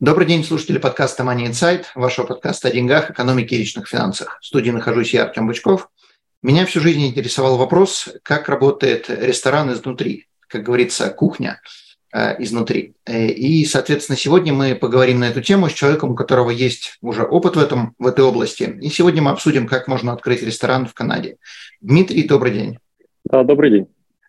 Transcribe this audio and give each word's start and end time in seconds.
Добрый 0.00 0.28
день, 0.28 0.44
слушатели 0.44 0.78
подкаста 0.78 1.24
Money 1.24 1.48
Insight, 1.48 1.86
вашего 1.96 2.24
подкаста 2.24 2.68
о 2.68 2.70
деньгах, 2.70 3.10
экономике 3.10 3.56
и 3.56 3.58
личных 3.58 3.88
финансах. 3.88 4.38
В 4.40 4.46
студии 4.46 4.70
нахожусь 4.70 5.12
я, 5.12 5.24
Артем 5.24 5.48
Бычков. 5.48 5.90
Меня 6.40 6.66
всю 6.66 6.78
жизнь 6.78 7.04
интересовал 7.04 7.56
вопрос, 7.56 8.08
как 8.22 8.48
работает 8.48 9.10
ресторан 9.10 9.72
изнутри, 9.72 10.28
как 10.46 10.62
говорится, 10.62 11.10
кухня 11.10 11.60
э, 12.14 12.40
изнутри. 12.40 12.94
Э, 13.06 13.26
и, 13.26 13.64
соответственно, 13.64 14.16
сегодня 14.16 14.52
мы 14.52 14.76
поговорим 14.76 15.18
на 15.18 15.30
эту 15.30 15.42
тему 15.42 15.68
с 15.68 15.72
человеком, 15.72 16.12
у 16.12 16.14
которого 16.14 16.50
есть 16.50 16.96
уже 17.02 17.24
опыт 17.24 17.56
в, 17.56 17.58
этом, 17.58 17.96
в 17.98 18.06
этой 18.06 18.24
области. 18.24 18.78
И 18.80 18.90
сегодня 18.90 19.20
мы 19.20 19.32
обсудим, 19.32 19.66
как 19.66 19.88
можно 19.88 20.12
открыть 20.12 20.44
ресторан 20.44 20.86
в 20.86 20.94
Канаде. 20.94 21.38
Дмитрий, 21.80 22.22
добрый 22.22 22.52
день. 22.52 22.78
Добрый 23.24 23.70
день. 23.72 23.88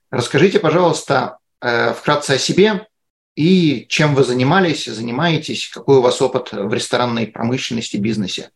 Расскажите, 0.09 0.59
пожалуйста, 0.59 1.37
э, 1.61 1.93
вкратце 1.93 2.31
о 2.31 2.37
себе, 2.39 2.87
и 3.35 3.85
чем 3.87 4.15
вы 4.15 4.23
занимались, 4.23 4.85
занимаетесь, 4.85 5.69
какой 5.69 5.97
у 5.97 6.01
вас 6.01 6.21
опыт 6.21 6.51
в 6.51 6.73
ресторанной 6.73 7.27
промышленности, 7.27 7.97
бизнесе? 7.97 8.49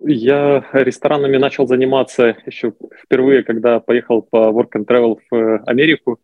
Я 0.00 0.66
ресторанами 0.72 1.36
начал 1.36 1.66
заниматься 1.66 2.36
еще 2.46 2.72
впервые, 3.04 3.44
когда 3.44 3.78
поехал 3.78 4.22
по 4.22 4.50
Work 4.50 4.70
and 4.76 4.86
Travel 4.86 5.18
в 5.30 5.58
Америку 5.66 6.18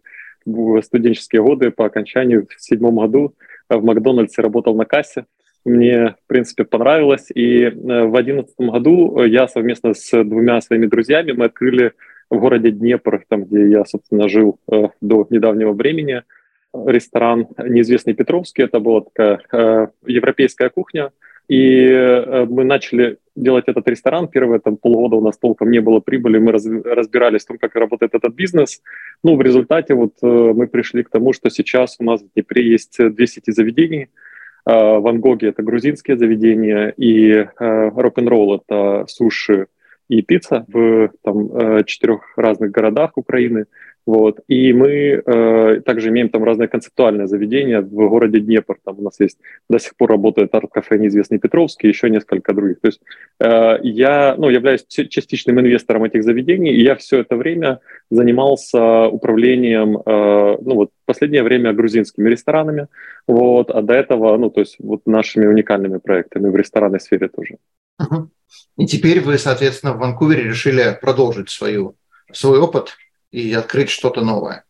в 0.44 0.80
студенческие 0.82 1.42
годы 1.42 1.70
по 1.70 1.86
окончанию 1.86 2.46
в 2.48 2.60
седьмом 2.60 2.96
году 2.96 3.34
в 3.68 3.84
Макдональдсе 3.84 4.42
работал 4.42 4.74
на 4.74 4.84
кассе. 4.84 5.26
Мне, 5.64 6.14
в 6.24 6.26
принципе, 6.26 6.64
понравилось. 6.64 7.26
И 7.34 7.64
э, 7.64 7.70
в 7.72 8.16
одиннадцатом 8.16 8.70
году 8.70 9.22
я 9.22 9.46
совместно 9.46 9.92
с 9.92 10.10
двумя 10.24 10.60
своими 10.62 10.86
друзьями 10.86 11.32
мы 11.32 11.44
открыли 11.44 11.92
в 12.30 12.38
городе 12.38 12.70
Днепр, 12.70 13.22
там, 13.28 13.44
где 13.44 13.68
я, 13.68 13.84
собственно, 13.84 14.28
жил 14.28 14.58
э, 14.72 14.88
до 15.02 15.26
недавнего 15.30 15.72
времени– 15.72 16.22
ресторан 16.74 17.46
неизвестный 17.58 18.14
Петровский. 18.14 18.62
Это 18.62 18.80
была 18.80 19.02
такая 19.02 19.40
э, 19.52 19.86
европейская 20.06 20.70
кухня. 20.70 21.10
И 21.48 21.86
э, 21.86 22.44
мы 22.44 22.64
начали 22.64 23.18
делать 23.34 23.64
этот 23.68 23.88
ресторан. 23.88 24.28
Первые 24.28 24.60
там, 24.60 24.76
полгода 24.76 25.16
у 25.16 25.20
нас 25.22 25.38
толком 25.38 25.70
не 25.70 25.80
было 25.80 26.00
прибыли, 26.00 26.38
мы 26.38 26.52
раз, 26.52 26.66
разбирались 26.66 27.44
в 27.44 27.48
том, 27.48 27.58
как 27.58 27.74
работает 27.74 28.14
этот 28.14 28.34
бизнес. 28.34 28.82
Ну, 29.22 29.36
в 29.36 29.42
результате 29.42 29.94
вот 29.94 30.14
э, 30.22 30.26
мы 30.26 30.66
пришли 30.66 31.02
к 31.02 31.10
тому, 31.10 31.32
что 31.32 31.48
сейчас 31.50 31.96
у 32.00 32.04
нас 32.04 32.22
в 32.22 32.32
Днепре 32.34 32.70
есть 32.70 32.98
две 32.98 33.26
сети 33.26 33.50
заведений. 33.50 34.08
Э, 34.66 34.98
Ван 34.98 35.20
Гоги— 35.20 35.46
это 35.48 35.62
грузинские 35.62 36.18
заведения, 36.18 36.88
и 36.98 37.30
э, 37.30 37.46
рок-н-ролл— 37.58 38.62
это 38.68 39.06
суши 39.08 39.68
и 40.08 40.22
пицца 40.22 40.64
в 40.68 41.10
там, 41.22 41.50
э, 41.52 41.84
четырех 41.84 42.36
разных 42.36 42.70
городах 42.70 43.12
Украины. 43.16 43.66
Вот. 44.08 44.40
И 44.48 44.72
мы 44.72 45.22
э, 45.22 45.80
также 45.84 46.08
имеем 46.08 46.30
там 46.30 46.42
разные 46.42 46.66
концептуальные 46.66 47.26
заведения 47.26 47.82
в 47.82 48.08
городе 48.08 48.40
Днепр. 48.40 48.78
Там 48.82 49.00
у 49.00 49.02
нас 49.02 49.20
есть 49.20 49.36
до 49.68 49.78
сих 49.78 49.94
пор 49.96 50.08
работает 50.08 50.54
арт-кафе 50.54 50.96
неизвестный 50.96 51.38
Петровский, 51.38 51.88
еще 51.88 52.08
несколько 52.08 52.54
других. 52.54 52.80
То 52.80 52.88
есть 52.88 53.02
э, 53.38 53.78
я 53.82 54.34
ну, 54.38 54.48
являюсь 54.48 54.86
частичным 54.88 55.60
инвестором 55.60 56.04
этих 56.04 56.24
заведений, 56.24 56.72
и 56.72 56.82
я 56.82 56.94
все 56.94 57.18
это 57.18 57.36
время 57.36 57.80
занимался 58.10 59.08
управлением, 59.08 59.98
э, 59.98 60.56
ну 60.62 60.74
вот 60.74 60.90
последнее 61.04 61.42
время 61.42 61.74
грузинскими 61.74 62.30
ресторанами, 62.30 62.86
вот, 63.26 63.70
а 63.70 63.82
до 63.82 63.92
этого, 63.92 64.38
ну 64.38 64.48
то 64.48 64.60
есть 64.60 64.76
вот 64.78 65.02
нашими 65.04 65.44
уникальными 65.44 65.98
проектами 65.98 66.48
в 66.48 66.56
ресторанной 66.56 67.00
сфере 67.00 67.28
тоже. 67.28 67.56
И 68.78 68.86
теперь 68.86 69.20
вы, 69.20 69.36
соответственно, 69.36 69.92
в 69.92 69.98
Ванкувере 69.98 70.44
решили 70.44 70.98
продолжить 70.98 71.50
свою, 71.50 71.94
свой 72.32 72.58
опыт 72.58 72.96
и 73.30 73.52
открыть 73.52 73.90
что-то 73.90 74.22
новое. 74.22 74.64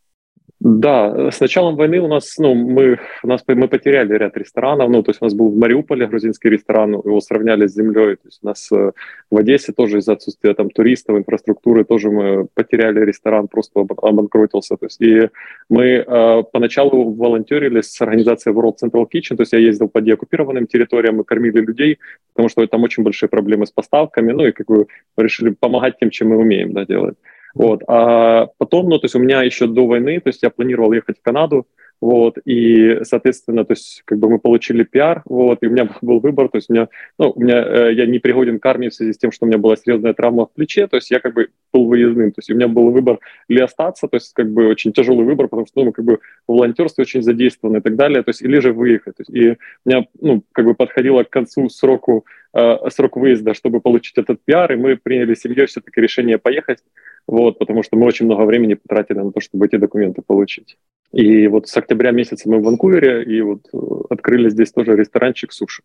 Да, 0.61 1.31
с 1.31 1.39
началом 1.39 1.77
войны 1.77 2.01
у 2.01 2.09
нас, 2.09 2.37
ну, 2.37 2.53
мы, 2.53 2.99
у 3.23 3.29
нас, 3.29 3.45
мы 3.47 3.69
потеряли 3.69 4.13
ряд 4.15 4.37
ресторанов, 4.37 4.91
ну, 4.91 5.05
то 5.05 5.11
есть 5.11 5.23
у 5.23 5.25
нас 5.25 5.33
был 5.33 5.51
в 5.51 5.57
Мариуполе 5.57 6.09
грузинский 6.09 6.49
ресторан, 6.49 6.95
его 6.95 7.21
сравняли 7.21 7.69
с 7.69 7.75
землей, 7.75 8.17
то 8.17 8.27
есть 8.27 8.41
у 8.43 8.47
нас 8.47 8.69
э, 8.73 8.91
в 9.31 9.37
Одессе 9.37 9.73
тоже 9.73 9.99
из-за 9.99 10.15
отсутствия 10.15 10.55
там 10.55 10.71
туристов, 10.71 11.17
инфраструктуры 11.17 11.85
тоже 11.85 12.11
мы 12.11 12.49
потеряли 12.55 13.05
ресторан, 13.05 13.47
просто 13.47 13.87
обанкротился, 14.03 14.77
то 14.77 14.87
есть 14.87 15.01
и 15.01 15.31
мы 15.69 15.85
э, 15.85 16.43
поначалу 16.53 17.15
волонтерили 17.15 17.81
с 17.81 18.01
организацией 18.01 18.53
World 18.53 18.79
Central 18.83 19.07
Kitchen, 19.07 19.37
то 19.37 19.43
есть 19.43 19.53
я 19.53 19.61
ездил 19.61 19.89
по 19.89 20.01
деоккупированным 20.01 20.67
территориям, 20.67 21.19
мы 21.19 21.25
кормили 21.25 21.61
людей, 21.61 22.01
потому 22.35 22.49
что 22.49 22.67
там 22.67 22.83
очень 22.83 23.05
большие 23.05 23.29
проблемы 23.29 23.65
с 23.65 23.71
поставками, 23.71 24.33
ну, 24.33 24.45
и 24.45 24.51
как 24.51 24.67
бы 24.67 24.89
решили 25.17 25.51
помогать 25.51 26.01
тем, 26.01 26.11
чем 26.11 26.31
мы 26.31 26.39
умеем, 26.39 26.73
да, 26.73 26.85
делать. 26.85 27.15
Вот. 27.55 27.83
А 27.87 28.49
потом, 28.59 28.89
ну, 28.89 28.99
то 28.99 29.07
есть 29.07 29.15
у 29.15 29.21
меня 29.21 29.43
еще 29.43 29.67
до 29.67 29.87
войны, 29.87 30.21
то 30.21 30.29
есть 30.29 30.43
я 30.43 30.51
планировал 30.51 30.93
ехать 30.93 31.19
в 31.19 31.23
Канаду, 31.23 31.67
вот, 32.01 32.39
и, 32.45 33.01
соответственно, 33.03 33.65
то 33.65 33.73
есть, 33.73 34.03
как 34.05 34.19
бы 34.19 34.31
мы 34.31 34.39
получили 34.39 34.85
пиар, 34.85 35.23
вот, 35.25 35.59
и 35.63 35.67
у 35.67 35.71
меня 35.71 35.89
был 36.01 36.21
выбор, 36.21 36.49
то 36.49 36.59
есть 36.59 36.71
у 36.71 36.73
меня, 36.73 36.89
ну, 37.19 37.31
у 37.31 37.41
меня, 37.41 37.61
э, 37.65 37.93
я 37.93 38.07
не 38.07 38.21
пригоден 38.21 38.61
к 38.61 38.67
армии 38.67 38.89
в 38.89 38.95
связи 38.95 39.13
с 39.13 39.19
тем, 39.19 39.33
что 39.33 39.47
у 39.47 39.49
меня 39.49 39.59
была 39.59 39.77
серьезная 39.77 40.15
травма 40.15 40.47
в 40.47 40.53
плече, 40.53 40.87
то 40.87 40.97
есть 40.97 41.11
я 41.11 41.19
как 41.19 41.35
бы 41.35 41.49
был 41.73 41.87
выездным, 41.87 42.31
то 42.31 42.39
есть 42.39 42.51
у 42.51 42.55
меня 42.55 42.69
был 42.69 42.91
выбор 42.91 43.19
ли 43.49 43.61
остаться, 43.61 44.07
то 44.07 44.17
есть 44.17 44.33
как 44.33 44.49
бы 44.51 44.69
очень 44.69 44.93
тяжелый 44.93 45.25
выбор, 45.25 45.49
потому 45.49 45.67
что, 45.67 45.83
ну, 45.83 45.93
как 45.93 46.05
бы 46.05 46.21
в 46.47 46.53
волонтерстве 46.53 47.03
очень 47.03 47.23
задействованы 47.23 47.79
и 47.79 47.81
так 47.81 47.97
далее, 47.97 48.23
то 48.23 48.31
есть 48.31 48.43
или 48.43 48.61
же 48.61 48.73
выехать, 48.73 49.17
то 49.17 49.25
есть, 49.27 49.31
и 49.31 49.51
у 49.85 49.89
меня, 49.89 50.07
ну, 50.21 50.45
как 50.53 50.67
бы 50.67 50.75
подходило 50.75 51.25
к 51.25 51.31
концу 51.31 51.69
сроку, 51.69 52.25
э, 52.55 52.77
срок 52.91 53.17
выезда, 53.17 53.55
чтобы 53.55 53.81
получить 53.81 54.19
этот 54.19 54.39
пиар, 54.45 54.73
и 54.73 54.77
мы 54.77 54.97
приняли 54.97 55.35
семьей 55.35 55.67
все-таки 55.67 56.01
решение 56.01 56.39
поехать, 56.39 56.79
вот, 57.29 57.59
потому 57.59 57.83
что 57.83 57.97
мы 57.97 58.07
очень 58.07 58.25
много 58.25 58.45
времени 58.45 58.73
потратили 58.73 59.19
на 59.19 59.31
то, 59.31 59.41
чтобы 59.41 59.67
эти 59.67 59.77
документы 59.77 60.23
получить. 60.23 60.79
И 61.13 61.47
вот 61.47 61.69
с 61.69 61.77
октября 61.77 62.11
месяца 62.11 62.49
мы 62.49 62.59
в 62.59 62.63
Ванкувере, 62.63 63.23
и 63.23 63.43
вот 63.43 63.67
э, 63.71 63.79
открыли 64.09 64.49
здесь 64.49 64.73
тоже 64.73 64.97
ресторанчик 64.97 65.53
суши. 65.53 65.83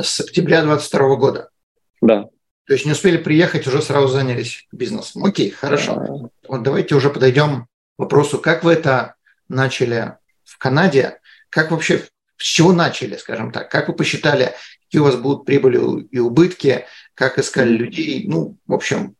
С 0.00 0.20
октября 0.20 0.62
22 0.62 1.16
года? 1.16 1.50
Да. 2.02 2.28
То 2.66 2.74
есть 2.74 2.86
не 2.86 2.92
успели 2.92 3.18
приехать, 3.18 3.68
уже 3.68 3.82
сразу 3.82 4.08
занялись 4.08 4.66
бизнесом. 4.72 5.24
Окей, 5.24 5.50
хорошо. 5.50 5.94
Да. 5.94 6.28
Вот 6.48 6.62
давайте 6.64 6.96
уже 6.96 7.10
подойдем 7.10 7.66
к 7.66 7.66
вопросу, 7.98 8.38
как 8.38 8.64
вы 8.64 8.72
это 8.72 9.14
начали 9.48 10.14
в 10.42 10.58
Канаде, 10.58 11.20
как 11.50 11.70
вообще, 11.70 12.02
с 12.36 12.42
чего 12.44 12.72
начали, 12.72 13.14
скажем 13.14 13.52
так, 13.52 13.70
как 13.70 13.86
вы 13.86 13.94
посчитали, 13.94 14.54
какие 14.86 15.00
у 15.00 15.04
вас 15.04 15.14
будут 15.14 15.44
прибыли 15.44 16.08
и 16.10 16.18
убытки, 16.18 16.86
как 17.14 17.38
искали 17.38 17.76
людей, 17.76 18.24
ну, 18.26 18.56
в 18.66 18.74
общем, 18.74 19.14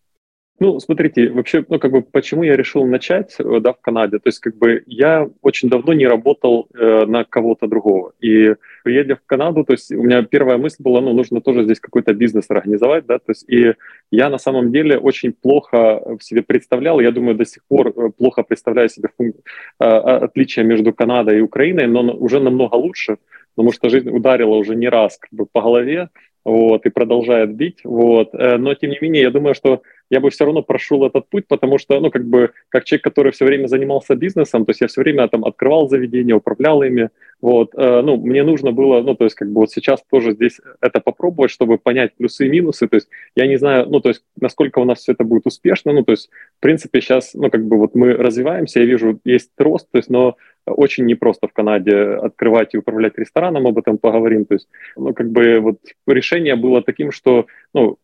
ну, 0.60 0.78
смотрите, 0.78 1.30
вообще, 1.30 1.64
ну, 1.68 1.78
как 1.78 1.90
бы, 1.90 2.02
почему 2.02 2.42
я 2.42 2.54
решил 2.54 2.84
начать, 2.84 3.34
э, 3.38 3.60
да, 3.60 3.72
в 3.72 3.80
Канаде, 3.80 4.18
то 4.18 4.28
есть, 4.28 4.40
как 4.40 4.56
бы, 4.56 4.82
я 4.86 5.26
очень 5.40 5.70
давно 5.70 5.94
не 5.94 6.06
работал 6.06 6.68
э, 6.74 7.06
на 7.06 7.24
кого-то 7.24 7.66
другого, 7.66 8.12
и 8.20 8.54
приедя 8.84 9.16
в 9.16 9.22
Канаду, 9.24 9.64
то 9.64 9.72
есть, 9.72 9.90
у 9.90 10.02
меня 10.02 10.22
первая 10.22 10.58
мысль 10.58 10.82
была, 10.82 11.00
ну, 11.00 11.14
нужно 11.14 11.40
тоже 11.40 11.64
здесь 11.64 11.80
какой-то 11.80 12.12
бизнес 12.12 12.50
организовать, 12.50 13.06
да, 13.06 13.18
то 13.18 13.30
есть, 13.30 13.48
и 13.48 13.74
я 14.10 14.28
на 14.28 14.36
самом 14.38 14.70
деле 14.70 14.98
очень 14.98 15.32
плохо 15.32 16.18
в 16.18 16.22
себе 16.22 16.42
представлял, 16.42 17.00
я 17.00 17.10
думаю, 17.10 17.36
до 17.36 17.46
сих 17.46 17.64
пор 17.64 17.88
э, 17.88 18.10
плохо 18.10 18.42
представляю 18.42 18.90
себе 18.90 19.08
фун... 19.16 19.32
э, 19.80 19.84
отличия 19.84 20.62
между 20.62 20.92
Канадой 20.92 21.38
и 21.38 21.42
Украиной, 21.42 21.86
но 21.86 22.02
уже 22.12 22.38
намного 22.38 22.74
лучше, 22.74 23.16
потому 23.56 23.72
что 23.72 23.88
жизнь 23.88 24.10
ударила 24.10 24.56
уже 24.56 24.76
не 24.76 24.90
раз 24.90 25.16
как 25.16 25.30
бы, 25.32 25.46
по 25.46 25.62
голове, 25.62 26.10
вот, 26.44 26.86
и 26.86 26.90
продолжает 26.90 27.54
бить, 27.54 27.80
вот, 27.84 28.34
э, 28.34 28.58
но, 28.58 28.74
тем 28.74 28.90
не 28.90 28.98
менее, 29.00 29.22
я 29.22 29.30
думаю, 29.30 29.54
что 29.54 29.82
я 30.10 30.20
бы 30.20 30.30
все 30.30 30.44
равно 30.44 30.62
прошел 30.62 31.06
этот 31.06 31.28
путь, 31.28 31.46
потому 31.48 31.78
что, 31.78 32.00
ну, 32.00 32.10
как 32.10 32.24
бы, 32.24 32.50
как 32.68 32.84
человек, 32.84 33.04
который 33.04 33.32
все 33.32 33.44
время 33.44 33.68
занимался 33.68 34.14
бизнесом, 34.16 34.64
то 34.64 34.70
есть 34.70 34.80
я 34.80 34.88
все 34.88 35.00
время 35.00 35.28
там 35.28 35.44
открывал 35.44 35.88
заведения, 35.88 36.34
управлял 36.34 36.82
ими, 36.82 37.10
вот, 37.40 37.70
э, 37.76 38.02
ну, 38.02 38.16
мне 38.16 38.42
нужно 38.42 38.72
было, 38.72 39.00
ну, 39.00 39.14
то 39.14 39.24
есть, 39.24 39.36
как 39.36 39.48
бы 39.48 39.60
вот 39.60 39.70
сейчас 39.70 40.02
тоже 40.10 40.32
здесь 40.32 40.60
это 40.80 41.00
попробовать, 41.00 41.50
чтобы 41.50 41.78
понять 41.78 42.14
плюсы 42.16 42.46
и 42.46 42.50
минусы, 42.50 42.88
то 42.88 42.96
есть 42.96 43.08
я 43.36 43.46
не 43.46 43.56
знаю, 43.56 43.86
ну, 43.88 44.00
то 44.00 44.08
есть, 44.10 44.24
насколько 44.40 44.80
у 44.80 44.84
нас 44.84 44.98
все 44.98 45.12
это 45.12 45.24
будет 45.24 45.46
успешно, 45.46 45.92
ну, 45.92 46.02
то 46.02 46.12
есть, 46.12 46.28
в 46.58 46.60
принципе, 46.60 47.00
сейчас, 47.00 47.34
ну, 47.34 47.50
как 47.50 47.64
бы 47.64 47.78
вот 47.78 47.94
мы 47.94 48.12
развиваемся, 48.12 48.80
я 48.80 48.86
вижу, 48.86 49.20
есть 49.24 49.52
рост, 49.58 49.88
то 49.90 49.98
есть, 49.98 50.10
но 50.10 50.36
очень 50.66 51.06
непросто 51.06 51.48
в 51.48 51.52
Канаде 51.52 51.94
открывать 51.96 52.74
и 52.74 52.78
управлять 52.78 53.18
рестораном, 53.18 53.66
об 53.66 53.78
этом 53.78 53.98
поговорим. 53.98 54.44
То 54.44 54.54
есть, 54.54 54.68
ну, 54.96 55.14
как 55.14 55.30
бы 55.30 55.60
вот 55.60 55.78
решение 56.06 56.56
было 56.56 56.82
таким, 56.82 57.12
что, 57.12 57.46
ну, 57.74 57.98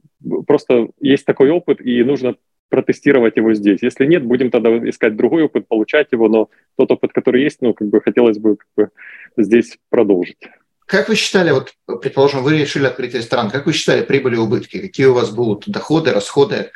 просто 0.47 0.89
есть 1.01 1.25
такой 1.25 1.51
опыт, 1.51 1.81
и 1.81 2.03
нужно 2.05 2.37
протестировать 2.69 3.37
его 3.37 3.55
здесь. 3.55 3.83
Если 3.83 4.07
нет, 4.07 4.25
будем 4.25 4.51
тогда 4.51 4.77
искать 4.89 5.17
другой 5.17 5.45
опыт, 5.45 5.69
получать 5.69 6.09
его, 6.13 6.29
но 6.29 6.51
тот 6.77 6.91
опыт, 6.91 7.13
который 7.13 7.43
есть, 7.43 7.63
ну, 7.63 7.75
как 7.75 7.89
бы 7.89 8.01
хотелось 8.01 8.39
бы 8.39 8.57
как 8.57 8.69
бы, 8.77 8.91
здесь 9.37 9.79
продолжить. 9.89 10.39
Как 10.87 11.09
вы 11.09 11.17
считали, 11.17 11.51
вот, 11.51 11.75
предположим, 12.01 12.43
вы 12.45 12.59
решили 12.59 12.87
открыть 12.87 13.15
ресторан, 13.15 13.51
как 13.51 13.67
вы 13.67 13.73
считали 13.73 14.05
прибыли 14.05 14.37
и 14.37 14.39
убытки? 14.39 14.79
Какие 14.81 15.07
у 15.07 15.15
вас 15.15 15.31
будут 15.35 15.65
доходы, 15.67 16.13
расходы? 16.13 16.71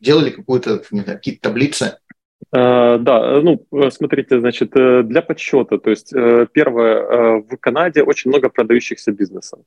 Делали 0.00 0.30
какую-то, 0.30 0.82
какие-то 1.04 1.40
таблицы? 1.40 1.98
Э, 2.52 2.98
да, 2.98 3.40
ну, 3.40 3.66
э, 3.72 3.90
смотрите, 3.90 4.40
значит, 4.40 4.76
э, 4.76 5.02
для 5.02 5.22
подсчета, 5.22 5.78
то 5.78 5.90
есть, 5.90 6.12
первое, 6.52 7.42
в 7.50 7.56
Канаде 7.60 8.02
очень 8.02 8.30
много 8.30 8.48
продающихся 8.48 9.12
бизнесов. 9.12 9.60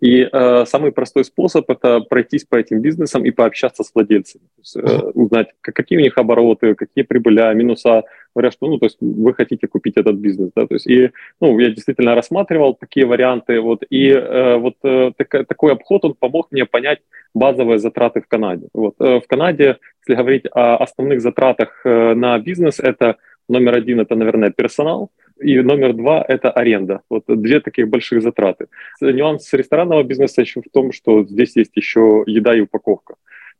И 0.00 0.28
самый 0.66 0.92
простой 0.92 1.24
способ– 1.24 1.64
это 1.70 2.00
пройтись 2.00 2.44
по 2.44 2.56
этим 2.56 2.80
бизнесам 2.80 3.24
и 3.24 3.30
пообщаться 3.30 3.82
с 3.82 3.92
владельцами, 3.94 4.44
есть, 4.58 4.76
узнать, 5.14 5.48
какие 5.60 5.98
у 5.98 6.02
них 6.02 6.18
обороты, 6.18 6.74
какие 6.74 7.04
прибыли, 7.04 7.54
минуса, 7.54 8.02
говорят, 8.34 8.52
что, 8.52 8.66
ну, 8.66 8.78
то 8.78 8.86
есть 8.86 8.98
вы 9.00 9.34
хотите 9.34 9.66
купить 9.66 9.96
этот 9.96 10.16
бизнес, 10.16 10.50
да, 10.54 10.66
то 10.66 10.74
есть 10.74 10.86
и, 10.86 11.10
ну, 11.40 11.58
я 11.58 11.70
действительно 11.70 12.14
рассматривал 12.14 12.74
такие 12.74 13.06
варианты, 13.06 13.60
вот, 13.60 13.84
и 13.90 14.08
э, 14.08 14.56
вот 14.56 14.74
э, 14.84 15.12
так, 15.16 15.46
такой 15.46 15.72
обход, 15.72 16.04
он 16.04 16.14
помог 16.14 16.52
мне 16.52 16.64
понять 16.64 17.00
базовые 17.34 17.78
затраты 17.78 18.20
в 18.20 18.28
Канаде. 18.28 18.68
Вот, 18.74 18.94
э, 19.00 19.20
в 19.20 19.26
Канаде, 19.26 19.78
если 20.06 20.20
говорить 20.20 20.46
о 20.52 20.76
основных 20.76 21.20
затратах 21.20 21.80
э, 21.84 22.14
на 22.14 22.38
бизнес, 22.38 22.80
это 22.80 23.16
номер 23.48 23.76
один, 23.76 24.00
это, 24.00 24.14
наверное, 24.14 24.50
персонал, 24.50 25.10
и 25.40 25.60
номер 25.60 25.92
два– 25.92 26.24
это 26.28 26.50
аренда. 26.50 27.00
Вот 27.10 27.24
две 27.26 27.60
таких 27.60 27.88
больших 27.88 28.22
затраты. 28.22 28.66
Нюанс 29.00 29.52
ресторанного 29.52 30.02
бизнеса 30.02 30.40
еще 30.42 30.60
в 30.60 30.70
том, 30.72 30.92
что 30.92 31.24
здесь 31.24 31.56
есть 31.56 31.72
еще 31.76 32.22
еда 32.26 32.54
и 32.54 32.60
упаковка. 32.60 33.14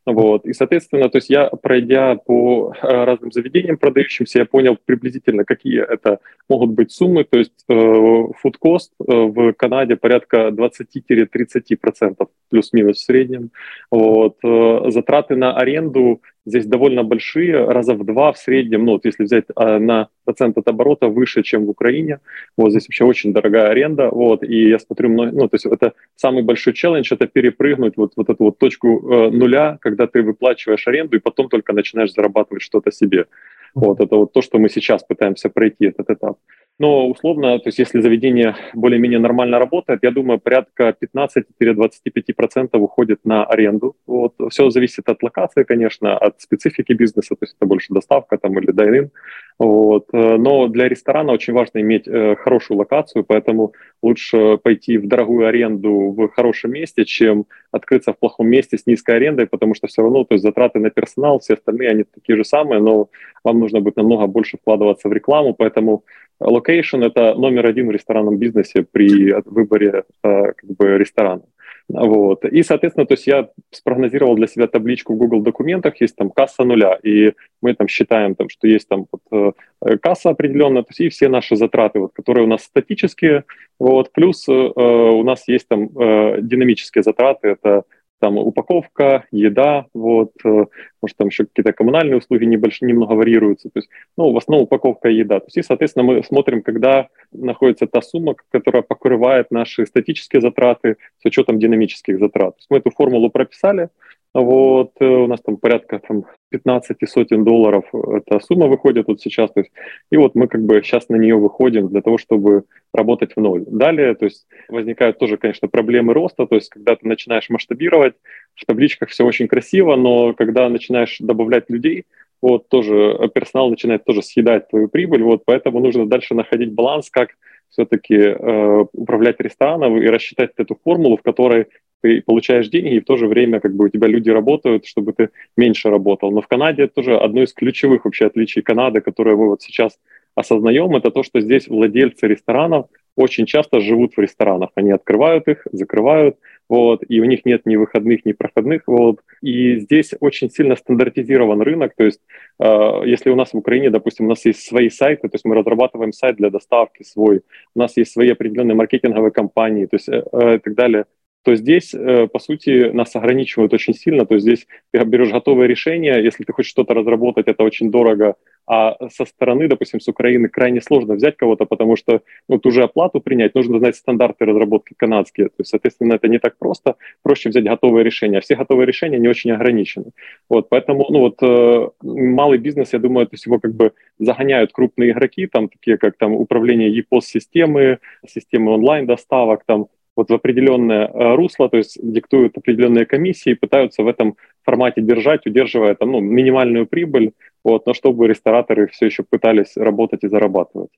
Вот. 0.04 0.44
И, 0.46 0.52
соответственно, 0.52 1.08
то 1.08 1.18
есть 1.18 1.30
я, 1.30 1.48
пройдя 1.48 2.16
по 2.16 2.72
э, 2.74 3.04
разным 3.04 3.30
заведениям 3.30 3.76
продающимся, 3.76 4.40
я 4.40 4.46
понял 4.46 4.76
приблизительно, 4.84 5.44
какие 5.44 5.80
это 5.80 6.18
могут 6.48 6.70
быть 6.70 6.90
суммы. 6.90 7.24
То 7.24 7.38
есть 7.38 7.64
food 7.68 8.32
э, 8.44 8.78
э, 9.08 9.14
в 9.26 9.52
Канаде 9.52 9.96
порядка 9.96 10.48
20-30% 10.48 12.28
плюс-минус 12.50 12.98
в 12.98 13.04
среднем. 13.04 13.50
Вот. 13.90 14.38
Затраты 14.42 15.36
на 15.36 15.56
аренду 15.56 16.20
здесь 16.44 16.66
довольно 16.66 17.04
большие, 17.04 17.64
раза 17.66 17.94
в 17.94 18.04
два 18.04 18.32
в 18.32 18.38
среднем, 18.38 18.84
ну 18.84 18.92
вот 18.92 19.04
если 19.04 19.24
взять 19.24 19.44
а, 19.54 19.78
на 19.78 20.08
процент 20.24 20.58
от 20.58 20.68
оборота 20.68 21.08
выше, 21.08 21.42
чем 21.42 21.66
в 21.66 21.70
Украине, 21.70 22.18
вот 22.56 22.70
здесь 22.70 22.88
вообще 22.88 23.04
очень 23.04 23.32
дорогая 23.32 23.70
аренда, 23.70 24.08
вот, 24.10 24.42
и 24.42 24.68
я 24.68 24.78
смотрю, 24.78 25.08
ну, 25.08 25.48
то 25.48 25.54
есть 25.54 25.66
это 25.66 25.92
самый 26.16 26.42
большой 26.42 26.72
челлендж, 26.72 27.12
это 27.12 27.26
перепрыгнуть 27.26 27.96
вот, 27.96 28.12
вот 28.16 28.28
эту 28.28 28.44
вот 28.44 28.58
точку 28.58 29.12
э, 29.12 29.30
нуля, 29.30 29.78
когда 29.80 30.06
ты 30.06 30.22
выплачиваешь 30.22 30.86
аренду 30.88 31.16
и 31.16 31.20
потом 31.20 31.48
только 31.48 31.72
начинаешь 31.72 32.12
зарабатывать 32.12 32.62
что-то 32.62 32.90
себе. 32.90 33.26
Вот, 33.74 34.00
это 34.00 34.16
вот 34.16 34.32
то, 34.32 34.42
что 34.42 34.58
мы 34.58 34.68
сейчас 34.68 35.02
пытаемся 35.02 35.48
пройти, 35.48 35.86
этот 35.86 36.10
этап. 36.10 36.36
Но 36.78 37.06
условно, 37.08 37.58
то 37.58 37.68
есть 37.68 37.78
если 37.78 38.00
заведение 38.00 38.56
более-менее 38.74 39.18
нормально 39.18 39.58
работает, 39.58 40.00
я 40.02 40.10
думаю, 40.10 40.40
порядка 40.40 40.96
15-25% 41.00 42.78
уходит 42.78 43.20
на 43.24 43.44
аренду. 43.44 43.94
Вот. 44.06 44.34
Все 44.50 44.70
зависит 44.70 45.08
от 45.08 45.22
локации, 45.22 45.64
конечно, 45.64 46.16
от 46.16 46.40
специфики 46.40 46.92
бизнеса, 46.92 47.34
то 47.36 47.44
есть 47.44 47.54
это 47.58 47.66
больше 47.66 47.92
доставка 47.94 48.38
там, 48.38 48.58
или 48.58 48.72
дайнин. 48.72 49.10
Вот. 49.58 50.12
Но 50.12 50.66
для 50.68 50.88
ресторана 50.88 51.32
очень 51.32 51.52
важно 51.52 51.80
иметь 51.80 52.08
э, 52.08 52.36
хорошую 52.36 52.78
локацию, 52.78 53.24
поэтому 53.24 53.74
лучше 54.02 54.58
пойти 54.62 54.98
в 54.98 55.06
дорогую 55.06 55.46
аренду 55.46 56.14
в 56.16 56.28
хорошем 56.28 56.72
месте, 56.72 57.04
чем 57.04 57.46
открыться 57.70 58.12
в 58.12 58.18
плохом 58.18 58.48
месте 58.48 58.76
с 58.76 58.86
низкой 58.86 59.16
арендой, 59.16 59.46
потому 59.46 59.74
что 59.74 59.86
все 59.86 60.02
равно 60.02 60.24
то 60.24 60.34
есть 60.34 60.42
затраты 60.42 60.80
на 60.80 60.90
персонал, 60.90 61.38
все 61.38 61.54
остальные, 61.54 61.90
они 61.90 62.04
такие 62.04 62.36
же 62.36 62.44
самые, 62.44 62.80
но 62.80 63.08
вам 63.44 63.60
нужно 63.60 63.80
будет 63.80 63.96
намного 63.96 64.26
больше 64.26 64.58
вкладываться 64.58 65.08
в 65.08 65.12
рекламу, 65.12 65.54
поэтому 65.54 66.04
Location– 66.40 67.04
это 67.06 67.34
номер 67.34 67.66
один 67.66 67.86
в 67.86 67.90
ресторанном 67.92 68.36
бизнесе 68.36 68.84
при 68.90 69.32
выборе 69.44 70.04
э, 70.24 70.52
как 70.52 70.70
бы, 70.70 70.98
ресторана. 70.98 71.42
Вот. 71.88 72.44
И, 72.44 72.62
соответственно, 72.62 73.06
то 73.06 73.14
есть 73.14 73.26
я 73.26 73.48
спрогнозировал 73.70 74.34
для 74.34 74.46
себя 74.46 74.66
табличку 74.66 75.14
в 75.14 75.16
Google 75.16 75.40
документах, 75.40 76.00
есть 76.00 76.16
там 76.16 76.30
касса 76.30 76.64
нуля, 76.64 76.98
и 77.02 77.32
мы 77.60 77.74
там 77.74 77.88
считаем, 77.88 78.34
там, 78.34 78.48
что 78.48 78.66
есть 78.66 78.88
там 78.88 79.06
вот, 79.10 79.54
э, 79.84 79.96
касса 79.98 80.30
определенная, 80.30 80.82
то 80.82 80.88
есть 80.90 81.00
и 81.00 81.08
все 81.08 81.28
наши 81.28 81.56
затраты, 81.56 82.00
вот, 82.00 82.12
которые 82.12 82.44
у 82.44 82.48
нас 82.48 82.62
статические, 82.62 83.44
вот, 83.78 84.12
плюс 84.12 84.48
э, 84.48 84.52
у 84.52 85.22
нас 85.22 85.48
есть 85.48 85.68
там 85.68 85.90
э, 85.98 86.38
динамические 86.40 87.02
затраты, 87.02 87.48
это 87.48 87.84
там 88.22 88.38
упаковка, 88.38 89.24
еда, 89.32 89.86
вот, 89.94 90.30
э, 90.44 90.66
может, 91.02 91.16
там 91.16 91.26
еще 91.26 91.44
какие-то 91.44 91.72
коммунальные 91.72 92.18
услуги 92.18 92.44
небольшие, 92.44 92.88
немного 92.88 93.14
варьируются, 93.14 93.68
то 93.68 93.80
есть, 93.80 93.88
ну, 94.16 94.32
в 94.32 94.36
основном 94.36 94.66
упаковка 94.66 95.08
и 95.08 95.16
еда. 95.16 95.40
То 95.40 95.46
есть, 95.46 95.56
и, 95.56 95.62
соответственно, 95.62 96.04
мы 96.04 96.22
смотрим, 96.22 96.62
когда 96.62 97.08
находится 97.32 97.88
та 97.88 98.00
сумма, 98.00 98.36
которая 98.52 98.82
покрывает 98.82 99.50
наши 99.50 99.86
статические 99.86 100.40
затраты 100.40 100.98
с 101.20 101.24
учетом 101.24 101.58
динамических 101.58 102.20
затрат. 102.20 102.54
То 102.54 102.58
есть 102.60 102.70
мы 102.70 102.78
эту 102.78 102.90
формулу 102.90 103.28
прописали, 103.28 103.88
вот, 104.34 104.92
э, 105.00 105.04
у 105.04 105.26
нас 105.26 105.40
там 105.42 105.58
порядка 105.58 105.98
там, 105.98 106.24
15 106.50 106.96
сотен 107.06 107.44
долларов 107.44 107.84
эта 107.92 108.40
сумма 108.40 108.66
выходит 108.66 109.06
вот 109.06 109.20
сейчас. 109.20 109.50
То 109.52 109.60
есть, 109.60 109.72
и 110.10 110.16
вот 110.16 110.34
мы 110.34 110.48
как 110.48 110.62
бы 110.62 110.82
сейчас 110.82 111.10
на 111.10 111.16
нее 111.16 111.36
выходим 111.36 111.88
для 111.88 112.00
того, 112.00 112.16
чтобы 112.16 112.64
работать 112.94 113.32
в 113.36 113.40
ноль. 113.40 113.64
Далее, 113.66 114.14
то 114.14 114.24
есть 114.24 114.46
возникают 114.68 115.18
тоже, 115.18 115.36
конечно, 115.36 115.68
проблемы 115.68 116.14
роста. 116.14 116.46
То 116.46 116.54
есть 116.54 116.70
когда 116.70 116.96
ты 116.96 117.06
начинаешь 117.06 117.50
масштабировать, 117.50 118.14
в 118.54 118.64
табличках 118.64 119.10
все 119.10 119.24
очень 119.24 119.48
красиво, 119.48 119.96
но 119.96 120.32
когда 120.32 120.68
начинаешь 120.70 121.18
добавлять 121.20 121.68
людей, 121.68 122.04
вот 122.40 122.68
тоже 122.68 123.30
персонал 123.34 123.70
начинает 123.70 124.04
тоже 124.04 124.22
съедать 124.22 124.68
твою 124.68 124.88
прибыль. 124.88 125.22
Вот 125.22 125.42
поэтому 125.44 125.78
нужно 125.78 126.06
дальше 126.06 126.34
находить 126.34 126.72
баланс, 126.72 127.10
как 127.10 127.30
все-таки 127.68 128.14
э, 128.14 128.84
управлять 128.92 129.40
рестораном 129.40 129.96
и 129.96 130.06
рассчитать 130.06 130.50
эту 130.56 130.78
формулу, 130.84 131.16
в 131.16 131.22
которой 131.22 131.66
ты 132.02 132.20
получаешь 132.20 132.68
деньги, 132.68 132.96
и 132.96 133.00
в 133.00 133.04
то 133.04 133.16
же 133.16 133.26
время 133.26 133.60
как 133.60 133.74
бы 133.74 133.86
у 133.86 133.88
тебя 133.88 134.08
люди 134.08 134.30
работают, 134.30 134.86
чтобы 134.86 135.12
ты 135.12 135.30
меньше 135.56 135.88
работал. 135.88 136.30
Но 136.32 136.40
в 136.40 136.48
Канаде 136.48 136.82
это 136.82 136.94
тоже 136.94 137.16
одно 137.16 137.42
из 137.42 137.52
ключевых 137.52 138.04
вообще 138.04 138.26
отличий 138.26 138.62
Канады, 138.62 139.00
которое 139.00 139.36
мы 139.36 139.48
вот 139.48 139.62
сейчас 139.62 139.98
осознаем, 140.34 140.96
это 140.96 141.10
то, 141.10 141.22
что 141.22 141.40
здесь 141.40 141.68
владельцы 141.68 142.26
ресторанов 142.26 142.86
очень 143.16 143.46
часто 143.46 143.80
живут 143.80 144.14
в 144.16 144.20
ресторанах. 144.20 144.70
Они 144.74 144.90
открывают 144.90 145.46
их, 145.46 145.66
закрывают, 145.70 146.38
вот, 146.68 147.04
и 147.06 147.20
у 147.20 147.24
них 147.24 147.44
нет 147.44 147.66
ни 147.66 147.76
выходных, 147.76 148.24
ни 148.24 148.32
проходных, 148.32 148.84
вот. 148.86 149.20
И 149.42 149.76
здесь 149.80 150.14
очень 150.20 150.48
сильно 150.50 150.76
стандартизирован 150.76 151.60
рынок, 151.60 151.92
то 151.94 152.04
есть 152.04 152.20
э, 152.58 153.02
если 153.04 153.30
у 153.30 153.36
нас 153.36 153.52
в 153.52 153.58
Украине, 153.58 153.90
допустим, 153.90 154.26
у 154.26 154.28
нас 154.30 154.44
есть 154.46 154.66
свои 154.66 154.88
сайты, 154.88 155.28
то 155.28 155.34
есть 155.34 155.44
мы 155.44 155.54
разрабатываем 155.54 156.12
сайт 156.12 156.36
для 156.36 156.48
доставки 156.48 157.02
свой, 157.02 157.42
у 157.74 157.78
нас 157.78 157.96
есть 157.98 158.12
свои 158.12 158.30
определенные 158.30 158.74
маркетинговые 158.74 159.30
компании, 159.30 159.84
то 159.84 159.96
есть 159.96 160.08
э, 160.08 160.24
э, 160.32 160.56
и 160.56 160.58
так 160.58 160.74
далее, 160.74 161.04
то 161.42 161.54
здесь, 161.54 161.94
э, 161.94 162.28
по 162.28 162.38
сути, 162.38 162.90
нас 162.92 163.14
ограничивают 163.16 163.74
очень 163.74 163.94
сильно. 163.94 164.26
То 164.26 164.34
есть 164.34 164.44
здесь 164.44 164.66
ты 164.92 165.02
берешь 165.04 165.30
готовое 165.30 165.66
решение, 165.66 166.22
если 166.22 166.44
ты 166.44 166.52
хочешь 166.52 166.70
что-то 166.70 166.94
разработать, 166.94 167.48
это 167.48 167.62
очень 167.64 167.90
дорого, 167.90 168.36
а 168.66 168.96
со 169.08 169.24
стороны, 169.24 169.66
допустим, 169.66 170.00
с 170.00 170.08
Украины 170.08 170.48
крайне 170.48 170.80
сложно 170.80 171.14
взять 171.14 171.36
кого-то, 171.36 171.64
потому 171.64 171.96
что 171.96 172.22
ну, 172.48 172.58
ту 172.58 172.70
же 172.70 172.84
оплату 172.84 173.20
принять, 173.20 173.54
нужно 173.54 173.78
знать 173.78 173.96
стандарты 173.96 174.44
разработки 174.44 174.94
канадские. 174.96 175.48
То 175.48 175.54
есть, 175.58 175.70
соответственно, 175.70 176.14
это 176.14 176.28
не 176.28 176.38
так 176.38 176.56
просто. 176.58 176.94
Проще 177.22 177.48
взять 177.48 177.64
готовое 177.64 178.04
решение. 178.04 178.38
А 178.38 178.40
все 178.40 178.54
готовые 178.54 178.86
решения 178.86 179.18
не 179.18 179.28
очень 179.28 179.50
ограничены. 179.50 180.12
Вот, 180.48 180.68
поэтому, 180.68 181.06
ну 181.10 181.18
вот, 181.20 181.38
э, 181.42 181.88
малый 182.02 182.58
бизнес, 182.58 182.92
я 182.92 182.98
думаю, 183.00 183.26
то 183.26 183.34
есть 183.34 183.46
его 183.46 183.58
как 183.58 183.74
бы 183.74 183.92
загоняют 184.18 184.72
крупные 184.72 185.10
игроки, 185.10 185.46
там 185.46 185.68
такие 185.68 185.98
как 185.98 186.16
там 186.16 186.32
управление 186.32 186.96
EPOS-системы, 187.00 187.98
системы 188.26 188.72
онлайн-доставок, 188.72 189.64
там 189.66 189.88
вот 190.16 190.30
в 190.30 190.34
определенное 190.34 191.06
э, 191.06 191.34
русло, 191.34 191.68
то 191.68 191.76
есть 191.76 191.98
диктуют 192.02 192.56
определенные 192.56 193.06
комиссии, 193.06 193.54
пытаются 193.54 194.02
в 194.02 194.08
этом 194.08 194.36
формате 194.62 195.00
держать, 195.00 195.46
удерживая 195.46 195.94
там, 195.94 196.12
ну, 196.12 196.20
минимальную 196.20 196.86
прибыль, 196.86 197.32
вот, 197.64 197.86
но 197.86 197.94
чтобы 197.94 198.28
рестораторы 198.28 198.88
все 198.88 199.06
еще 199.06 199.22
пытались 199.22 199.76
работать 199.76 200.24
и 200.24 200.28
зарабатывать. 200.28 200.90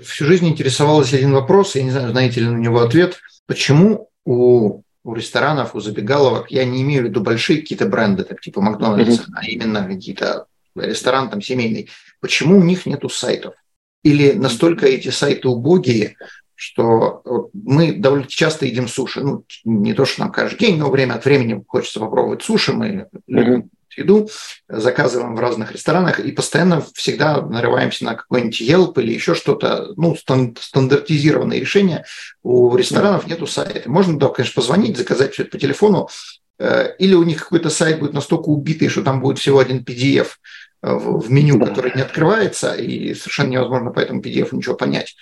Всю 0.00 0.24
жизнь 0.24 0.48
интересовался 0.48 1.16
один 1.16 1.32
вопрос, 1.32 1.76
я 1.76 1.82
не 1.82 1.90
знаю, 1.90 2.10
знаете 2.10 2.40
ли 2.40 2.48
на 2.48 2.56
него 2.56 2.80
ответ. 2.80 3.20
Почему 3.46 4.08
у, 4.24 4.82
у 5.04 5.14
ресторанов, 5.14 5.74
у 5.74 5.80
забегаловок, 5.80 6.50
я 6.50 6.64
не 6.64 6.82
имею 6.82 7.02
в 7.02 7.06
виду 7.06 7.20
большие 7.20 7.60
какие-то 7.60 7.86
бренды, 7.86 8.24
так 8.24 8.40
типа 8.40 8.62
Макдональдс, 8.62 9.20
mm-hmm. 9.20 9.32
а 9.34 9.46
именно 9.46 9.86
какие-то 9.86 10.46
ресторан 10.74 11.28
там 11.28 11.42
семейный, 11.42 11.90
почему 12.20 12.58
у 12.58 12.62
них 12.62 12.86
нету 12.86 13.10
сайтов? 13.10 13.54
Или 14.02 14.32
настолько 14.32 14.86
эти 14.86 15.10
сайты 15.10 15.48
убогие, 15.48 16.16
что 16.62 17.50
мы 17.52 17.92
довольно 17.92 18.26
часто 18.28 18.66
едим 18.66 18.86
суши. 18.86 19.20
Ну, 19.20 19.44
не 19.64 19.94
то, 19.94 20.04
что 20.04 20.20
нам 20.20 20.30
каждый 20.30 20.60
день, 20.60 20.78
но 20.78 20.90
время 20.90 21.14
от 21.14 21.24
времени 21.24 21.60
хочется 21.66 21.98
попробовать 21.98 22.42
суши. 22.42 22.72
Мы 22.72 23.08
любим 23.26 23.68
еду, 23.96 24.28
заказываем 24.68 25.34
в 25.34 25.40
разных 25.40 25.72
ресторанах 25.72 26.20
и 26.20 26.30
постоянно 26.30 26.86
всегда 26.94 27.42
нарываемся 27.42 28.04
на 28.04 28.14
какой-нибудь 28.14 28.62
Yelp 28.62 29.02
или 29.02 29.12
еще 29.12 29.34
что-то, 29.34 29.92
ну, 29.96 30.16
стандартизированное 30.16 31.58
решение. 31.58 32.04
У 32.44 32.76
ресторанов 32.76 33.26
нету 33.26 33.48
сайта. 33.48 33.90
Можно, 33.90 34.16
да, 34.20 34.28
конечно, 34.28 34.54
позвонить, 34.54 34.96
заказать 34.96 35.32
все 35.32 35.42
это 35.42 35.50
по 35.50 35.58
телефону, 35.58 36.08
э, 36.60 36.94
или 37.00 37.14
у 37.14 37.24
них 37.24 37.42
какой-то 37.42 37.70
сайт 37.70 37.98
будет 37.98 38.12
настолько 38.12 38.50
убитый, 38.50 38.88
что 38.88 39.02
там 39.02 39.20
будет 39.20 39.40
всего 39.40 39.58
один 39.58 39.82
PDF 39.82 40.28
в 40.80 41.28
меню, 41.28 41.58
который 41.58 41.92
не 41.94 42.02
открывается, 42.02 42.74
и 42.74 43.14
совершенно 43.14 43.50
невозможно 43.50 43.90
по 43.90 43.98
этому 43.98 44.20
PDF 44.20 44.48
ничего 44.52 44.76
понять. 44.76 45.16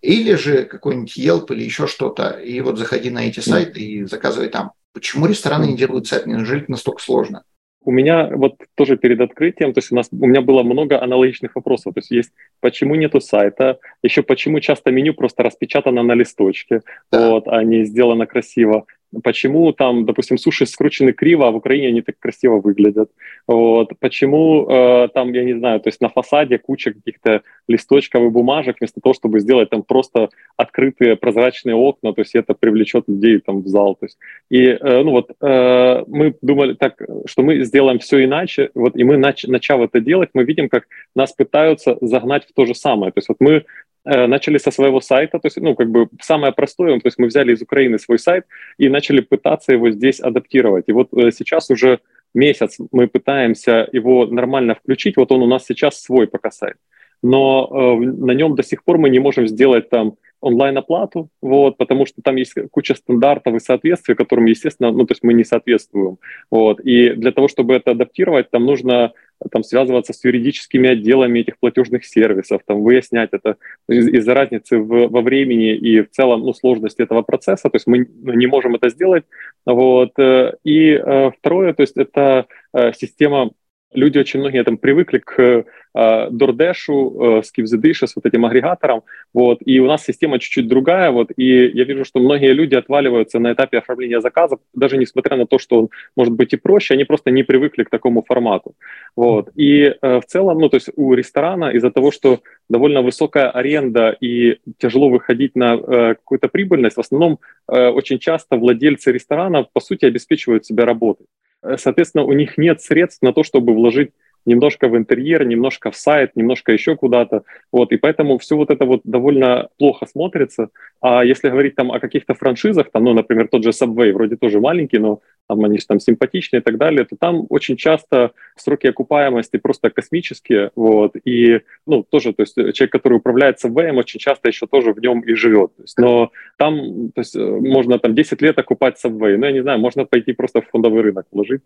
Или 0.00 0.34
же 0.34 0.64
какой-нибудь 0.64 1.18
Yelp 1.18 1.52
или 1.52 1.64
еще 1.64 1.86
что-то, 1.86 2.30
и 2.30 2.60
вот 2.60 2.78
заходи 2.78 3.10
на 3.10 3.26
эти 3.26 3.40
сайты 3.40 3.80
и 3.80 4.04
заказывай 4.04 4.48
там. 4.48 4.72
Почему 4.92 5.26
рестораны 5.26 5.66
не 5.66 5.76
делают 5.76 6.06
сайт? 6.06 6.26
Неужели 6.26 6.62
это 6.62 6.70
настолько 6.70 7.02
сложно? 7.02 7.42
У 7.84 7.90
меня 7.90 8.28
вот 8.34 8.56
тоже 8.74 8.96
перед 8.96 9.20
открытием, 9.20 9.72
то 9.72 9.78
есть 9.78 9.92
у 9.92 9.96
нас 9.96 10.08
у 10.12 10.26
меня 10.26 10.40
было 10.40 10.62
много 10.62 11.02
аналогичных 11.02 11.54
вопросов. 11.56 11.94
То 11.94 12.00
есть 12.00 12.10
есть 12.10 12.32
почему 12.60 12.96
нету 12.96 13.20
сайта, 13.20 13.78
еще 14.02 14.22
почему 14.22 14.60
часто 14.60 14.90
меню 14.90 15.14
просто 15.14 15.42
распечатано 15.42 16.02
на 16.02 16.14
листочке, 16.14 16.82
да. 17.10 17.30
вот, 17.30 17.48
а 17.48 17.62
не 17.64 17.84
сделано 17.84 18.26
красиво 18.26 18.84
почему 19.22 19.72
там, 19.72 20.04
допустим, 20.04 20.38
суши 20.38 20.66
скручены 20.66 21.12
криво, 21.12 21.48
а 21.48 21.50
в 21.50 21.56
Украине 21.56 21.88
они 21.88 22.02
так 22.02 22.18
красиво 22.18 22.60
выглядят. 22.60 23.10
Вот. 23.46 23.92
Почему 24.00 24.68
э, 24.68 25.08
там, 25.14 25.32
я 25.32 25.44
не 25.44 25.54
знаю, 25.54 25.80
то 25.80 25.88
есть 25.88 26.00
на 26.00 26.08
фасаде 26.08 26.58
куча 26.58 26.92
каких-то 26.92 27.42
листочков 27.68 28.22
и 28.22 28.28
бумажек, 28.28 28.76
вместо 28.78 29.00
того, 29.00 29.14
чтобы 29.14 29.40
сделать 29.40 29.70
там 29.70 29.82
просто 29.82 30.28
открытые 30.56 31.16
прозрачные 31.16 31.74
окна, 31.74 32.12
то 32.12 32.20
есть 32.20 32.34
это 32.34 32.54
привлечет 32.54 33.04
людей 33.08 33.38
там 33.40 33.62
в 33.62 33.68
зал. 33.68 33.96
То 33.96 34.06
есть. 34.06 34.18
И 34.50 34.64
э, 34.64 35.02
ну 35.02 35.10
вот 35.10 35.30
э, 35.40 36.04
мы 36.06 36.34
думали 36.42 36.74
так, 36.74 37.00
что 37.26 37.42
мы 37.42 37.64
сделаем 37.64 37.98
все 37.98 38.24
иначе, 38.24 38.70
вот, 38.74 38.96
и 38.96 39.04
мы, 39.04 39.16
нач, 39.16 39.44
начав 39.44 39.80
это 39.80 40.00
делать, 40.00 40.30
мы 40.34 40.44
видим, 40.44 40.68
как 40.68 40.84
нас 41.14 41.32
пытаются 41.32 41.96
загнать 42.00 42.44
в 42.44 42.52
то 42.54 42.66
же 42.66 42.74
самое. 42.74 43.12
То 43.12 43.18
есть 43.18 43.28
вот 43.28 43.38
мы 43.40 43.64
начали 44.04 44.58
со 44.58 44.70
своего 44.70 45.00
сайта, 45.00 45.38
то 45.38 45.46
есть, 45.46 45.56
ну, 45.58 45.74
как 45.74 45.90
бы 45.90 46.08
самое 46.20 46.52
простое, 46.52 46.98
то 47.00 47.06
есть 47.06 47.18
мы 47.18 47.26
взяли 47.26 47.52
из 47.52 47.62
Украины 47.62 47.98
свой 47.98 48.18
сайт 48.18 48.44
и 48.78 48.88
начали 48.88 49.20
пытаться 49.20 49.72
его 49.72 49.90
здесь 49.90 50.20
адаптировать. 50.20 50.84
И 50.88 50.92
вот 50.92 51.08
э, 51.12 51.30
сейчас 51.30 51.70
уже 51.70 52.00
месяц 52.34 52.78
мы 52.92 53.06
пытаемся 53.06 53.88
его 53.92 54.26
нормально 54.26 54.74
включить, 54.74 55.16
вот 55.16 55.32
он 55.32 55.42
у 55.42 55.46
нас 55.46 55.66
сейчас 55.66 56.00
свой 56.00 56.26
пока 56.26 56.50
сайт, 56.50 56.76
но 57.22 57.68
э, 57.70 58.04
на 58.04 58.32
нем 58.32 58.54
до 58.54 58.62
сих 58.62 58.84
пор 58.84 58.98
мы 58.98 59.10
не 59.10 59.18
можем 59.18 59.48
сделать 59.48 59.90
там 59.90 60.14
онлайн-оплату, 60.40 61.28
вот, 61.42 61.76
потому 61.76 62.06
что 62.06 62.22
там 62.22 62.36
есть 62.36 62.54
куча 62.70 62.94
стандартов 62.94 63.54
и 63.54 63.60
соответствий, 63.60 64.14
которым, 64.14 64.46
естественно, 64.46 64.92
ну, 64.92 65.04
то 65.04 65.12
есть 65.12 65.22
мы 65.22 65.34
не 65.34 65.44
соответствуем, 65.44 66.18
вот, 66.50 66.80
и 66.80 67.10
для 67.10 67.32
того, 67.32 67.48
чтобы 67.48 67.74
это 67.74 67.92
адаптировать, 67.92 68.50
там 68.50 68.64
нужно 68.64 69.12
там 69.50 69.62
связываться 69.62 70.12
с 70.12 70.24
юридическими 70.24 70.90
отделами 70.90 71.40
этих 71.40 71.58
платежных 71.58 72.04
сервисов, 72.04 72.62
там 72.66 72.82
выяснять 72.82 73.30
это 73.32 73.56
из- 73.88 74.08
из-за 74.08 74.34
разницы 74.34 74.78
в, 74.78 75.08
во 75.08 75.20
времени 75.20 75.74
и 75.74 76.02
в 76.02 76.10
целом 76.10 76.40
ну, 76.40 76.52
сложности 76.52 77.02
этого 77.02 77.22
процесса, 77.22 77.68
то 77.70 77.76
есть 77.76 77.86
мы 77.86 78.08
ну, 78.22 78.32
не 78.32 78.46
можем 78.46 78.74
это 78.74 78.88
сделать, 78.90 79.24
вот, 79.64 80.18
э, 80.18 80.54
и 80.64 80.90
э, 80.90 81.30
второе, 81.38 81.72
то 81.72 81.82
есть 81.82 81.96
это 81.96 82.46
э, 82.72 82.92
система 82.92 83.50
люди 83.92 84.18
очень 84.18 84.40
многие 84.40 84.64
там 84.64 84.76
привыкли 84.76 85.18
к 85.18 85.40
э, 85.40 85.64
DoorDash, 85.94 87.40
э, 87.40 87.42
с 87.42 88.16
вот 88.16 88.26
этим 88.26 88.44
агрегатором, 88.44 89.02
вот, 89.32 89.58
и 89.64 89.80
у 89.80 89.86
нас 89.86 90.04
система 90.04 90.38
чуть-чуть 90.38 90.68
другая, 90.68 91.10
вот, 91.10 91.30
и 91.36 91.66
я 91.68 91.84
вижу, 91.84 92.04
что 92.04 92.20
многие 92.20 92.52
люди 92.52 92.74
отваливаются 92.74 93.38
на 93.38 93.52
этапе 93.52 93.78
оформления 93.78 94.20
заказа, 94.20 94.58
даже 94.74 94.98
несмотря 94.98 95.36
на 95.36 95.46
то, 95.46 95.58
что 95.58 95.80
он 95.80 95.88
может 96.16 96.34
быть 96.34 96.52
и 96.52 96.56
проще, 96.56 96.94
они 96.94 97.04
просто 97.04 97.30
не 97.30 97.42
привыкли 97.42 97.84
к 97.84 97.90
такому 97.90 98.22
формату, 98.22 98.74
вот, 99.16 99.50
и 99.54 99.94
э, 100.00 100.20
в 100.20 100.24
целом, 100.26 100.58
ну, 100.58 100.68
то 100.68 100.76
есть 100.76 100.90
у 100.96 101.14
ресторана 101.14 101.70
из-за 101.70 101.90
того, 101.90 102.10
что 102.10 102.40
довольно 102.68 103.02
высокая 103.02 103.50
аренда 103.50 104.16
и 104.20 104.58
тяжело 104.78 105.08
выходить 105.08 105.56
на 105.56 105.74
э, 105.74 106.14
какую-то 106.14 106.48
прибыльность, 106.48 106.96
в 106.96 107.00
основном 107.00 107.38
э, 107.68 107.88
очень 107.88 108.18
часто 108.18 108.56
владельцы 108.56 109.12
ресторанов, 109.12 109.66
по 109.72 109.80
сути, 109.80 110.04
обеспечивают 110.04 110.66
себя 110.66 110.84
работой. 110.84 111.26
Э, 111.62 111.76
соответственно, 111.76 112.24
у 112.24 112.32
них 112.32 112.58
нет 112.58 112.80
средств 112.80 113.22
на 113.22 113.32
то, 113.32 113.42
чтобы 113.42 113.74
вложить 113.74 114.10
немножко 114.46 114.88
в 114.88 114.96
интерьер, 114.96 115.44
немножко 115.44 115.90
в 115.90 115.96
сайт, 115.96 116.34
немножко 116.34 116.72
еще 116.72 116.96
куда-то. 116.96 117.42
Вот, 117.70 117.92
и 117.92 117.96
поэтому 117.96 118.38
все 118.38 118.56
вот 118.56 118.70
это 118.70 118.84
вот 118.86 119.02
довольно 119.04 119.68
плохо 119.78 120.06
смотрится. 120.06 120.70
А 121.00 121.24
если 121.24 121.50
говорить 121.50 121.74
там 121.74 121.92
о 121.92 122.00
каких-то 122.00 122.34
франшизах, 122.34 122.90
там, 122.90 123.04
ну, 123.04 123.12
например, 123.12 123.48
тот 123.48 123.62
же 123.62 123.70
Subway, 123.70 124.12
вроде 124.12 124.36
тоже 124.36 124.60
маленький, 124.60 124.98
но 124.98 125.20
там 125.48 125.64
они 125.64 125.78
там 125.78 125.98
симпатичные 125.98 126.60
и 126.60 126.62
так 126.62 126.76
далее, 126.76 127.04
то 127.04 127.16
там 127.16 127.46
очень 127.48 127.76
часто 127.76 128.32
сроки 128.56 128.86
окупаемости 128.86 129.56
просто 129.56 129.90
космические, 129.90 130.70
вот, 130.76 131.14
и, 131.24 131.62
ну, 131.86 132.02
тоже, 132.02 132.32
то 132.32 132.42
есть 132.42 132.54
человек, 132.54 132.92
который 132.92 133.14
управляет 133.14 133.64
Subway, 133.64 133.92
очень 133.92 134.20
часто 134.20 134.48
еще 134.48 134.66
тоже 134.66 134.92
в 134.92 135.00
нем 135.00 135.20
и 135.20 135.34
живет, 135.34 135.74
то 135.76 135.82
есть, 135.82 135.98
но 135.98 136.30
там, 136.56 137.10
то 137.12 137.20
есть, 137.20 137.36
можно 137.36 137.98
там 137.98 138.14
10 138.14 138.42
лет 138.42 138.58
окупать 138.58 139.02
Subway, 139.02 139.36
ну, 139.36 139.46
я 139.46 139.52
не 139.52 139.62
знаю, 139.62 139.78
можно 139.78 140.04
пойти 140.04 140.32
просто 140.32 140.60
в 140.60 140.68
фондовый 140.68 141.02
рынок 141.02 141.26
вложить. 141.32 141.62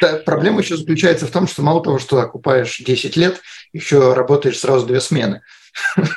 Да, 0.00 0.20
проблема 0.24 0.60
еще 0.60 0.76
заключается 0.76 1.26
в 1.26 1.30
том, 1.30 1.46
что 1.46 1.62
мало 1.62 1.82
того, 1.82 1.98
что 1.98 2.18
окупаешь 2.18 2.78
10 2.78 3.16
лет, 3.16 3.40
еще 3.72 4.14
работаешь 4.14 4.58
сразу 4.58 4.86
две 4.86 5.00
смены. 5.00 5.42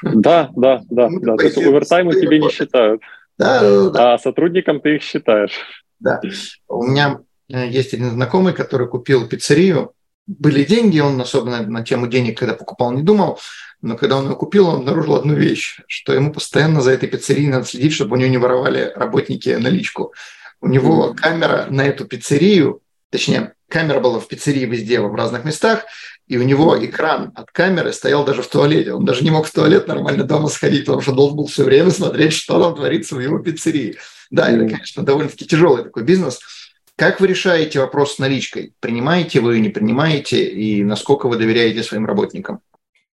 Да, 0.01 0.49
да, 0.55 0.81
да, 0.89 1.09
ну, 1.09 1.19
да. 1.19 1.35
То 1.35 1.43
есть 1.43 1.57
овертаймы 1.57 2.13
тебе 2.13 2.39
не 2.39 2.49
считают. 2.49 3.01
Да, 3.37 3.89
да. 3.89 4.13
А 4.13 4.17
сотрудникам 4.17 4.79
ты 4.79 4.95
их 4.95 5.03
считаешь. 5.03 5.82
Да. 6.03 6.21
У 6.67 6.83
меня 6.83 7.21
э, 7.49 7.67
есть 7.69 7.93
один 7.93 8.11
знакомый, 8.11 8.53
который 8.53 8.87
купил 8.87 9.27
пиццерию. 9.27 9.93
Были 10.27 10.63
деньги, 10.65 10.99
он 10.99 11.19
особенно 11.19 11.61
на 11.61 11.83
тему 11.83 12.07
денег, 12.07 12.37
когда 12.37 12.53
покупал, 12.53 12.91
не 12.91 13.01
думал. 13.01 13.39
Но 13.81 13.97
когда 13.97 14.17
он 14.17 14.29
ее 14.29 14.35
купил, 14.35 14.67
он 14.67 14.75
обнаружил 14.81 15.15
одну 15.15 15.33
вещь, 15.33 15.79
что 15.87 16.13
ему 16.13 16.31
постоянно 16.31 16.81
за 16.81 16.91
этой 16.91 17.09
пиццерией 17.09 17.49
надо 17.49 17.65
следить, 17.65 17.93
чтобы 17.93 18.15
у 18.15 18.19
него 18.19 18.29
не 18.29 18.37
воровали 18.37 18.91
работники 18.95 19.49
наличку. 19.49 20.13
У 20.61 20.67
него 20.67 21.13
камера 21.13 21.67
на 21.69 21.85
эту 21.85 22.05
пиццерию, 22.05 22.81
точнее, 23.09 23.53
камера 23.69 23.99
была 23.99 24.19
в 24.19 24.27
пиццерии 24.27 24.65
везде, 24.65 25.01
в 25.01 25.15
разных 25.15 25.43
местах, 25.45 25.85
и 26.27 26.37
у 26.37 26.43
него 26.43 26.77
экран 26.83 27.31
от 27.35 27.51
камеры 27.51 27.91
стоял 27.91 28.23
даже 28.25 28.41
в 28.41 28.47
туалете. 28.47 28.93
Он 28.93 29.05
даже 29.05 29.23
не 29.23 29.31
мог 29.31 29.45
в 29.45 29.51
туалет 29.51 29.87
нормально 29.87 30.23
дома 30.23 30.47
сходить, 30.47 30.85
потому 30.85 31.01
что 31.01 31.11
должен 31.11 31.37
был 31.37 31.47
все 31.47 31.63
время 31.63 31.89
смотреть, 31.89 32.33
что 32.33 32.61
там 32.61 32.75
творится 32.75 33.15
в 33.15 33.19
его 33.19 33.39
пиццерии. 33.39 33.97
Да, 34.31 34.49
это, 34.49 34.67
конечно, 34.67 35.03
довольно-таки 35.03 35.45
тяжелый 35.45 35.83
такой 35.83 36.03
бизнес. 36.03 36.39
Как 36.95 37.19
вы 37.19 37.27
решаете 37.27 37.79
вопрос 37.79 38.15
с 38.15 38.19
наличкой? 38.19 38.73
Принимаете 38.79 39.41
вы, 39.41 39.59
не 39.59 39.69
принимаете, 39.69 40.45
и 40.45 40.83
насколько 40.83 41.27
вы 41.27 41.37
доверяете 41.37 41.83
своим 41.83 42.05
работникам? 42.05 42.59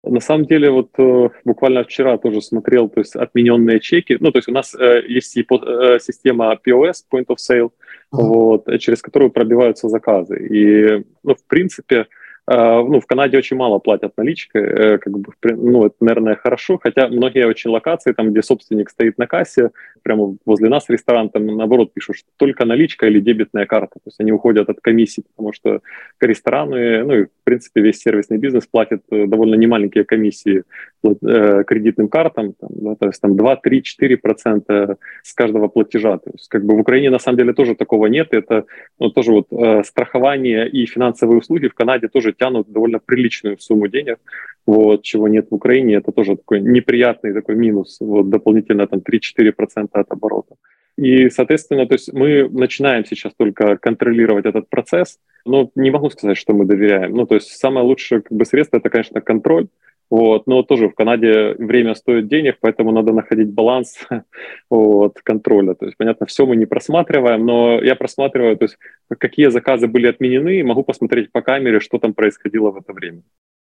На 0.05 0.21
самом 0.21 0.47
деле, 0.47 0.71
вот 0.71 0.91
э, 0.99 1.29
буквально 1.45 1.85
вчера 1.85 2.19
тоже 2.19 2.41
смотрел, 2.41 2.89
то 2.89 3.01
есть 3.01 3.17
отмененные 3.17 3.81
чеки. 3.81 4.17
Ну, 4.21 4.31
то 4.31 4.39
есть 4.39 4.49
у 4.49 4.53
нас 4.53 4.75
э, 4.75 5.03
есть 5.09 5.37
э, 5.37 5.99
система 6.01 6.57
POS, 6.65 7.05
Point 7.13 7.27
of 7.27 7.37
Sale, 7.37 7.65
uh-huh. 7.65 7.71
вот, 8.11 8.81
через 8.81 9.03
которую 9.03 9.31
пробиваются 9.31 9.89
заказы. 9.89 10.39
И, 10.47 11.05
ну, 11.25 11.35
в 11.35 11.45
принципе, 11.49 12.01
а, 12.01 12.07
ну, 12.51 13.01
в 13.01 13.07
Канаде 13.07 13.37
очень 13.37 13.59
мало 13.59 13.79
платят 13.79 14.17
наличкой, 14.17 14.63
э, 14.63 14.99
как 14.99 15.19
бы, 15.19 15.33
ну, 15.43 15.85
это, 15.85 15.97
наверное, 16.01 16.35
хорошо, 16.35 16.79
хотя 16.83 17.09
многие 17.09 17.47
очень 17.47 17.71
локации, 17.71 18.13
там, 18.13 18.31
где 18.31 18.43
собственник 18.43 18.89
стоит 18.89 19.19
на 19.19 19.27
кассе, 19.27 19.71
прямо 20.03 20.35
возле 20.47 20.71
нас 20.71 20.89
ресторан, 20.89 21.29
там, 21.29 21.47
наоборот, 21.47 21.93
пишут, 21.93 22.17
что 22.17 22.29
только 22.39 22.65
наличка 22.65 23.07
или 23.07 23.21
дебетная 23.21 23.67
карта, 23.67 23.95
то 23.97 24.07
есть 24.07 24.21
они 24.21 24.33
уходят 24.33 24.71
от 24.71 24.81
комиссии, 24.81 25.25
потому 25.37 25.53
что 25.53 25.81
рестораны, 26.21 27.05
ну, 27.05 27.15
и, 27.15 27.25
в 27.25 27.45
принципе, 27.45 27.83
весь 27.83 27.99
сервисный 27.99 28.39
бизнес 28.39 28.67
платит 28.67 29.03
э, 29.11 29.27
довольно 29.27 29.57
немаленькие 29.57 30.05
комиссии 30.05 30.63
э, 31.05 31.65
кредитным 31.67 32.09
картам, 32.09 32.55
там, 32.59 32.71
да, 32.73 32.95
то 32.95 33.07
есть 33.09 33.21
там 33.21 33.37
2, 33.37 33.57
3, 33.57 33.83
4 33.83 34.17
процента 34.17 34.97
с 35.23 35.35
каждого 35.35 35.69
платежа, 35.69 36.17
то 36.17 36.31
есть 36.33 36.49
как 36.49 36.65
бы 36.65 36.75
в 36.77 36.81
Украине 36.81 37.11
на 37.11 37.19
самом 37.19 37.37
деле 37.37 37.53
тоже 37.53 37.75
такого 37.75 38.07
нет, 38.07 38.29
это 38.31 38.65
ну, 38.99 39.11
тоже 39.11 39.33
вот 39.33 39.49
э, 39.51 39.83
страхование 39.85 40.67
и 40.67 40.87
финансовые 40.87 41.39
услуги 41.39 41.69
в 41.69 41.75
Канаде 41.75 42.09
тоже 42.09 42.33
тянут 42.39 42.73
довольно 42.73 42.99
приличную 42.99 43.59
сумму 43.59 43.89
денег, 43.89 44.19
вот, 44.67 45.03
чего 45.03 45.29
нет 45.29 45.51
в 45.51 45.55
Украине. 45.55 45.97
Это 45.97 46.13
тоже 46.13 46.37
такой 46.37 46.61
неприятный 46.61 47.33
такой 47.33 47.57
минус, 47.57 47.99
вот, 48.01 48.29
дополнительно 48.31 48.87
там 48.87 49.01
3-4% 49.01 49.89
от 49.93 50.13
оборота. 50.13 50.55
И, 50.99 51.31
соответственно, 51.31 51.87
то 51.87 51.95
есть 51.95 52.13
мы 52.13 52.49
начинаем 52.49 53.05
сейчас 53.05 53.33
только 53.39 53.77
контролировать 53.77 54.47
этот 54.47 54.69
процесс, 54.69 55.19
но 55.45 55.71
не 55.77 55.91
могу 55.91 56.11
сказать, 56.11 56.37
что 56.37 56.55
мы 56.55 56.65
доверяем. 56.65 57.15
Ну, 57.15 57.27
то 57.27 57.37
есть 57.37 57.49
самое 57.49 57.87
лучшее 57.87 58.21
как 58.21 58.37
бы, 58.37 58.45
средство– 58.45 58.77
это, 58.79 58.91
конечно, 58.91 59.21
контроль, 59.21 59.69
вот, 60.11 60.47
но 60.47 60.63
тоже 60.63 60.89
в 60.89 60.95
Канаде 60.95 61.55
время 61.59 61.95
стоит 61.95 62.29
денег, 62.29 62.57
поэтому 62.61 62.93
надо 62.93 63.13
находить 63.13 63.53
баланс 63.53 63.99
вот, 64.71 65.21
контроля. 65.23 65.75
То 65.75 65.87
есть, 65.87 65.99
понятно, 65.99 66.27
все 66.27 66.47
мы 66.47 66.57
не 66.57 66.67
просматриваем, 66.67 67.45
но 67.45 67.83
я 67.83 67.95
просматриваю, 67.95 68.57
то 68.57 68.65
есть, 68.65 68.79
какие 69.19 69.49
заказы 69.49 69.87
были 69.87 70.07
отменены, 70.07 70.61
и 70.61 70.63
могу 70.63 70.83
посмотреть 70.83 71.31
по 71.31 71.43
камере, 71.43 71.81
что 71.81 71.99
там 71.99 72.15
происходило 72.15 72.71
в 72.71 72.79
это 72.79 72.93
время. 72.93 73.23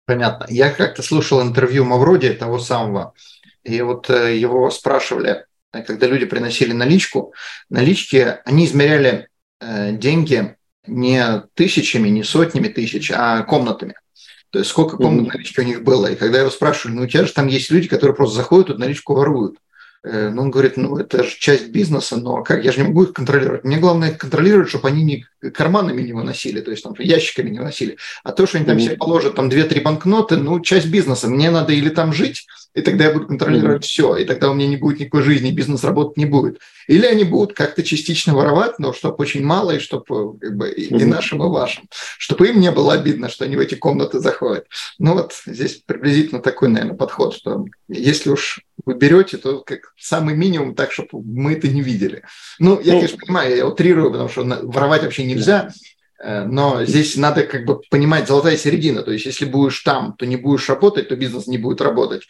Понятно. 0.05 0.45
Я 0.49 0.71
как-то 0.71 1.01
слушал 1.01 1.41
интервью 1.41 1.83
Мавроди, 1.83 2.29
того 2.33 2.59
самого, 2.59 3.13
и 3.63 3.81
вот 3.81 4.09
э, 4.09 4.37
его 4.37 4.69
спрашивали, 4.69 5.45
э, 5.73 5.81
когда 5.81 6.07
люди 6.07 6.25
приносили 6.25 6.71
наличку, 6.71 7.33
налички, 7.69 8.37
они 8.45 8.65
измеряли 8.65 9.27
э, 9.59 9.91
деньги 9.93 10.55
не 10.85 11.41
тысячами, 11.53 12.07
не 12.07 12.23
сотнями 12.23 12.69
тысяч, 12.69 13.11
а 13.13 13.43
комнатами. 13.43 13.95
То 14.57 14.61
есть 14.61 14.71
сколько 14.71 14.97
комнат 14.97 15.35
налички 15.35 15.59
у 15.59 15.63
них 15.63 15.83
было. 15.83 16.07
И 16.07 16.15
когда 16.15 16.37
я 16.37 16.41
его 16.41 16.49
спрашиваю, 16.49 16.97
ну 16.97 17.03
у 17.03 17.07
тебя 17.07 17.25
же 17.25 17.31
там 17.31 17.45
есть 17.45 17.69
люди, 17.69 17.87
которые 17.87 18.15
просто 18.15 18.37
заходят, 18.37 18.65
тут 18.65 18.79
наличку 18.79 19.13
воруют. 19.13 19.59
Э, 20.03 20.31
ну, 20.31 20.41
он 20.41 20.49
говорит, 20.49 20.77
ну, 20.77 20.97
это 20.97 21.23
же 21.23 21.37
часть 21.37 21.67
бизнеса, 21.67 22.17
но 22.17 22.41
как, 22.41 22.65
я 22.65 22.71
же 22.71 22.81
не 22.81 22.87
могу 22.87 23.03
их 23.03 23.13
контролировать. 23.13 23.63
Мне 23.63 23.77
главное 23.77 24.09
их 24.09 24.17
контролировать, 24.17 24.69
чтобы 24.69 24.87
они 24.87 25.03
не 25.03 25.51
карманами 25.51 26.01
не 26.01 26.11
выносили, 26.11 26.59
то 26.61 26.71
есть 26.71 26.81
там 26.81 26.95
ящиками 26.97 27.51
не 27.51 27.59
выносили. 27.59 27.97
А 28.23 28.31
то, 28.31 28.47
что 28.47 28.57
они 28.57 28.65
там 28.65 28.79
себе 28.79 28.97
положат 28.97 29.35
там 29.35 29.47
2-3 29.47 29.79
банкноты, 29.83 30.37
ну, 30.37 30.59
часть 30.59 30.87
бизнеса. 30.87 31.27
Мне 31.27 31.51
надо 31.51 31.73
или 31.73 31.89
там 31.89 32.11
жить, 32.11 32.47
и 32.77 32.81
тогда 32.81 33.05
я 33.05 33.11
буду 33.11 33.25
контролировать 33.25 33.81
mm-hmm. 33.81 33.87
все, 33.87 34.17
и 34.17 34.25
тогда 34.25 34.51
у 34.51 34.53
меня 34.53 34.67
не 34.67 34.77
будет 34.77 34.99
никакой 34.99 35.23
жизни, 35.23 35.49
бизнес 35.49 35.83
работать 35.83 36.15
не 36.15 36.27
будет. 36.27 36.59
Или 36.85 37.07
они 37.07 37.23
будут 37.23 37.53
как-то 37.53 37.81
частично 37.81 38.35
воровать, 38.35 38.77
но 38.77 38.93
чтобы 38.93 39.15
очень 39.17 39.43
мало, 39.43 39.71
и 39.71 39.79
чтобы 39.79 40.37
как 40.37 40.55
бы, 40.55 40.69
и 40.69 40.93
mm-hmm. 40.93 41.05
нашим, 41.05 41.43
и 41.43 41.49
вашим, 41.49 41.85
чтобы 42.19 42.49
им 42.49 42.59
не 42.59 42.69
было 42.69 42.93
обидно, 42.93 43.29
что 43.29 43.45
они 43.45 43.55
в 43.55 43.59
эти 43.59 43.73
комнаты 43.73 44.19
заходят. 44.19 44.67
Ну 44.99 45.15
вот 45.15 45.33
здесь 45.47 45.81
приблизительно 45.83 46.39
такой, 46.39 46.69
наверное, 46.69 46.95
подход, 46.95 47.33
что 47.35 47.65
если 47.87 48.29
уж 48.29 48.61
вы 48.85 48.93
берете, 48.93 49.37
то 49.37 49.61
как 49.61 49.93
самый 49.97 50.35
минимум 50.35 50.75
так, 50.75 50.91
чтобы 50.91 51.23
мы 51.23 51.53
это 51.53 51.67
не 51.67 51.81
видели. 51.81 52.21
Ну, 52.59 52.79
я, 52.79 52.93
ну, 52.93 52.99
конечно, 52.99 53.17
понимаю, 53.17 53.55
я 53.55 53.65
утрирую, 53.65 54.11
потому 54.11 54.29
что 54.29 54.43
воровать 54.43 55.01
вообще 55.01 55.25
нельзя, 55.25 55.71
Э, 56.19 56.45
но 56.45 56.83
здесь 56.85 57.15
надо 57.15 57.43
как 57.43 57.65
бы 57.65 57.79
понимать 57.89 58.27
золотая 58.27 58.57
середина. 58.57 59.03
То 59.03 59.11
есть, 59.11 59.25
если 59.25 59.45
будешь 59.45 59.79
там, 59.81 60.13
то 60.17 60.25
не 60.25 60.35
будешь 60.35 60.69
работать, 60.69 61.09
то 61.09 61.15
бизнес 61.15 61.47
не 61.47 61.57
будет 61.57 61.81
работать. 61.81 62.23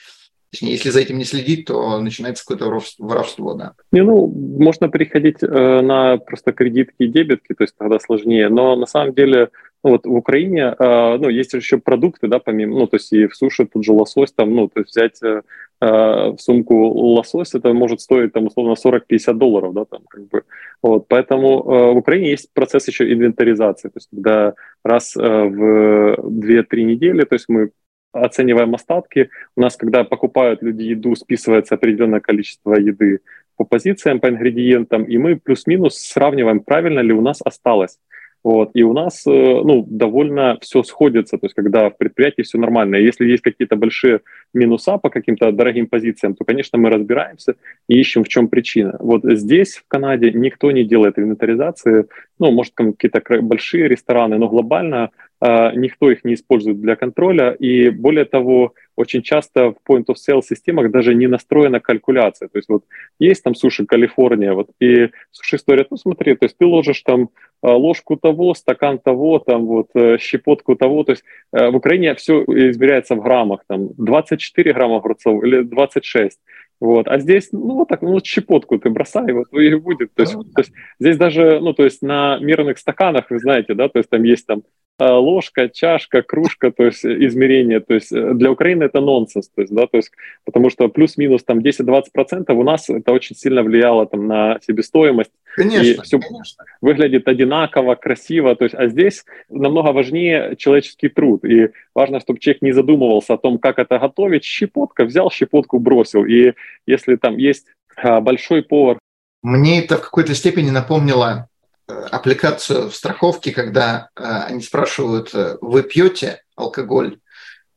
Точнее, 0.51 0.71
если 0.71 0.91
за 0.91 1.01
этим 1.01 1.17
не 1.17 1.25
следить, 1.25 1.65
то 1.65 1.99
начинается 1.99 2.45
какое-то 2.45 2.81
воровство, 2.99 3.53
да. 3.53 3.73
Не, 3.91 4.01
ну, 4.03 4.27
можно 4.27 4.87
переходить 4.87 5.43
э, 5.43 5.81
на 5.81 6.17
просто 6.17 6.53
кредитки 6.53 7.03
и 7.03 7.07
дебетки, 7.07 7.53
то 7.53 7.63
есть 7.63 7.75
тогда 7.77 7.99
сложнее. 7.99 8.47
Но 8.47 8.77
на 8.77 8.85
самом 8.85 9.13
деле, 9.13 9.49
ну, 9.83 9.91
вот 9.91 10.05
в 10.05 10.13
Украине, 10.13 10.73
э, 10.79 11.17
ну, 11.17 11.27
есть 11.27 11.53
еще 11.53 11.79
продукты, 11.79 12.27
да, 12.27 12.39
помимо, 12.39 12.79
ну, 12.79 12.87
то 12.87 12.95
есть 12.95 13.11
и 13.11 13.27
в 13.27 13.35
суше 13.35 13.65
тут 13.65 13.83
же 13.83 13.91
лосось, 13.91 14.31
там, 14.31 14.55
ну, 14.55 14.69
то 14.69 14.79
есть 14.79 14.91
взять 14.91 15.21
э, 15.21 15.41
э 15.81 16.31
в 16.31 16.37
сумку 16.39 16.75
лосось, 16.75 17.53
это 17.53 17.73
может 17.73 17.99
стоить, 17.99 18.31
там, 18.31 18.47
условно, 18.47 18.75
40-50 18.75 19.33
долларов, 19.33 19.73
да, 19.73 19.83
там, 19.83 20.01
как 20.07 20.27
бы. 20.29 20.43
Вот, 20.81 21.07
поэтому 21.09 21.59
э, 21.59 21.93
в 21.93 21.97
Украине 21.97 22.29
есть 22.29 22.53
процесс 22.53 22.87
еще 22.87 23.11
инвентаризации, 23.11 23.89
то 23.89 23.97
есть 23.97 24.07
когда 24.09 24.53
раз 24.83 25.17
э, 25.17 25.19
в 25.21 26.15
2-3 26.21 26.83
недели, 26.83 27.25
то 27.25 27.35
есть 27.35 27.49
мы 27.49 27.71
оцениваем 28.21 28.73
остатки. 28.75 29.29
У 29.55 29.61
нас, 29.61 29.75
когда 29.75 30.03
покупают 30.03 30.61
люди 30.61 30.83
еду, 30.83 31.15
списывается 31.15 31.75
определенное 31.75 32.19
количество 32.19 32.75
еды 32.75 33.19
по 33.57 33.63
позициям, 33.63 34.19
по 34.19 34.27
ингредиентам, 34.27 35.03
и 35.03 35.17
мы 35.17 35.35
плюс-минус 35.35 35.97
сравниваем, 35.97 36.59
правильно 36.59 36.99
ли 36.99 37.13
у 37.13 37.21
нас 37.21 37.41
осталось. 37.43 37.97
Вот. 38.43 38.71
И 38.75 38.83
у 38.83 38.93
нас 38.93 39.27
э, 39.27 39.29
ну, 39.29 39.85
довольно 39.85 40.57
все 40.61 40.83
сходится, 40.83 41.37
то 41.37 41.47
есть 41.47 41.55
когда 41.55 41.89
в 41.89 41.97
предприятии 41.97 42.43
все 42.43 42.57
нормально. 42.57 42.95
Если 42.95 43.25
есть 43.25 43.43
какие-то 43.43 43.75
большие 43.75 44.21
минуса 44.53 44.97
по 44.97 45.09
каким-то 45.09 45.51
дорогим 45.51 45.87
позициям, 45.87 46.33
то, 46.33 46.45
конечно, 46.45 46.77
мы 46.77 46.89
разбираемся 46.89 47.55
и 47.89 47.99
ищем, 47.99 48.23
в 48.23 48.29
чем 48.29 48.47
причина. 48.47 48.95
Вот 48.99 49.23
здесь, 49.25 49.75
в 49.75 49.83
Канаде, 49.87 50.31
никто 50.31 50.71
не 50.71 50.85
делает 50.85 51.19
инвентаризации. 51.19 52.05
Ну, 52.39 52.51
может, 52.51 52.73
какие-то 52.73 53.21
большие 53.41 53.89
рестораны, 53.89 54.37
но 54.37 54.47
глобально 54.47 55.09
никто 55.41 56.09
их 56.09 56.23
не 56.23 56.33
использует 56.33 56.81
для 56.81 56.95
контроля. 56.95 57.51
И 57.51 57.89
более 57.89 58.25
того, 58.25 58.73
очень 58.97 59.21
часто 59.21 59.71
в 59.71 59.75
point-of-sale 59.87 60.41
системах 60.41 60.91
даже 60.91 61.13
не 61.13 61.27
настроена 61.27 61.79
калькуляция. 61.79 62.49
То 62.49 62.57
есть 62.57 62.67
вот 62.67 62.83
есть 63.19 63.43
там 63.43 63.55
суши 63.55 63.85
Калифорния, 63.85 64.53
вот, 64.53 64.69
и 64.81 65.09
суши 65.31 65.63
говорят, 65.65 65.87
ну 65.91 65.97
смотри, 65.97 66.35
то 66.35 66.45
есть 66.45 66.57
ты 66.57 66.65
ложишь 66.65 67.01
там 67.01 67.29
э, 67.61 67.69
ложку 67.69 68.17
того, 68.17 68.55
стакан 68.55 68.97
того, 68.97 69.39
там 69.39 69.65
вот 69.65 69.89
э, 69.93 70.17
щепотку 70.17 70.75
того, 70.75 71.03
то 71.03 71.11
есть 71.11 71.23
э, 71.53 71.69
в 71.69 71.75
Украине 71.75 72.15
все 72.15 72.43
измеряется 72.43 73.15
в 73.15 73.21
граммах, 73.21 73.61
там 73.67 73.89
24 73.97 74.73
грамма 74.73 74.97
огурцов 74.97 75.43
или 75.43 75.61
26. 75.61 76.39
Вот. 76.79 77.07
А 77.07 77.19
здесь, 77.19 77.49
ну, 77.51 77.75
вот 77.75 77.87
так, 77.87 78.01
ну, 78.01 78.11
вот 78.11 78.25
щепотку 78.25 78.77
ты 78.77 78.89
бросай, 78.89 79.31
вот 79.33 79.51
и 79.53 79.75
будет. 79.75 80.13
То 80.13 80.21
есть, 80.21 80.33
то 80.33 80.61
есть 80.61 80.71
здесь 80.99 81.17
даже, 81.17 81.59
ну, 81.59 81.73
то 81.73 81.83
есть 81.83 82.01
на 82.01 82.37
мерных 82.39 82.77
стаканах, 82.77 83.29
вы 83.29 83.39
знаете, 83.39 83.73
да, 83.73 83.89
то 83.89 83.97
есть 83.97 84.09
там 84.09 84.23
есть 84.23 84.45
там 84.45 84.61
Э, 84.99 85.11
ложка, 85.11 85.69
чашка, 85.69 86.23
кружка, 86.23 86.71
то 86.71 86.85
есть 86.85 87.05
измерение, 87.05 87.81
то 87.81 87.93
есть 87.93 88.11
э, 88.11 88.33
для 88.33 88.49
Украины 88.49 88.85
это 88.85 88.99
нонсенс, 88.99 89.47
то 89.49 89.61
есть, 89.61 89.71
да, 89.71 89.85
то 89.85 89.97
есть, 89.97 90.11
потому 90.43 90.71
что 90.71 90.87
плюс-минус 90.89 91.43
там 91.43 91.59
10-20% 91.59 92.51
у 92.51 92.63
нас 92.63 92.89
это 92.89 93.11
очень 93.11 93.35
сильно 93.35 93.61
влияло 93.61 94.07
там 94.07 94.25
на 94.25 94.57
себестоимость. 94.65 95.29
Конечно, 95.55 95.83
и 95.83 96.01
все 96.01 96.19
конечно. 96.19 96.65
выглядит 96.81 97.27
одинаково, 97.27 97.93
красиво, 97.93 98.55
то 98.55 98.63
есть, 98.63 98.73
а 98.73 98.87
здесь 98.87 99.23
намного 99.49 99.91
важнее 99.91 100.55
человеческий 100.57 101.09
труд, 101.09 101.45
и 101.45 101.69
важно, 101.97 102.19
чтобы 102.19 102.39
человек 102.39 102.61
не 102.61 102.73
задумывался 102.73 103.33
о 103.33 103.37
том, 103.37 103.57
как 103.57 103.79
это 103.79 103.97
готовить, 103.97 104.43
щепотка, 104.43 105.03
взял 105.03 105.31
щепотку, 105.31 105.79
бросил, 105.79 106.25
и 106.25 106.53
если 106.85 107.15
там 107.15 107.37
есть 107.37 107.65
а, 107.95 108.21
большой 108.21 108.61
повар. 108.61 108.99
Мне 109.41 109.83
это 109.83 109.97
в 109.97 110.01
какой-то 110.01 110.35
степени 110.35 110.69
напомнило 110.69 111.49
аппликацию 111.87 112.89
в 112.89 112.95
страховке, 112.95 113.51
когда 113.51 114.09
э, 114.15 114.23
они 114.23 114.61
спрашивают, 114.61 115.33
э, 115.33 115.57
вы 115.61 115.83
пьете 115.83 116.43
алкоголь? 116.55 117.19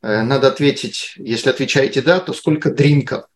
Э, 0.02 0.22
надо 0.22 0.48
ответить, 0.48 1.14
если 1.16 1.48
отвечаете 1.48 2.02
да, 2.02 2.18
то 2.18 2.33
сколько 2.33 2.72
дринков? 2.72 3.26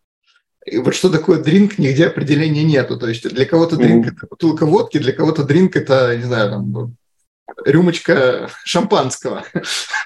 И 0.65 0.77
вот 0.77 0.93
что 0.93 1.09
такое 1.09 1.41
дринк, 1.41 1.77
нигде 1.77 2.07
определения 2.07 2.63
нету. 2.63 2.99
То 2.99 3.07
есть 3.07 3.27
для 3.27 3.45
кого-то 3.45 3.77
дринк 3.77 4.05
mm-hmm. 4.05 4.17
это 4.17 4.27
бутылка 4.29 4.65
водки, 4.65 4.97
для 4.97 5.13
кого-то 5.13 5.43
дринк 5.43 5.77
это, 5.77 6.17
не 6.17 6.23
знаю, 6.23 6.51
там, 6.51 6.95
рюмочка 7.65 8.49
шампанского. 8.63 9.43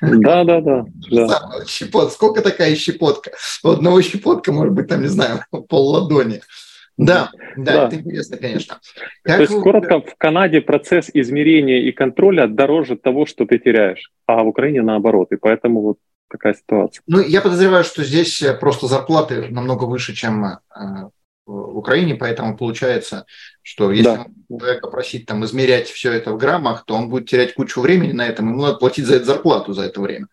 Да, 0.01 0.43
да, 0.43 0.61
да. 0.61 0.85
да. 1.11 1.65
Щепот. 1.67 2.13
Сколько 2.13 2.41
такая 2.41 2.75
щепотка? 2.75 3.31
У 3.63 3.69
одного 3.69 4.01
щепотка 4.01 4.51
может 4.51 4.73
быть, 4.73 4.87
там, 4.87 5.01
не 5.01 5.07
знаю, 5.07 5.43
пол 5.67 5.89
ладони. 5.89 6.41
Да, 6.97 7.31
да, 7.55 7.63
да, 7.63 7.87
это 7.87 7.95
интересно, 7.95 8.37
конечно. 8.37 8.79
Как 9.23 9.37
То 9.37 9.41
есть, 9.43 9.53
вы... 9.53 9.61
коротко, 9.61 10.01
в 10.01 10.15
Канаде 10.17 10.59
процесс 10.59 11.09
измерения 11.13 11.79
и 11.79 11.93
контроля 11.93 12.45
дороже 12.45 12.97
того, 12.97 13.25
что 13.25 13.45
ты 13.45 13.57
теряешь, 13.57 14.11
а 14.25 14.43
в 14.43 14.47
Украине 14.47 14.81
наоборот, 14.81 15.31
и 15.31 15.37
поэтому 15.37 15.81
вот 15.81 15.97
такая 16.29 16.55
ситуация. 16.55 17.01
Ну, 17.07 17.21
я 17.21 17.39
подозреваю, 17.39 17.85
что 17.85 18.03
здесь 18.03 18.43
просто 18.59 18.87
зарплаты 18.87 19.47
намного 19.49 19.85
выше, 19.85 20.13
чем 20.13 20.43
э, 20.43 20.57
в 21.49 21.77
Украине, 21.77 22.15
поэтому 22.15 22.55
получается, 22.55 23.25
что 23.61 23.91
если 23.91 24.17
да. 24.49 24.57
человека 24.59 24.87
просить 24.87 25.25
там 25.25 25.43
измерять 25.45 25.87
все 25.87 26.11
это 26.11 26.31
в 26.31 26.37
граммах, 26.37 26.85
то 26.85 26.93
он 26.95 27.09
будет 27.09 27.29
терять 27.29 27.53
кучу 27.53 27.81
времени 27.81 28.11
на 28.11 28.27
этом, 28.27 28.49
ему 28.49 28.61
надо 28.61 28.77
платить 28.77 29.05
за 29.05 29.15
это 29.15 29.25
зарплату 29.25 29.73
за 29.73 29.83
это 29.83 29.99
время. 30.01 30.27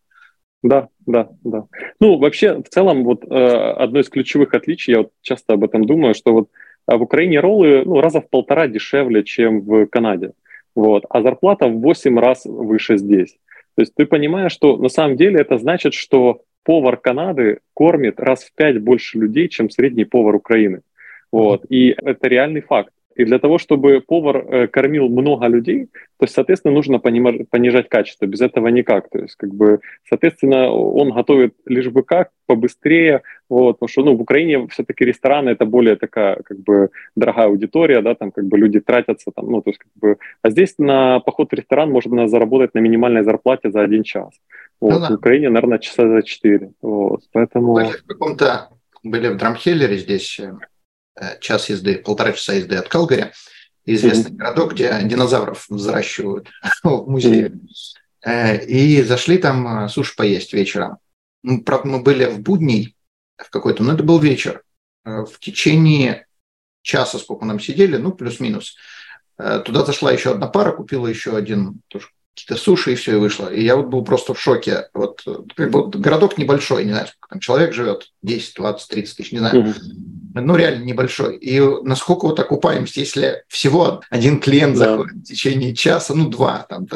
Да, 0.62 0.88
да, 1.06 1.28
да. 1.44 1.64
Ну, 2.00 2.18
вообще, 2.18 2.60
в 2.62 2.68
целом, 2.68 3.04
вот 3.04 3.24
э, 3.24 3.26
одно 3.28 4.00
из 4.00 4.08
ключевых 4.08 4.52
отличий, 4.54 4.92
я 4.92 4.98
вот 4.98 5.12
часто 5.22 5.54
об 5.54 5.64
этом 5.64 5.84
думаю, 5.84 6.14
что 6.14 6.32
вот 6.32 6.48
э, 6.90 6.96
в 6.96 7.02
Украине 7.02 7.40
роллы 7.40 7.82
ну, 7.84 8.00
раза 8.00 8.20
в 8.20 8.28
полтора 8.28 8.66
дешевле, 8.66 9.22
чем 9.22 9.60
в 9.60 9.86
Канаде. 9.86 10.32
Вот, 10.74 11.04
а 11.08 11.22
зарплата 11.22 11.68
в 11.68 11.80
8 11.80 12.18
раз 12.18 12.44
выше 12.44 12.98
здесь. 12.98 13.36
То 13.76 13.82
есть 13.82 13.94
ты 13.94 14.06
понимаешь, 14.06 14.52
что 14.52 14.76
на 14.76 14.88
самом 14.88 15.16
деле 15.16 15.40
это 15.40 15.58
значит, 15.58 15.94
что 15.94 16.42
повар 16.64 16.96
Канады 16.96 17.60
кормит 17.74 18.18
раз 18.18 18.44
в 18.44 18.52
пять 18.54 18.82
больше 18.82 19.18
людей, 19.18 19.48
чем 19.48 19.70
средний 19.70 20.04
повар 20.04 20.34
Украины. 20.34 20.80
Вот. 21.32 21.64
И 21.68 21.94
это 21.96 22.28
реальный 22.28 22.60
факт. 22.60 22.90
И 23.16 23.24
для 23.24 23.38
того, 23.38 23.56
чтобы 23.56 24.02
повар 24.06 24.36
э, 24.36 24.66
кормил 24.68 25.08
много 25.08 25.46
людей, 25.46 25.86
то 26.18 26.24
есть, 26.24 26.34
соответственно, 26.34 26.74
нужно 26.74 26.98
понижать 26.98 27.88
качество. 27.88 28.26
Без 28.26 28.42
этого 28.42 28.68
никак. 28.68 29.08
То 29.08 29.20
есть, 29.20 29.36
как 29.36 29.54
бы, 29.54 29.80
соответственно, 30.06 30.68
он 30.70 31.12
готовит 31.12 31.54
лишь 31.64 31.88
бы 31.88 32.02
как, 32.02 32.28
побыстрее. 32.44 33.22
Вот, 33.48 33.78
потому 33.78 33.88
что 33.88 34.04
ну, 34.04 34.16
в 34.16 34.20
Украине 34.20 34.66
все-таки 34.68 35.04
рестораны 35.04 35.50
это 35.50 35.64
более 35.64 35.96
такая 35.96 36.42
как 36.44 36.58
бы 36.58 36.90
дорогая 37.16 37.46
аудитория, 37.46 38.02
да, 38.02 38.14
там 38.14 38.32
как 38.32 38.44
бы 38.44 38.58
люди 38.58 38.80
тратятся 38.80 39.30
там, 39.34 39.50
ну, 39.50 39.62
то 39.62 39.70
есть 39.70 39.78
как 39.78 39.92
бы, 39.94 40.18
а 40.42 40.50
здесь 40.50 40.74
на 40.78 41.20
поход 41.20 41.52
в 41.52 41.54
ресторан 41.54 41.90
можно 41.90 42.28
заработать 42.28 42.74
на 42.74 42.80
минимальной 42.80 43.24
зарплате 43.24 43.70
за 43.70 43.80
один 43.80 44.02
час. 44.02 44.30
Вот, 44.80 44.92
ну, 44.92 45.00
да. 45.00 45.08
В 45.08 45.14
Украине, 45.14 45.48
наверное, 45.48 45.78
часа 45.78 46.06
за 46.06 46.22
четыре. 46.22 46.72
Вот, 46.82 47.22
поэтому... 47.32 47.74
Были 47.74 47.86
в 47.86 48.06
каком-то, 48.06 48.68
были 49.02 49.28
в 49.28 49.36
Драмхеллере 49.38 49.96
здесь 49.96 50.40
Э, 50.40 50.52
час 51.40 51.68
езды, 51.70 51.98
полтора 51.98 52.32
часа 52.32 52.54
езды 52.54 52.76
от 52.76 52.88
Калгари, 52.88 53.32
известный 53.84 54.32
mm-hmm. 54.32 54.36
городок, 54.36 54.74
где 54.74 55.00
динозавров 55.02 55.66
взращивают 55.68 56.48
в 56.82 57.08
музее. 57.10 57.52
Mm-hmm. 58.26 58.64
И 58.66 59.02
зашли 59.02 59.38
там 59.38 59.84
э, 59.84 59.88
суши 59.88 60.14
поесть 60.16 60.52
вечером. 60.52 60.98
Ну, 61.42 61.62
правда, 61.62 61.88
мы 61.88 62.02
были 62.02 62.26
в 62.26 62.40
будний 62.40 62.96
в 63.36 63.50
какой-то, 63.50 63.82
но 63.82 63.92
это 63.92 64.02
был 64.02 64.18
вечер. 64.18 64.62
В 65.04 65.38
течение 65.38 66.26
часа, 66.82 67.18
сколько 67.18 67.44
нам 67.44 67.60
сидели, 67.60 67.96
ну, 67.96 68.10
плюс-минус, 68.10 68.76
туда 69.36 69.84
зашла 69.84 70.10
еще 70.10 70.32
одна 70.32 70.48
пара, 70.48 70.72
купила 70.72 71.06
еще 71.06 71.36
один 71.36 71.80
тоже 71.86 72.08
какие-то 72.34 72.60
суши, 72.60 72.92
и 72.92 72.96
все, 72.96 73.12
и 73.12 73.20
вышло. 73.20 73.52
И 73.52 73.62
я 73.62 73.76
вот 73.76 73.86
был 73.86 74.02
просто 74.02 74.34
в 74.34 74.40
шоке. 74.40 74.88
Вот, 74.94 75.22
как 75.54 75.70
бы, 75.70 75.88
городок 75.90 76.38
небольшой, 76.38 76.84
не 76.84 76.90
знаю, 76.90 77.06
сколько 77.06 77.28
там 77.28 77.38
человек 77.38 77.72
живет, 77.72 78.10
10, 78.22 78.54
20, 78.56 78.88
30 78.88 79.16
тысяч, 79.16 79.32
не 79.32 79.38
знаю. 79.38 79.62
Mm-hmm 79.62 80.15
ну, 80.40 80.56
реально 80.56 80.84
небольшой. 80.84 81.36
И 81.36 81.60
насколько 81.82 82.26
вот 82.26 82.40
окупаемость, 82.40 82.96
если 82.96 83.44
всего 83.48 84.02
один 84.10 84.40
клиент 84.40 84.78
да. 84.78 84.90
заходит 84.90 85.14
в 85.16 85.24
течение 85.24 85.74
часа, 85.74 86.14
ну, 86.14 86.28
два, 86.28 86.66
там, 86.68 86.86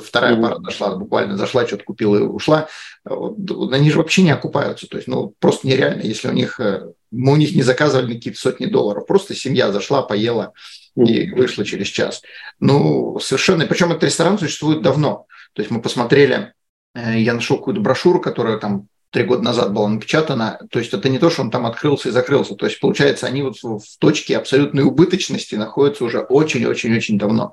вторая 0.00 0.36
mm-hmm. 0.36 0.42
пара 0.42 0.58
дошла, 0.58 0.96
буквально 0.96 1.36
зашла, 1.36 1.66
что-то 1.66 1.84
купила 1.84 2.16
и 2.16 2.22
ушла, 2.22 2.68
они 3.04 3.90
же 3.90 3.98
вообще 3.98 4.22
не 4.22 4.30
окупаются. 4.30 4.86
То 4.86 4.96
есть, 4.96 5.08
ну, 5.08 5.34
просто 5.38 5.66
нереально, 5.66 6.02
если 6.02 6.28
у 6.28 6.32
них, 6.32 6.58
э, 6.60 6.90
мы 7.10 7.32
у 7.32 7.36
них 7.36 7.54
не 7.54 7.62
заказывали 7.62 8.14
какие-то 8.14 8.38
сотни 8.38 8.66
долларов, 8.66 9.06
просто 9.06 9.34
семья 9.34 9.72
зашла, 9.72 10.02
поела 10.02 10.52
mm-hmm. 10.96 11.04
и 11.04 11.30
вышла 11.32 11.64
через 11.64 11.88
час. 11.88 12.22
Ну, 12.60 13.18
совершенно, 13.20 13.66
причем 13.66 13.90
этот 13.90 14.04
ресторан 14.04 14.38
существует 14.38 14.82
давно. 14.82 15.26
То 15.52 15.62
есть 15.62 15.70
мы 15.70 15.80
посмотрели, 15.82 16.52
э, 16.94 17.20
я 17.20 17.34
нашел 17.34 17.58
какую-то 17.58 17.80
брошюру, 17.80 18.20
которая 18.20 18.58
там 18.58 18.88
три 19.14 19.22
года 19.22 19.42
назад 19.42 19.72
было 19.72 19.86
напечатано. 19.86 20.58
То 20.70 20.80
есть 20.80 20.92
это 20.92 21.08
не 21.08 21.20
то, 21.20 21.30
что 21.30 21.42
он 21.42 21.50
там 21.52 21.66
открылся 21.66 22.08
и 22.08 22.12
закрылся. 22.12 22.56
То 22.56 22.66
есть 22.66 22.80
получается, 22.80 23.26
они 23.26 23.42
вот 23.42 23.56
в 23.62 23.98
точке 23.98 24.36
абсолютной 24.36 24.82
убыточности 24.82 25.54
находятся 25.54 26.04
уже 26.04 26.20
очень-очень-очень 26.20 27.16
давно. 27.16 27.52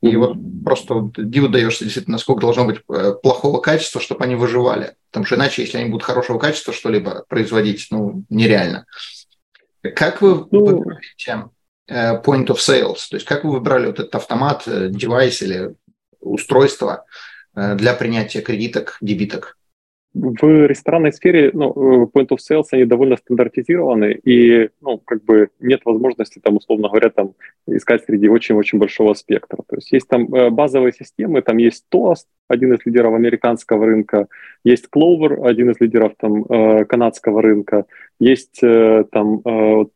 И 0.00 0.16
вот 0.16 0.36
просто 0.64 0.94
вот 0.94 1.12
диву 1.16 1.48
даешься 1.48 1.84
действительно, 1.84 2.14
насколько 2.16 2.40
должно 2.40 2.64
быть 2.64 2.80
э, 2.88 3.14
плохого 3.22 3.60
качества, 3.60 4.00
чтобы 4.00 4.24
они 4.24 4.34
выживали. 4.34 4.94
Потому 5.10 5.24
что 5.24 5.36
иначе, 5.36 5.62
если 5.62 5.78
они 5.78 5.88
будут 5.88 6.04
хорошего 6.04 6.38
качества 6.38 6.72
что-либо 6.72 7.24
производить, 7.28 7.86
ну, 7.90 8.24
нереально. 8.28 8.84
Как 9.82 10.20
вы 10.20 10.46
ну, 10.50 10.64
выбираете 10.64 11.50
э, 11.86 12.20
point 12.22 12.46
of 12.46 12.56
sales? 12.56 12.98
То 13.08 13.16
есть 13.16 13.24
как 13.24 13.44
вы 13.44 13.52
выбрали 13.52 13.86
вот 13.86 14.00
этот 14.00 14.14
автомат, 14.16 14.64
э, 14.66 14.88
девайс 14.90 15.42
или 15.42 15.74
устройство 16.20 17.04
для 17.54 17.94
принятия 17.94 18.40
кредиток, 18.40 18.98
дебиток? 19.00 19.57
В 20.14 20.66
ресторанной 20.66 21.12
сфере 21.12 21.50
ну, 21.52 21.70
э, 21.70 22.06
point 22.06 22.28
of 22.28 22.38
sales, 22.38 22.64
они 22.72 22.84
довольно 22.86 23.16
стандартизированы, 23.16 24.18
и 24.24 24.70
ну, 24.80 24.98
как 24.98 25.22
бы 25.22 25.50
нет 25.60 25.82
возможности, 25.84 26.40
там, 26.42 26.56
условно 26.56 26.88
говоря, 26.88 27.10
там, 27.10 27.34
искать 27.66 28.04
среди 28.04 28.28
очень-очень 28.28 28.78
большого 28.78 29.12
спектра. 29.14 29.58
То 29.68 29.76
есть 29.76 29.92
есть 29.92 30.08
там 30.08 30.34
э, 30.34 30.50
базовые 30.50 30.92
системы, 30.92 31.42
там 31.42 31.58
есть 31.58 31.84
Toast, 31.94 32.24
один 32.48 32.72
из 32.72 32.78
лидеров 32.86 33.14
американского 33.14 33.84
рынка, 33.84 34.28
есть 34.64 34.88
Clover, 34.90 35.46
один 35.46 35.70
из 35.70 35.80
лидеров 35.80 36.14
там, 36.18 36.44
э, 36.44 36.84
канадского 36.86 37.42
рынка, 37.42 37.84
есть 38.18 38.60
там 38.60 39.42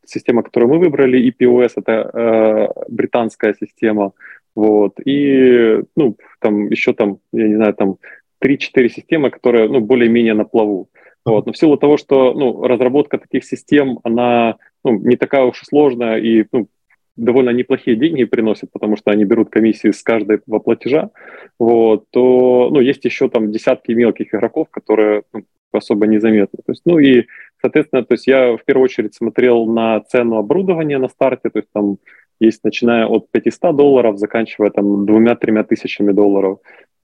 система, 0.05 0.43
которую 0.43 0.73
мы 0.73 0.79
выбрали, 0.79 1.29
EPOS, 1.29 1.73
это 1.75 2.73
британская 2.87 3.53
система, 3.53 4.13
вот, 4.55 4.93
и, 5.03 5.81
ну, 5.97 6.15
там 6.39 6.69
еще 6.69 6.93
там, 6.93 7.17
я 7.33 7.47
не 7.47 7.55
знаю, 7.55 7.73
там 7.73 7.97
3-4 8.43 8.89
системы, 8.89 9.29
которые 9.29 9.69
ну, 9.69 9.79
более-менее 9.79 10.33
на 10.33 10.45
плаву. 10.45 10.89
Вот. 11.25 11.45
Но 11.45 11.53
в 11.53 11.57
силу 11.57 11.77
того, 11.77 11.97
что 11.97 12.33
ну, 12.33 12.67
разработка 12.67 13.17
таких 13.17 13.45
систем, 13.45 13.99
она 14.03 14.57
ну, 14.83 14.99
не 14.99 15.15
такая 15.15 15.43
уж 15.43 15.61
и 15.61 15.65
сложная 15.65 16.17
и 16.17 16.45
ну, 16.51 16.67
довольно 17.15 17.51
неплохие 17.51 17.95
деньги 17.95 18.23
приносит, 18.25 18.71
потому 18.71 18.97
что 18.97 19.11
они 19.11 19.23
берут 19.23 19.49
комиссии 19.49 19.91
с 19.91 20.01
каждого 20.01 20.59
платежа, 20.59 21.11
вот, 21.59 22.05
то 22.09 22.69
ну, 22.71 22.79
есть 22.79 23.05
еще 23.05 23.29
там 23.29 23.51
десятки 23.51 23.91
мелких 23.91 24.33
игроков, 24.33 24.69
которые 24.71 25.23
ну, 25.31 25.43
особо 25.71 26.07
незаметны. 26.07 26.59
То 26.65 26.71
есть, 26.71 26.81
ну 26.85 26.99
и, 26.99 27.25
соответственно, 27.61 28.03
то 28.03 28.13
есть 28.13 28.27
я 28.27 28.55
в 28.57 28.63
первую 28.65 28.85
очередь 28.85 29.15
смотрел 29.15 29.65
на 29.65 30.01
цену 30.01 30.37
оборудования 30.37 30.97
на 30.97 31.09
старте, 31.09 31.49
то 31.49 31.59
есть 31.59 31.69
там 31.71 31.97
есть 32.45 32.63
начиная 32.63 33.05
от 33.05 33.29
500 33.31 33.75
долларов, 33.75 34.17
заканчивая 34.17 34.69
там 34.69 35.05
двумя-тремя 35.05 35.63
тысячами 35.63 36.11
долларов. 36.11 36.59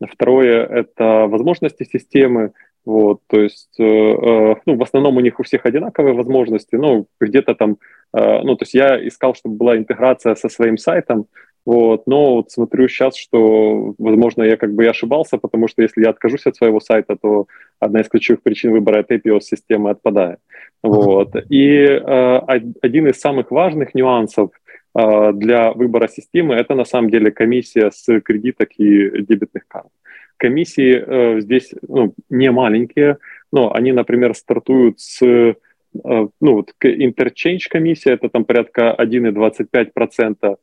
Второе– 0.08 0.66
это 0.70 1.28
возможности 1.28 1.84
системы. 1.84 2.52
Вот, 2.86 3.20
то 3.28 3.40
есть, 3.40 3.76
э, 3.78 3.84
э, 3.84 4.56
ну, 4.66 4.76
в 4.76 4.82
основном 4.82 5.18
у 5.18 5.20
них 5.20 5.40
у 5.40 5.44
всех 5.44 5.66
одинаковые 5.66 6.16
возможности, 6.16 6.76
ну, 6.76 7.06
где-то 7.20 7.54
там, 7.54 7.78
э, 8.14 8.42
ну, 8.42 8.56
то 8.56 8.64
есть 8.64 8.74
я 8.74 9.06
искал, 9.06 9.36
чтобы 9.36 9.58
была 9.58 9.78
интеграция 9.78 10.34
со 10.36 10.50
своим 10.50 10.78
сайтом, 10.78 11.26
вот, 11.66 12.08
но 12.08 12.36
вот 12.36 12.52
смотрю 12.52 12.88
сейчас, 12.88 13.18
что, 13.18 13.94
возможно, 13.98 14.44
я 14.44 14.56
как 14.58 14.74
бы 14.74 14.86
и 14.86 14.88
ошибался, 14.88 15.38
потому 15.38 15.68
что 15.68 15.82
если 15.82 16.04
я 16.04 16.10
откажусь 16.10 16.46
от 16.48 16.56
своего 16.56 16.80
сайта, 16.80 17.18
то 17.22 17.48
одна 17.80 18.00
из 18.00 18.08
ключевых 18.08 18.42
причин 18.42 18.72
выбора 18.72 19.00
этой 19.02 19.18
API-системы 19.18 19.92
отпадает. 19.92 20.40
Вот. 20.82 21.36
И 21.50 21.70
э, 21.84 22.38
один 22.82 23.08
из 23.08 23.20
самых 23.20 23.52
важных 23.52 23.94
нюансов– 23.94 24.50
для 24.94 25.72
выбора 25.72 26.08
системы, 26.08 26.56
это 26.56 26.74
на 26.76 26.84
самом 26.84 27.10
деле 27.12 27.32
комиссия 27.32 27.92
с 27.92 28.22
кредиток 28.22 28.70
и 28.78 29.22
дебетных 29.22 29.68
карт. 29.68 29.92
Комиссии 30.38 30.96
э, 30.96 31.42
здесь 31.42 31.74
ну, 31.88 32.16
не 32.30 32.50
маленькие, 32.50 33.18
но 33.52 33.74
они, 33.74 33.92
например, 33.92 34.34
стартуют 34.34 35.00
с 35.00 35.22
э, 35.22 35.54
ну, 35.94 36.32
вот 36.40 36.72
interchange 36.82 37.68
комиссия, 37.70 38.12
это 38.12 38.30
там 38.30 38.46
порядка 38.46 38.96
1,25%, 38.98 40.38
это 40.42 40.58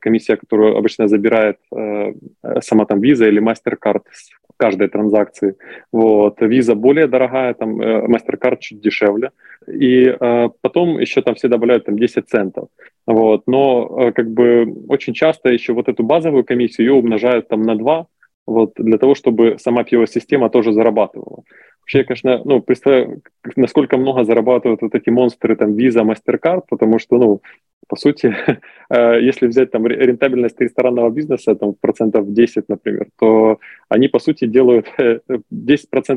комиссия, 0.00 0.36
которую 0.36 0.76
обычно 0.76 1.08
забирает 1.08 1.58
э, 1.72 2.12
сама 2.60 2.84
там 2.84 3.00
Visa 3.00 3.28
или 3.28 3.40
MasterCard 3.40 4.02
с 4.12 4.30
каждой 4.60 4.88
транзакции. 4.88 5.54
Вот. 5.92 6.42
Visa 6.42 6.74
более 6.74 7.06
дорогая, 7.06 7.54
там 7.54 7.80
э, 7.80 8.06
MasterCard 8.06 8.58
чуть 8.60 8.80
дешевле. 8.80 9.30
И 9.66 10.04
э, 10.20 10.48
потом 10.60 11.00
еще 11.00 11.22
там 11.22 11.34
все 11.34 11.48
добавляют 11.48 11.84
там 11.86 11.98
10 11.98 12.28
центов. 12.28 12.68
Вот. 13.06 13.42
Но 13.46 13.88
э, 13.98 14.12
как 14.12 14.30
бы 14.30 14.66
очень 14.88 15.14
часто 15.14 15.48
еще 15.48 15.72
вот 15.72 15.88
эту 15.88 16.02
базовую 16.02 16.44
комиссию 16.44 16.86
ее 16.86 16.92
умножают 16.92 17.48
там 17.48 17.62
на 17.62 17.74
2, 17.74 18.06
вот, 18.50 18.72
для 18.76 18.98
того, 18.98 19.14
чтобы 19.14 19.56
сама 19.58 19.82
POS-система 19.82 20.50
тоже 20.50 20.72
зарабатывала. 20.72 21.44
Вообще, 21.80 21.98
я, 21.98 22.04
конечно, 22.04 22.42
ну, 22.44 22.60
представляю, 22.60 23.22
насколько 23.56 23.96
много 23.96 24.24
зарабатывают 24.24 24.82
вот 24.82 24.94
эти 24.94 25.10
монстры, 25.10 25.56
там, 25.56 25.76
Visa, 25.76 26.04
MasterCard, 26.04 26.62
потому 26.68 26.98
что, 26.98 27.16
ну, 27.18 27.40
по 27.88 27.96
сути, 27.96 28.34
э, 28.90 29.20
если 29.22 29.46
взять 29.46 29.70
там 29.70 29.86
рентабельность 29.86 30.60
ресторанного 30.60 31.10
бизнеса, 31.10 31.54
там 31.54 31.74
процентов 31.80 32.32
10, 32.32 32.68
например, 32.68 33.06
то 33.18 33.58
они, 33.88 34.08
по 34.08 34.18
сути, 34.18 34.46
делают 34.46 34.86
10% 34.98 35.38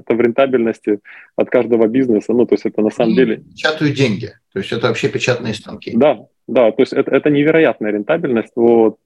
рентабельности 0.08 1.00
от 1.36 1.50
каждого 1.50 1.88
бизнеса. 1.88 2.34
Ну, 2.34 2.46
то 2.46 2.56
есть 2.56 2.65
это 2.65 2.82
на 2.82 2.89
самом 2.89 3.15
деле... 3.15 3.38
Печатают 3.38 3.96
деньги. 3.96 4.34
То 4.54 4.60
есть 4.60 4.72
это 4.72 4.88
вообще 4.88 5.10
печатные 5.10 5.54
станки. 5.54 5.91
Да, 5.96 6.26
да, 6.48 6.72
то 6.72 6.82
есть 6.82 6.93
это, 6.93 7.12
это 7.12 7.30
невероятная 7.30 7.91
рентабельность. 7.91 8.54
Вот 8.56 8.98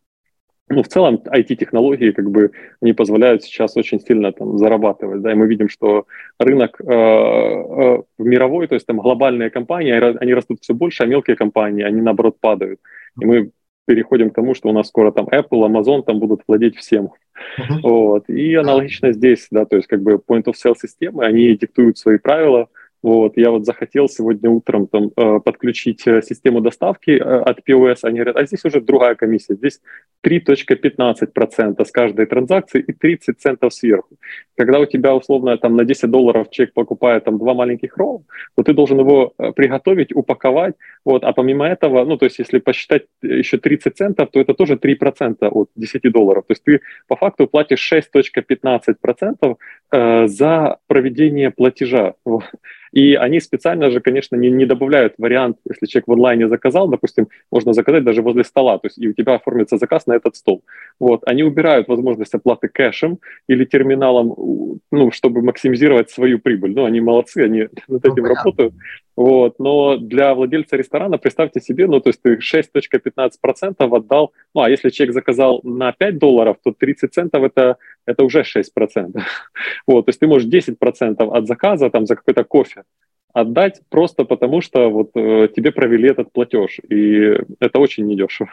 ну, 0.69 0.83
в 0.83 0.87
целом 0.87 1.21
IT-технологии 1.25 2.11
как 2.11 2.29
бы 2.29 2.51
они 2.81 2.93
позволяют 2.93 3.43
сейчас 3.43 3.77
очень 3.77 3.99
сильно 3.99 4.31
там 4.31 4.57
зарабатывать, 4.57 5.21
да, 5.21 5.31
и 5.31 5.35
мы 5.35 5.47
видим, 5.47 5.69
что 5.69 6.05
рынок 6.39 6.79
э, 6.81 6.85
э, 6.93 8.01
мировой, 8.17 8.67
то 8.67 8.75
есть 8.75 8.85
там 8.85 8.97
глобальные 8.97 9.49
компании, 9.49 9.93
они 9.93 10.33
растут 10.33 10.59
все 10.61 10.73
больше, 10.73 11.03
а 11.03 11.05
мелкие 11.05 11.35
компании, 11.35 11.83
они 11.83 12.01
наоборот 12.01 12.37
падают. 12.41 12.79
И 13.19 13.25
мы 13.25 13.51
переходим 13.85 14.29
к 14.29 14.33
тому, 14.33 14.53
что 14.53 14.69
у 14.69 14.73
нас 14.73 14.89
скоро 14.89 15.11
там 15.11 15.27
Apple, 15.27 15.65
Amazon 15.65 16.03
там 16.03 16.19
будут 16.19 16.41
владеть 16.47 16.75
всем. 16.75 17.11
Uh-huh. 17.57 17.79
Вот. 17.83 18.29
И 18.29 18.53
аналогично 18.55 19.13
здесь, 19.13 19.47
да, 19.49 19.65
то 19.65 19.77
есть 19.77 19.87
как 19.87 20.01
бы 20.01 20.15
point 20.15 20.43
of 20.43 20.53
sale 20.53 20.75
системы, 20.75 21.25
они 21.25 21.55
диктуют 21.55 21.97
свои 21.97 22.17
правила, 22.17 22.67
вот, 23.03 23.37
я 23.37 23.51
вот 23.51 23.65
захотел 23.65 24.09
сегодня 24.09 24.49
утром 24.49 24.87
там 24.87 25.11
э, 25.15 25.39
подключить 25.39 26.07
э, 26.07 26.21
систему 26.23 26.61
доставки 26.61 27.11
э, 27.11 27.21
от 27.21 27.59
POS. 27.67 27.99
Они 28.01 28.15
говорят, 28.15 28.37
а 28.37 28.45
здесь 28.45 28.65
уже 28.65 28.81
другая 28.81 29.15
комиссия. 29.15 29.53
Здесь 29.55 29.81
3.15% 30.25 31.85
с 31.85 31.91
каждой 31.91 32.25
транзакции 32.25 32.81
и 32.81 32.93
30 32.93 33.39
центов 33.39 33.73
сверху. 33.73 34.17
Когда 34.57 34.79
у 34.79 34.85
тебя 34.85 35.13
условно 35.13 35.57
там 35.57 35.75
на 35.75 35.85
10 35.85 36.09
долларов 36.09 36.49
человек 36.49 36.73
покупает 36.73 37.23
там 37.25 37.37
два 37.37 37.53
маленьких 37.53 37.95
ролла, 37.97 38.23
то 38.55 38.63
ты 38.63 38.73
должен 38.73 38.99
его 38.99 39.33
приготовить, 39.55 40.15
упаковать. 40.15 40.73
Вот, 41.05 41.23
а 41.23 41.33
помимо 41.33 41.67
этого, 41.67 42.03
ну 42.03 42.17
то 42.17 42.25
есть 42.25 42.39
если 42.39 42.57
посчитать 42.57 43.03
еще 43.21 43.57
30 43.57 43.95
центов, 43.95 44.29
то 44.31 44.39
это 44.39 44.55
тоже 44.55 44.73
3% 44.73 45.47
от 45.47 45.69
10 45.75 46.11
долларов. 46.11 46.45
То 46.47 46.51
есть 46.51 46.63
ты 46.63 46.81
по 47.07 47.15
факту 47.15 47.47
платишь 47.47 47.93
6.15% 47.93 49.37
э, 49.41 49.55
за 49.91 50.77
проведение 50.87 51.51
платежа. 51.51 52.13
И 52.91 53.15
они 53.15 53.39
специально 53.39 53.89
же, 53.91 53.99
конечно, 53.99 54.35
не, 54.35 54.49
не 54.49 54.65
добавляют 54.65 55.15
вариант, 55.17 55.57
если 55.69 55.85
человек 55.85 56.07
в 56.07 56.13
онлайне 56.13 56.47
заказал, 56.47 56.87
допустим, 56.87 57.27
можно 57.51 57.73
заказать 57.73 58.03
даже 58.03 58.21
возле 58.21 58.43
стола, 58.43 58.79
то 58.79 58.87
есть 58.87 58.97
и 58.97 59.07
у 59.07 59.13
тебя 59.13 59.35
оформится 59.35 59.77
заказ 59.77 60.07
на 60.07 60.13
этот 60.13 60.35
стол. 60.35 60.63
Вот, 60.99 61.21
они 61.25 61.43
убирают 61.43 61.87
возможность 61.87 62.33
оплаты 62.33 62.69
кэшем 62.69 63.19
или 63.47 63.65
терминалом, 63.65 64.79
ну, 64.91 65.11
чтобы 65.11 65.41
максимизировать 65.41 66.09
свою 66.09 66.39
прибыль. 66.39 66.73
Ну, 66.73 66.85
они 66.85 67.01
молодцы, 67.01 67.39
они 67.39 67.67
над 67.87 68.05
этим 68.05 68.23
ну, 68.23 68.33
работают. 68.33 68.73
Вот, 69.17 69.57
но 69.57 69.97
для 69.97 70.35
владельца 70.35 70.77
ресторана, 70.77 71.17
представьте 71.17 71.59
себе, 71.59 71.87
ну, 71.87 71.99
то 71.99 72.09
есть 72.09 72.21
ты 72.21 72.37
6.15% 72.37 73.75
отдал, 73.79 74.31
ну, 74.53 74.61
а 74.61 74.69
если 74.69 74.91
человек 74.91 75.15
заказал 75.15 75.59
на 75.63 75.91
5 75.91 76.19
долларов, 76.19 76.57
то 76.63 76.71
30 76.71 77.11
центов 77.11 77.43
это, 77.43 77.77
это 78.05 78.23
уже 78.23 78.43
6%. 78.43 78.63
Вот, 79.87 80.05
то 80.05 80.09
есть 80.09 80.19
ты 80.19 80.27
можешь 80.27 80.47
10% 80.47 80.75
от 81.19 81.47
заказа 81.47 81.89
там 81.89 82.05
за 82.05 82.15
какой-то 82.15 82.43
кофе 82.43 82.83
отдать 83.33 83.81
просто 83.89 84.23
потому, 84.23 84.61
что 84.61 84.89
вот 84.89 85.11
э, 85.15 85.47
тебе 85.55 85.71
провели 85.71 86.09
этот 86.09 86.31
платеж, 86.31 86.79
и 86.89 87.37
это 87.59 87.79
очень 87.79 88.05
недешево. 88.07 88.49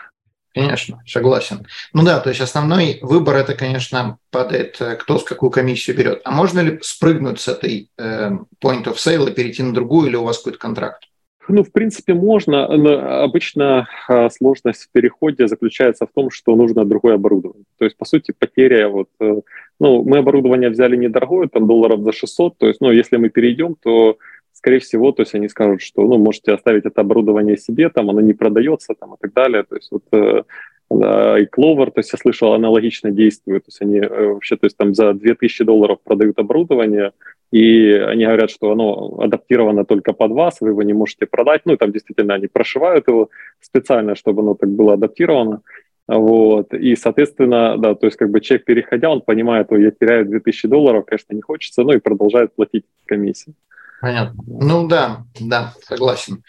Конечно, 0.55 1.03
согласен. 1.05 1.67
Ну 1.93 2.05
да, 2.05 2.21
то 2.21 2.29
есть 2.29 2.41
основной 2.41 3.01
выбор 3.03 3.35
это, 3.35 3.55
конечно, 3.55 4.19
падает, 4.31 4.81
э, 4.81 4.95
кто 4.95 5.19
с 5.19 5.25
какую 5.25 5.51
комиссию 5.51 5.97
берет. 5.97 6.21
А 6.25 6.31
можно 6.31 6.61
ли 6.61 6.79
спрыгнуть 6.81 7.41
с 7.41 7.49
этой 7.49 7.91
э, 7.99 8.31
point 8.63 8.85
of 8.85 8.95
sale 8.95 9.31
и 9.31 9.35
перейти 9.35 9.65
на 9.65 9.75
другую, 9.75 10.09
или 10.09 10.17
у 10.17 10.23
вас 10.23 10.39
какой-то 10.39 10.59
контракт? 10.59 11.03
Ну, 11.49 11.63
в 11.63 11.73
принципе, 11.73 12.15
можно, 12.15 12.69
но 12.69 13.23
обычно 13.23 13.87
а, 14.09 14.31
сложность 14.31 14.85
в 14.85 14.93
переходе 14.93 15.47
заключается 15.47 16.07
в 16.07 16.11
том, 16.15 16.31
что 16.31 16.57
нужно 16.57 16.85
другое 16.85 17.17
оборудование. 17.17 17.65
То 17.79 17.85
есть, 17.85 17.97
по 17.97 18.07
сути, 18.07 18.33
потеря 18.39 18.89
вот, 18.89 19.09
э, 19.21 19.41
ну, 19.79 20.03
мы 20.05 20.19
оборудование 20.19 20.71
взяли 20.71 20.97
недорогое, 20.97 21.49
там 21.49 21.67
долларов 21.67 22.01
за 22.01 22.13
600, 22.13 22.57
то 22.57 22.67
есть, 22.67 22.81
ну, 22.81 22.91
если 22.91 23.17
мы 23.19 23.29
перейдем, 23.29 23.75
то 23.75 24.17
скорее 24.65 24.79
всего, 24.79 25.13
то 25.13 25.23
есть 25.23 25.35
они 25.35 25.49
скажут, 25.49 25.83
что, 25.83 26.07
ну, 26.07 26.17
можете 26.17 26.53
оставить 26.53 26.87
это 26.87 27.03
оборудование 27.03 27.59
себе, 27.59 27.91
там, 27.91 28.09
оно 28.09 28.23
не 28.23 28.33
продается, 28.33 28.95
там, 28.99 29.13
и 29.13 29.17
так 29.21 29.35
далее. 29.35 29.63
То 29.63 29.77
есть 29.77 29.93
вот 29.93 30.05
э, 30.13 30.43
да, 30.91 31.39
и 31.39 31.45
Clover, 31.45 31.91
то 31.91 31.99
есть 31.99 32.13
я 32.13 32.19
слышал, 32.19 32.55
аналогично 32.55 33.11
действует, 33.11 33.65
то 33.65 33.69
есть 33.69 33.83
они 33.83 33.99
э, 33.99 34.33
вообще, 34.33 34.57
то 34.57 34.65
есть 34.65 34.79
там 34.79 34.95
за 34.95 35.13
2000 35.13 35.65
долларов 35.65 35.99
продают 36.03 36.39
оборудование, 36.39 37.13
и 37.53 37.91
они 37.93 38.25
говорят, 38.25 38.51
что 38.51 38.73
оно 38.73 39.19
адаптировано 39.21 39.85
только 39.85 40.15
под 40.15 40.33
вас, 40.33 40.63
вы 40.63 40.71
его 40.71 40.83
не 40.83 40.95
можете 40.95 41.27
продать, 41.27 41.61
ну, 41.67 41.75
и 41.75 41.77
там 41.77 41.93
действительно 41.93 42.33
они 42.33 42.47
прошивают 42.47 43.07
его 43.09 43.29
специально, 43.61 44.15
чтобы 44.15 44.41
оно 44.41 44.55
так 44.55 44.71
было 44.71 44.95
адаптировано, 44.95 45.61
вот, 46.09 46.73
и, 46.73 46.97
соответственно, 46.97 47.77
да, 47.77 47.95
то 47.95 48.07
есть 48.07 48.17
как 48.17 48.31
бы 48.31 48.41
человек, 48.41 48.65
переходя, 48.65 49.11
он 49.11 49.21
понимает, 49.21 49.67
что 49.67 49.77
я 49.77 49.91
теряю 49.91 50.25
2000 50.25 50.69
долларов, 50.69 51.05
конечно, 51.05 51.35
не 51.35 51.43
хочется, 51.43 51.83
ну, 51.83 51.93
и 51.93 51.99
продолжает 51.99 52.55
платить 52.55 52.85
комиссию. 53.05 53.55
Понятно. 54.05 54.45
Ну 54.47 54.87
да, 54.87 55.25
да, 55.41 55.73
согласен. 55.81 56.43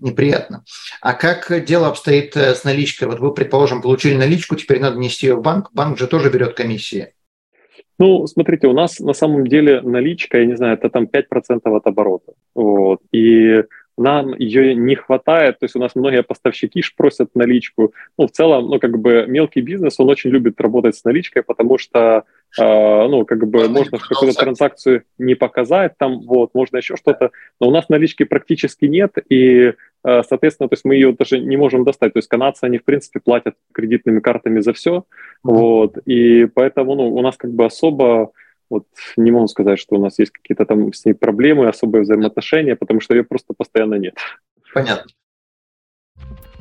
Неприятно. 0.00 0.64
А 1.02 1.12
как 1.12 1.62
дело 1.66 1.88
обстоит 1.88 2.34
э, 2.38 2.54
с 2.54 2.64
наличкой? 2.64 3.06
Вот 3.06 3.20
вы, 3.20 3.34
предположим, 3.34 3.82
получили 3.82 4.14
наличку, 4.14 4.56
теперь 4.56 4.80
надо 4.80 4.96
нести 4.96 5.26
ее 5.26 5.34
в 5.34 5.42
банк. 5.42 5.68
Банк 5.74 5.98
же 5.98 6.06
тоже 6.06 6.30
берет 6.30 6.54
комиссии. 6.54 7.12
Ну, 7.98 8.26
смотрите, 8.26 8.66
у 8.66 8.72
нас 8.72 8.98
на 8.98 9.12
самом 9.12 9.46
деле 9.46 9.82
наличка, 9.82 10.38
я 10.38 10.46
не 10.46 10.56
знаю, 10.56 10.78
это 10.78 10.88
там 10.88 11.04
5% 11.04 11.60
от 11.64 11.86
оборота. 11.86 12.32
Вот. 12.54 13.00
И 13.12 13.62
нам 13.98 14.34
ее 14.34 14.74
не 14.74 14.94
хватает, 14.94 15.58
то 15.58 15.64
есть 15.64 15.76
у 15.76 15.78
нас 15.78 15.94
многие 15.94 16.22
поставщики 16.22 16.82
ж 16.82 16.94
просят 16.96 17.34
наличку. 17.34 17.92
Ну, 18.18 18.26
в 18.26 18.30
целом, 18.30 18.68
ну, 18.68 18.78
как 18.78 18.98
бы 18.98 19.26
мелкий 19.28 19.60
бизнес, 19.60 20.00
он 20.00 20.08
очень 20.08 20.30
любит 20.30 20.60
работать 20.60 20.96
с 20.96 21.04
наличкой, 21.04 21.42
потому 21.42 21.78
что, 21.78 22.24
э, 22.58 22.62
ну, 22.62 23.24
как 23.24 23.46
бы 23.46 23.68
можно 23.68 23.98
какую-то 23.98 24.38
транзакцию 24.38 25.02
не 25.18 25.34
показать 25.34 25.92
там, 25.98 26.20
вот, 26.20 26.54
можно 26.54 26.78
еще 26.78 26.96
что-то, 26.96 27.30
но 27.60 27.68
у 27.68 27.70
нас 27.70 27.88
налички 27.88 28.24
практически 28.24 28.86
нет, 28.86 29.12
и, 29.28 29.74
э, 30.04 30.22
соответственно, 30.28 30.68
то 30.68 30.74
есть 30.74 30.84
мы 30.84 30.94
ее 30.94 31.12
даже 31.12 31.38
не 31.38 31.56
можем 31.56 31.84
достать. 31.84 32.14
То 32.14 32.18
есть 32.18 32.28
канадцы, 32.28 32.64
они, 32.64 32.78
в 32.78 32.84
принципе, 32.84 33.20
платят 33.20 33.56
кредитными 33.72 34.20
картами 34.20 34.60
за 34.60 34.72
все, 34.72 34.90
mm-hmm. 34.90 35.04
вот, 35.42 35.98
и 36.06 36.46
поэтому, 36.46 36.94
ну, 36.94 37.14
у 37.14 37.20
нас 37.20 37.36
как 37.36 37.52
бы 37.52 37.66
особо 37.66 38.32
вот 38.72 38.86
не 39.16 39.30
могу 39.30 39.46
сказать, 39.48 39.78
что 39.78 39.96
у 39.96 40.02
нас 40.02 40.18
есть 40.18 40.32
какие-то 40.32 40.64
там 40.64 40.92
с 40.92 41.04
ней 41.04 41.12
проблемы, 41.12 41.68
особые 41.68 42.02
взаимоотношения, 42.02 42.74
потому 42.74 43.00
что 43.00 43.14
ее 43.14 43.22
просто 43.22 43.54
постоянно 43.56 43.94
нет. 43.94 44.16
Понятно. 44.72 45.10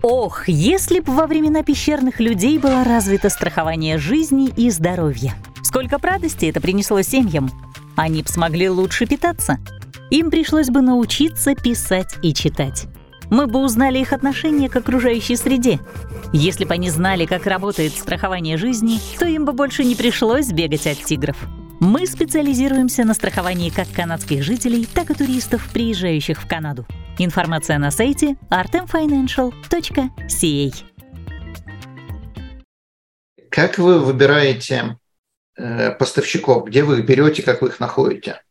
Ох, 0.03 0.47
если 0.47 0.99
бы 0.99 1.13
во 1.13 1.27
времена 1.27 1.63
пещерных 1.63 2.19
людей 2.19 2.57
было 2.57 2.83
развито 2.83 3.29
страхование 3.29 3.97
жизни 3.97 4.49
и 4.57 4.69
здоровья. 4.71 5.33
Сколько 5.63 5.97
радости 5.99 6.47
это 6.47 6.59
принесло 6.59 7.01
семьям. 7.01 7.49
Они 7.95 8.23
бы 8.23 8.27
смогли 8.27 8.67
лучше 8.67 9.05
питаться. 9.05 9.59
Им 10.09 10.31
пришлось 10.31 10.69
бы 10.69 10.81
научиться 10.81 11.55
писать 11.55 12.15
и 12.23 12.33
читать. 12.33 12.87
Мы 13.29 13.47
бы 13.47 13.63
узнали 13.63 13.99
их 13.99 14.11
отношение 14.11 14.67
к 14.69 14.75
окружающей 14.75 15.37
среде. 15.37 15.79
Если 16.33 16.65
бы 16.65 16.73
они 16.73 16.89
знали, 16.89 17.25
как 17.25 17.45
работает 17.45 17.93
страхование 17.93 18.57
жизни, 18.57 18.97
то 19.19 19.25
им 19.25 19.45
бы 19.45 19.53
больше 19.53 19.85
не 19.85 19.95
пришлось 19.95 20.51
бегать 20.51 20.87
от 20.87 20.97
тигров. 20.97 21.37
Мы 21.83 22.05
специализируемся 22.05 23.03
на 23.05 23.15
страховании 23.15 23.71
как 23.71 23.87
канадских 23.91 24.43
жителей, 24.43 24.85
так 24.85 25.09
и 25.09 25.15
туристов, 25.15 25.67
приезжающих 25.73 26.39
в 26.39 26.47
Канаду. 26.47 26.85
Информация 27.17 27.79
на 27.79 27.89
сайте 27.89 28.37
artemfinancial.ca. 28.51 30.71
Как 33.49 33.79
вы 33.79 33.97
выбираете 33.97 34.99
э, 35.57 35.89
поставщиков? 35.93 36.65
Где 36.65 36.83
вы 36.83 36.99
их 36.99 37.05
берете, 37.07 37.41
как 37.41 37.63
вы 37.63 37.69
их 37.69 37.79
находите? 37.79 38.43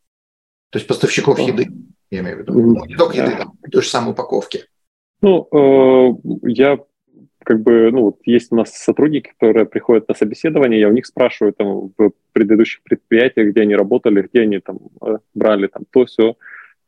То 0.70 0.80
есть 0.80 0.88
поставщиков 0.88 1.38
еды, 1.38 1.68
я 2.10 2.22
имею 2.22 2.38
в 2.38 2.40
виду. 2.40 2.52
Ну, 2.52 2.84
не 2.84 2.96
только 2.96 3.16
еды, 3.16 3.36
там, 3.36 3.56
той 3.70 3.82
же 3.82 3.88
самой 3.88 4.10
упаковки. 4.10 4.66
Ну, 5.22 5.46
э, 5.52 6.14
я 6.48 6.80
как 7.50 7.62
бы, 7.62 7.90
ну, 7.90 8.02
вот 8.02 8.18
есть 8.26 8.52
у 8.52 8.56
нас 8.56 8.70
сотрудники, 8.70 9.32
которые 9.36 9.66
приходят 9.66 10.08
на 10.08 10.14
собеседование, 10.14 10.78
я 10.78 10.88
у 10.88 10.92
них 10.92 11.04
спрашиваю 11.04 11.52
там 11.52 11.90
в 11.98 12.12
предыдущих 12.32 12.80
предприятиях, 12.84 13.48
где 13.48 13.62
они 13.62 13.74
работали, 13.74 14.22
где 14.22 14.42
они 14.42 14.60
там 14.60 14.78
э, 15.04 15.18
брали 15.34 15.66
там 15.66 15.82
то 15.90 16.04
все. 16.04 16.36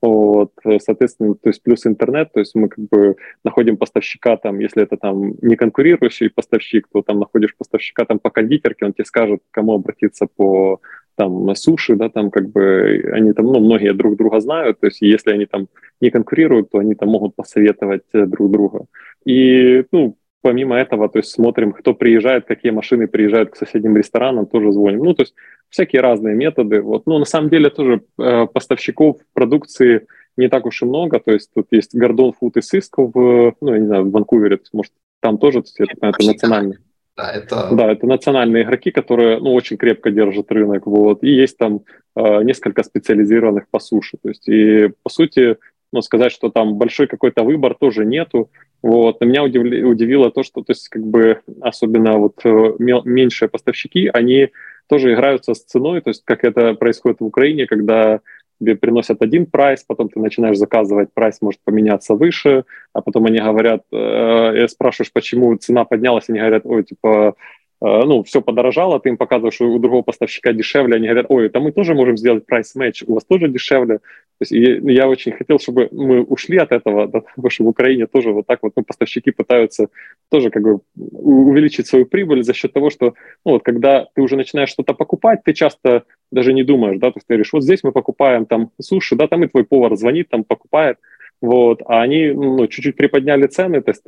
Вот, 0.00 0.52
соответственно, 0.78 1.34
то 1.34 1.48
есть 1.48 1.62
плюс 1.62 1.84
интернет, 1.84 2.32
то 2.32 2.38
есть 2.38 2.54
мы 2.54 2.68
как 2.68 2.84
бы 2.88 3.16
находим 3.44 3.76
поставщика 3.76 4.36
там, 4.36 4.60
если 4.60 4.84
это 4.84 4.96
там 4.96 5.34
не 5.42 5.56
конкурирующий 5.56 6.30
поставщик, 6.30 6.86
то 6.92 7.02
там 7.02 7.18
находишь 7.18 7.56
поставщика 7.56 8.04
там 8.04 8.20
по 8.20 8.30
кондитерке, 8.30 8.84
он 8.84 8.92
тебе 8.92 9.04
скажет, 9.04 9.40
кому 9.50 9.74
обратиться 9.74 10.28
по 10.36 10.80
там 11.16 11.54
суши, 11.56 11.96
да, 11.96 12.08
там 12.08 12.30
как 12.30 12.50
бы 12.50 13.10
они 13.12 13.32
там, 13.32 13.46
ну, 13.46 13.58
многие 13.60 13.94
друг 13.94 14.16
друга 14.16 14.40
знают, 14.40 14.80
то 14.80 14.86
есть 14.86 15.02
если 15.02 15.32
они 15.32 15.46
там 15.46 15.66
не 16.00 16.10
конкурируют, 16.10 16.70
то 16.70 16.78
они 16.78 16.94
там 16.94 17.08
могут 17.08 17.34
посоветовать 17.34 18.02
э, 18.12 18.26
друг 18.26 18.50
друга. 18.50 18.86
И, 19.24 19.84
ну, 19.92 20.16
помимо 20.42 20.76
этого, 20.76 21.08
то 21.08 21.18
есть 21.18 21.30
смотрим, 21.30 21.72
кто 21.72 21.94
приезжает, 21.94 22.46
какие 22.46 22.72
машины 22.72 23.06
приезжают 23.06 23.50
к 23.50 23.56
соседним 23.56 23.96
ресторанам, 23.96 24.46
тоже 24.46 24.72
звоним. 24.72 25.04
Ну, 25.04 25.14
то 25.14 25.22
есть 25.22 25.34
всякие 25.70 26.02
разные 26.02 26.34
методы. 26.34 26.82
Вот. 26.82 27.06
Ну, 27.06 27.18
на 27.18 27.24
самом 27.24 27.48
деле 27.48 27.70
тоже 27.70 28.02
э, 28.18 28.46
поставщиков 28.46 29.16
продукции 29.32 30.06
не 30.36 30.48
так 30.48 30.66
уж 30.66 30.82
и 30.82 30.84
много. 30.84 31.20
То 31.20 31.32
есть 31.32 31.50
тут 31.54 31.68
есть 31.70 31.94
Гордон 31.94 32.32
Фуд 32.32 32.56
и 32.56 32.60
Cisco 32.60 33.10
в, 33.12 33.54
ну, 33.60 33.72
я 33.72 33.78
не 33.78 33.86
знаю, 33.86 34.04
в 34.04 34.10
Ванкувере, 34.10 34.58
может, 34.72 34.92
там 35.20 35.38
тоже, 35.38 35.62
то 35.62 35.68
есть, 35.68 35.78
это, 35.78 36.06
это 36.08 36.26
национальные. 36.26 36.78
Да, 37.16 37.30
это... 37.30 37.68
да, 37.72 37.92
это 37.92 38.06
национальные 38.06 38.64
игроки, 38.64 38.90
которые 38.90 39.38
ну, 39.38 39.52
очень 39.52 39.76
крепко 39.76 40.10
держат 40.10 40.50
рынок. 40.50 40.86
Вот. 40.86 41.22
И 41.22 41.30
есть 41.30 41.58
там 41.58 41.82
э, 42.16 42.42
несколько 42.42 42.82
специализированных 42.82 43.68
по 43.70 43.78
суше. 43.78 44.16
То 44.22 44.30
есть, 44.30 44.48
и 44.48 44.90
по 45.02 45.10
сути, 45.10 45.56
ну, 45.92 46.02
сказать, 46.02 46.32
что 46.32 46.50
там 46.50 46.76
большой 46.76 47.06
какой-то 47.06 47.44
выбор 47.44 47.74
тоже 47.74 48.04
нету. 48.04 48.50
Вот. 48.82 49.20
Но 49.20 49.26
меня 49.26 49.44
удивли, 49.44 49.84
удивило 49.84 50.30
то, 50.30 50.42
что, 50.42 50.62
то 50.62 50.72
есть, 50.72 50.88
как 50.88 51.02
бы, 51.02 51.40
особенно 51.60 52.18
вот 52.18 52.40
э, 52.44 52.74
меньшие 52.78 53.48
поставщики, 53.48 54.10
они 54.12 54.48
тоже 54.88 55.12
играются 55.12 55.54
с 55.54 55.64
ценой, 55.64 56.00
то 56.00 56.10
есть, 56.10 56.22
как 56.24 56.44
это 56.44 56.74
происходит 56.74 57.20
в 57.20 57.24
Украине, 57.24 57.66
когда 57.66 58.20
тебе 58.60 58.76
приносят 58.76 59.22
один 59.22 59.46
прайс, 59.46 59.84
потом 59.84 60.08
ты 60.08 60.20
начинаешь 60.20 60.56
заказывать, 60.56 61.08
прайс 61.12 61.38
может 61.40 61.60
поменяться 61.64 62.14
выше, 62.14 62.64
а 62.92 63.00
потом 63.00 63.26
они 63.26 63.38
говорят, 63.38 63.82
э, 63.92 64.66
спрашиваешь, 64.68 65.12
почему 65.12 65.56
цена 65.56 65.84
поднялась, 65.84 66.28
они 66.28 66.38
говорят, 66.38 66.62
ой, 66.64 66.84
типа, 66.84 67.34
Э, 67.34 67.34
ну, 67.82 68.22
все 68.22 68.40
подорожало, 68.40 69.00
ты 69.00 69.08
им 69.08 69.16
показываешь, 69.16 69.54
что 69.54 69.66
у 69.66 69.78
другого 69.80 70.02
поставщика 70.02 70.52
дешевле, 70.52 70.96
они 70.96 71.08
говорят, 71.08 71.26
ой, 71.28 71.46
это 71.46 71.58
мы 71.58 71.72
тоже 71.72 71.94
можем 71.94 72.16
сделать 72.16 72.46
прайс 72.46 72.76
матч, 72.76 73.02
у 73.04 73.14
вас 73.14 73.24
тоже 73.24 73.48
дешевле. 73.48 73.98
То 73.98 74.46
есть 74.48 74.52
я, 74.52 75.08
очень 75.08 75.32
хотел, 75.32 75.58
чтобы 75.58 75.88
мы 75.90 76.22
ушли 76.22 76.58
от 76.58 76.70
этого, 76.70 77.08
потому 77.08 77.50
что 77.50 77.64
в 77.64 77.68
Украине 77.68 78.06
тоже 78.06 78.30
вот 78.30 78.46
так 78.46 78.60
вот 78.62 78.72
ну, 78.76 78.84
поставщики 78.84 79.32
пытаются 79.32 79.88
тоже 80.30 80.50
как 80.50 80.62
бы 80.62 80.80
увеличить 80.94 81.88
свою 81.88 82.06
прибыль 82.06 82.44
за 82.44 82.54
счет 82.54 82.72
того, 82.72 82.90
что, 82.90 83.14
ну, 83.44 83.52
вот 83.52 83.64
когда 83.64 84.06
ты 84.14 84.22
уже 84.22 84.36
начинаешь 84.36 84.70
что-то 84.70 84.94
покупать, 84.94 85.40
ты 85.44 85.52
часто 85.52 86.04
даже 86.30 86.52
не 86.52 86.62
думаешь, 86.62 87.00
да, 87.00 87.10
то 87.10 87.16
есть 87.16 87.26
ты 87.26 87.34
говоришь, 87.34 87.52
вот 87.52 87.64
здесь 87.64 87.82
мы 87.82 87.90
покупаем 87.90 88.46
там 88.46 88.70
суши, 88.80 89.16
да, 89.16 89.26
там 89.26 89.42
и 89.42 89.48
твой 89.48 89.64
повар 89.64 89.96
звонит, 89.96 90.28
там 90.28 90.44
покупает, 90.44 90.98
вот, 91.40 91.82
а 91.86 92.02
они 92.02 92.30
ну, 92.30 92.66
чуть-чуть 92.68 92.96
приподняли 92.96 93.48
цены, 93.48 93.82
то 93.82 93.90
есть 93.90 94.04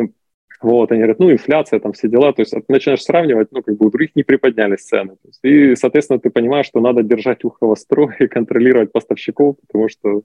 вот, 0.63 0.91
они 0.93 1.01
говорят, 1.01 1.19
ну, 1.19 1.31
инфляция, 1.31 1.81
там 1.81 1.93
все 1.93 2.09
дела. 2.09 2.33
То 2.33 2.43
есть 2.43 2.53
ты 2.53 2.63
начинаешь 2.69 3.03
сравнивать, 3.03 3.49
ну, 3.51 3.63
как 3.63 3.77
бы 3.77 3.87
у 3.87 3.91
других 3.91 4.17
не 4.17 4.23
приподнялись 4.23 4.85
цены. 4.87 5.17
Есть, 5.25 5.41
и, 5.43 5.77
соответственно, 5.77 6.19
ты 6.19 6.31
понимаешь, 6.31 6.67
что 6.67 6.81
надо 6.81 7.03
держать 7.03 7.45
ухо 7.45 7.67
востро 7.67 8.15
и 8.19 8.27
контролировать 8.27 8.93
поставщиков, 8.93 9.57
потому 9.67 9.89
что, 9.89 10.23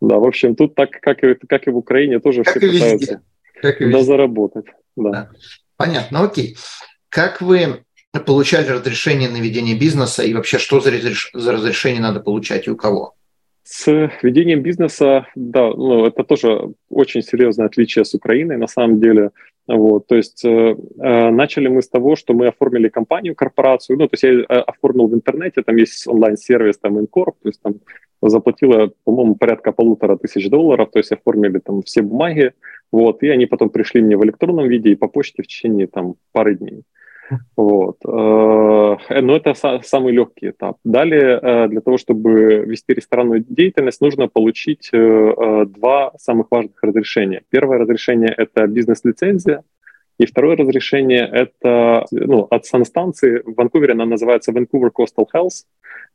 да, 0.00 0.18
в 0.18 0.24
общем, 0.24 0.54
тут 0.54 0.74
так, 0.74 0.90
как 0.90 1.24
и, 1.24 1.34
как 1.34 1.66
и 1.66 1.70
в 1.70 1.76
Украине, 1.76 2.20
тоже 2.20 2.44
как 2.44 2.58
все 2.58 2.70
пытаются 2.70 3.22
как 3.64 3.80
и 3.80 4.02
заработать. 4.02 4.66
Да. 4.96 5.10
да. 5.10 5.30
Понятно, 5.76 6.24
окей. 6.24 6.56
Как 7.08 7.40
вы 7.40 7.84
получали 8.26 8.68
разрешение 8.68 9.28
на 9.28 9.38
ведение 9.38 9.76
бизнеса 9.76 10.22
и 10.22 10.34
вообще 10.34 10.58
что 10.58 10.80
за, 10.80 10.90
разреш... 10.90 11.30
за 11.32 11.52
разрешение 11.52 12.00
надо 12.00 12.20
получать 12.20 12.66
и 12.66 12.70
у 12.70 12.76
кого? 12.76 13.14
С 13.66 14.10
ведением 14.22 14.62
бизнеса, 14.62 15.26
да, 15.34 15.70
ну, 15.70 16.04
это 16.04 16.22
тоже 16.22 16.74
очень 16.90 17.22
серьезное 17.22 17.66
отличие 17.66 18.04
с 18.04 18.12
Украиной 18.14 18.58
на 18.58 18.66
самом 18.66 19.00
деле. 19.00 19.30
Вот, 19.66 20.06
то 20.06 20.16
есть 20.16 20.44
э, 20.44 20.48
э, 20.48 21.30
начали 21.30 21.68
мы 21.68 21.80
с 21.80 21.88
того, 21.88 22.16
что 22.16 22.34
мы 22.34 22.48
оформили 22.48 22.90
компанию, 22.90 23.34
корпорацию, 23.34 23.98
ну, 23.98 24.06
то 24.06 24.14
есть 24.14 24.22
я 24.22 24.32
э, 24.32 24.60
оформил 24.60 25.06
в 25.06 25.14
интернете, 25.14 25.62
там 25.62 25.76
есть 25.76 26.06
онлайн-сервис, 26.06 26.76
там 26.76 27.00
Инкорп, 27.00 27.36
то 27.42 27.48
есть 27.48 27.62
там 27.62 27.76
заплатила, 28.20 28.92
по-моему, 29.04 29.36
порядка 29.36 29.72
полутора 29.72 30.18
тысяч 30.18 30.50
долларов, 30.50 30.90
то 30.92 30.98
есть 30.98 31.12
оформили 31.12 31.60
там 31.60 31.80
все 31.80 32.02
бумаги, 32.02 32.52
вот, 32.92 33.22
и 33.22 33.28
они 33.30 33.46
потом 33.46 33.70
пришли 33.70 34.02
мне 34.02 34.18
в 34.18 34.24
электронном 34.24 34.68
виде 34.68 34.90
и 34.90 34.96
по 34.96 35.08
почте 35.08 35.42
в 35.42 35.46
течение 35.46 35.86
там 35.86 36.16
пары 36.32 36.56
дней. 36.56 36.82
Вот. 37.56 37.96
Э, 38.04 39.20
но 39.20 39.36
это 39.36 39.54
самый 39.82 40.12
легкий 40.12 40.50
этап. 40.50 40.76
Далее, 40.84 41.38
э, 41.40 41.68
для 41.68 41.80
того, 41.80 41.96
чтобы 41.96 42.64
вести 42.66 42.94
ресторанную 42.94 43.44
деятельность, 43.48 44.00
нужно 44.00 44.28
получить 44.28 44.90
э, 44.92 45.64
два 45.66 46.12
самых 46.18 46.48
важных 46.50 46.82
разрешения. 46.82 47.42
Первое 47.50 47.78
разрешение– 47.78 48.32
это 48.36 48.66
бизнес-лицензия, 48.66 49.62
и 50.18 50.26
второе 50.26 50.56
разрешение– 50.56 51.28
это 51.32 52.04
ну, 52.12 52.46
от 52.50 52.66
санстанции. 52.66 53.42
В 53.44 53.54
Ванкувере 53.56 53.94
она 53.94 54.04
называется 54.04 54.52
Vancouver 54.52 54.90
Coastal 54.96 55.26
Health. 55.34 55.64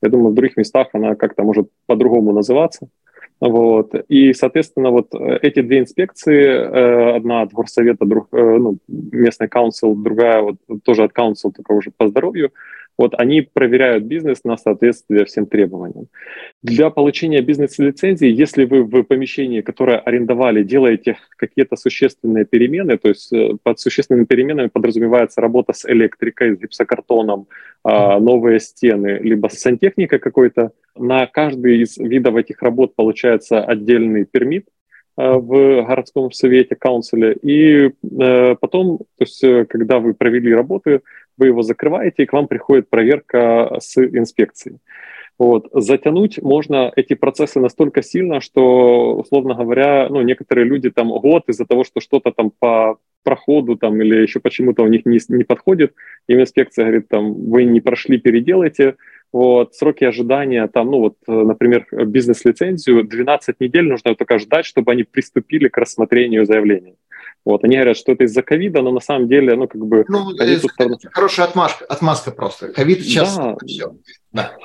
Я 0.01 0.09
думаю, 0.09 0.31
в 0.31 0.35
других 0.35 0.55
местах 0.57 0.87
она 0.93 1.15
как-то 1.15 1.43
может 1.43 1.69
по-другому 1.85 2.31
называться. 2.31 2.87
Вот. 3.39 3.93
И, 4.09 4.33
соответственно, 4.33 4.91
вот 4.91 5.13
эти 5.13 5.61
две 5.61 5.79
инспекции, 5.79 7.15
одна 7.15 7.41
от 7.41 7.53
горсовета, 7.53 8.05
друг, 8.05 8.27
ну, 8.31 8.77
местный 8.87 9.47
каунсил, 9.47 9.95
другая 9.95 10.41
вот 10.41 10.57
тоже 10.83 11.03
от 11.03 11.13
каунсил, 11.13 11.51
только 11.51 11.71
уже 11.71 11.91
по 11.95 12.07
здоровью, 12.07 12.51
вот 12.99 13.13
они 13.17 13.41
проверяют 13.41 14.03
бизнес 14.03 14.43
на 14.43 14.57
соответствие 14.57 15.23
всем 15.23 15.45
требованиям. 15.45 16.07
Для 16.61 16.89
получения 16.89 17.41
бизнес-лицензии, 17.41 18.27
если 18.27 18.65
вы 18.65 18.83
в 18.83 19.03
помещении, 19.03 19.61
которое 19.61 19.99
арендовали, 19.99 20.63
делаете 20.63 21.17
какие-то 21.37 21.77
существенные 21.77 22.43
перемены, 22.43 22.97
то 22.97 23.07
есть 23.07 23.31
э, 23.31 23.55
под 23.63 23.79
существенными 23.79 24.25
переменами 24.25 24.67
подразумевается 24.67 25.39
работа 25.39 25.71
с 25.71 25.89
электрикой, 25.89 26.57
с 26.57 26.59
гипсокартоном, 26.59 27.47
а, 27.85 28.19
новые 28.19 28.59
стены, 28.59 29.19
либо 29.21 29.47
с 29.47 29.59
сантехникой 29.59 30.19
какой-то, 30.19 30.71
на 30.97 31.25
каждый 31.25 31.81
из 31.81 31.97
видов 31.97 32.35
этих 32.35 32.61
работ 32.61 32.95
получается 32.95 33.63
отдельный 33.63 34.25
пермит, 34.25 34.65
в 35.19 35.83
городском 35.85 36.31
совете, 36.31 36.75
каунсиле. 36.75 37.33
И 37.33 37.91
э, 38.21 38.55
потом, 38.55 38.99
то 38.99 39.03
есть, 39.19 39.43
э, 39.43 39.65
когда 39.65 39.99
вы 39.99 40.13
провели 40.13 40.53
работы, 40.53 41.01
вы 41.37 41.47
его 41.47 41.61
закрываете, 41.61 42.23
и 42.23 42.25
к 42.25 42.33
вам 42.33 42.47
приходит 42.47 42.89
проверка 42.89 43.77
с 43.79 43.97
инспекцией. 43.97 44.77
Вот. 45.39 45.69
Затянуть 45.73 46.41
можно 46.41 46.91
эти 46.97 47.13
процессы 47.13 47.61
настолько 47.61 48.03
сильно, 48.03 48.41
что, 48.41 49.15
условно 49.15 49.55
говоря, 49.55 50.07
ну, 50.09 50.21
некоторые 50.21 50.65
люди 50.65 50.89
там 50.89 51.09
год 51.09 51.43
из-за 51.47 51.65
того, 51.65 51.85
что 51.85 52.01
что-то 52.01 52.31
там 52.31 52.51
по 52.59 52.97
проходу 53.23 53.77
там 53.77 54.01
или 54.01 54.21
еще 54.21 54.39
почему-то 54.41 54.83
у 54.83 54.87
них 54.87 55.05
не, 55.05 55.19
не 55.29 55.43
подходит, 55.45 55.93
им 56.27 56.41
инспекция 56.41 56.85
говорит, 56.85 57.07
там, 57.07 57.33
вы 57.33 57.63
не 57.63 57.79
прошли, 57.79 58.17
переделайте, 58.17 58.95
вот, 59.31 59.75
сроки 59.75 60.03
ожидания, 60.03 60.67
там, 60.67 60.91
ну 60.91 60.99
вот, 60.99 61.15
например, 61.27 61.85
бизнес-лицензию 61.91 63.03
12 63.03 63.59
недель 63.59 63.87
нужно 63.87 64.15
только 64.15 64.39
ждать, 64.39 64.65
чтобы 64.65 64.91
они 64.91 65.03
приступили 65.03 65.69
к 65.69 65.77
рассмотрению 65.77 66.45
заявления. 66.45 66.95
Вот, 67.45 67.63
они 67.63 67.75
говорят, 67.75 67.97
что 67.97 68.11
это 68.11 68.25
из-за 68.25 68.41
ковида, 68.41 68.81
но 68.81 68.91
на 68.91 68.99
самом 68.99 69.27
деле, 69.27 69.55
ну, 69.55 69.67
как 69.67 69.85
бы... 69.85 70.03
Ну, 70.07 70.31
это 70.31 70.67
хорошая 71.11 71.47
отмашка, 71.47 71.85
отмазка 71.85 72.31
просто. 72.31 72.73
Ковид 72.73 73.01
сейчас 73.01 73.37
да. 73.37 73.55
все. 73.65 73.95
Да. 74.33 74.55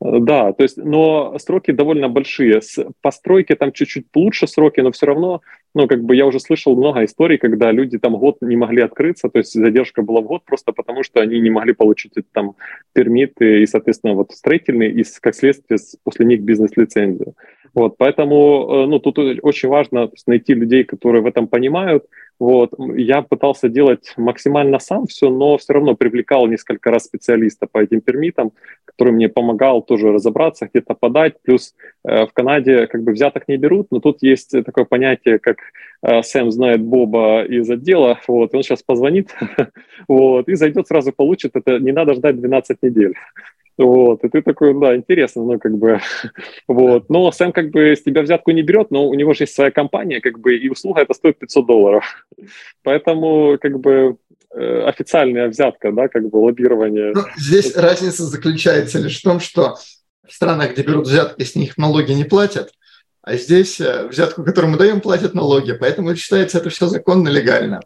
Да, 0.00 0.52
то 0.52 0.62
есть, 0.62 0.76
но 0.76 1.38
сроки 1.38 1.70
довольно 1.70 2.08
большие. 2.08 2.60
С 2.60 2.84
постройки 3.00 3.54
там 3.54 3.72
чуть-чуть 3.72 4.06
лучше 4.14 4.46
сроки, 4.46 4.80
но 4.80 4.92
все 4.92 5.06
равно, 5.06 5.40
ну, 5.74 5.88
как 5.88 6.04
бы 6.04 6.14
я 6.14 6.26
уже 6.26 6.38
слышал 6.38 6.76
много 6.76 7.04
историй, 7.04 7.38
когда 7.38 7.72
люди 7.72 7.98
там 7.98 8.16
год 8.16 8.36
не 8.42 8.56
могли 8.56 8.82
открыться, 8.82 9.30
то 9.30 9.38
есть 9.38 9.54
задержка 9.54 10.02
была 10.02 10.20
в 10.20 10.24
год 10.26 10.44
просто 10.44 10.72
потому, 10.72 11.02
что 11.02 11.20
они 11.20 11.40
не 11.40 11.48
могли 11.48 11.72
получить 11.72 12.12
там 12.32 12.56
пермиты 12.92 13.62
и, 13.62 13.66
соответственно, 13.66 14.14
вот 14.14 14.32
строительные, 14.32 14.90
и, 14.90 15.04
как 15.20 15.34
следствие, 15.34 15.78
после 16.04 16.26
них 16.26 16.42
бизнес-лицензию. 16.42 17.34
Вот, 17.72 17.96
поэтому, 17.96 18.84
э, 18.84 18.86
ну, 18.86 18.98
тут 18.98 19.18
очень 19.18 19.68
важно 19.68 20.10
найти 20.26 20.54
людей, 20.54 20.84
которые 20.84 21.22
в 21.22 21.26
этом 21.26 21.46
понимают, 21.48 22.04
вот. 22.38 22.72
Я 22.96 23.22
пытался 23.22 23.68
делать 23.68 24.12
максимально 24.16 24.78
сам 24.78 25.06
все, 25.06 25.30
но 25.30 25.56
все 25.56 25.72
равно 25.72 25.94
привлекал 25.94 26.46
несколько 26.46 26.90
раз 26.90 27.04
специалиста 27.04 27.66
по 27.66 27.78
этим 27.78 28.00
пермитам, 28.00 28.52
который 28.84 29.12
мне 29.12 29.28
помогал 29.28 29.82
тоже 29.82 30.12
разобраться, 30.12 30.66
где-то 30.66 30.94
подать. 30.94 31.34
Плюс 31.42 31.74
э, 32.04 32.26
в 32.26 32.32
Канаде 32.32 32.86
как 32.86 33.02
бы 33.02 33.12
взяток 33.12 33.48
не 33.48 33.56
берут, 33.56 33.88
но 33.90 34.00
тут 34.00 34.22
есть 34.22 34.50
такое 34.64 34.84
понятие, 34.84 35.38
как 35.38 35.58
э, 36.02 36.22
Сэм 36.22 36.50
знает 36.50 36.82
Боба 36.82 37.42
из 37.44 37.70
отдела, 37.70 38.18
вот, 38.28 38.54
он 38.54 38.62
сейчас 38.62 38.82
позвонит, 38.82 39.34
вот, 40.08 40.48
и 40.48 40.54
зайдет, 40.54 40.88
сразу 40.88 41.12
получит, 41.12 41.52
это 41.54 41.78
не 41.78 41.92
надо 41.92 42.14
ждать 42.14 42.40
12 42.40 42.82
недель. 42.82 43.14
Вот, 43.78 44.24
и 44.24 44.28
ты 44.28 44.40
такой, 44.40 44.78
да, 44.78 44.96
интересно, 44.96 45.44
ну, 45.44 45.58
как 45.58 45.76
бы, 45.76 46.00
вот. 46.68 47.10
Но 47.10 47.30
Сэм 47.30 47.52
как 47.52 47.70
бы 47.70 47.94
с 47.94 48.02
тебя 48.02 48.22
взятку 48.22 48.50
не 48.52 48.62
берет, 48.62 48.90
но 48.90 49.06
у 49.06 49.14
него 49.14 49.34
же 49.34 49.44
есть 49.44 49.54
своя 49.54 49.70
компания, 49.70 50.20
как 50.20 50.38
бы, 50.38 50.56
и 50.56 50.68
услуга 50.68 51.02
это 51.02 51.12
стоит 51.12 51.38
500 51.38 51.66
долларов. 51.66 52.26
Поэтому, 52.82 53.58
как 53.60 53.78
бы, 53.78 54.16
э, 54.54 54.82
официальная 54.86 55.48
взятка, 55.48 55.92
да, 55.92 56.08
как 56.08 56.28
бы 56.30 56.38
лоббирование. 56.38 57.12
Ну, 57.14 57.22
здесь 57.36 57.70
это... 57.70 57.82
разница 57.82 58.24
заключается 58.24 58.98
лишь 58.98 59.20
в 59.20 59.22
том, 59.22 59.40
что 59.40 59.76
в 60.26 60.32
странах, 60.32 60.72
где 60.72 60.82
берут 60.82 61.06
взятки, 61.06 61.42
с 61.42 61.54
них 61.54 61.76
налоги 61.76 62.12
не 62.12 62.24
платят, 62.24 62.72
а 63.20 63.36
здесь 63.36 63.80
э, 63.80 64.06
взятку, 64.06 64.42
которую 64.42 64.72
мы 64.72 64.78
даем, 64.78 65.00
платят 65.02 65.34
налоги, 65.34 65.72
поэтому 65.72 66.14
считается 66.16 66.58
это 66.58 66.70
все 66.70 66.86
законно, 66.86 67.28
легально. 67.28 67.80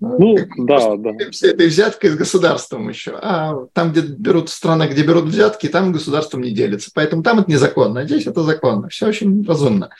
Ну, 0.00 0.36
да, 0.58 0.96
да. 0.96 1.30
Все 1.30 1.50
это 1.50 1.64
взятка 1.64 2.08
с 2.08 2.16
государством 2.16 2.88
еще. 2.88 3.18
А 3.20 3.66
там, 3.72 3.90
где 3.92 4.02
берут 4.02 4.48
страны, 4.48 4.88
где 4.88 5.02
берут 5.02 5.24
взятки, 5.24 5.66
там 5.66 5.92
государством 5.92 6.42
не 6.42 6.52
делится. 6.52 6.90
Поэтому 6.94 7.22
там 7.22 7.40
это 7.40 7.50
незаконно, 7.50 8.00
а 8.00 8.04
здесь 8.04 8.26
это 8.26 8.42
законно. 8.42 8.88
Все 8.88 9.08
очень 9.08 9.44
разумно. 9.44 9.90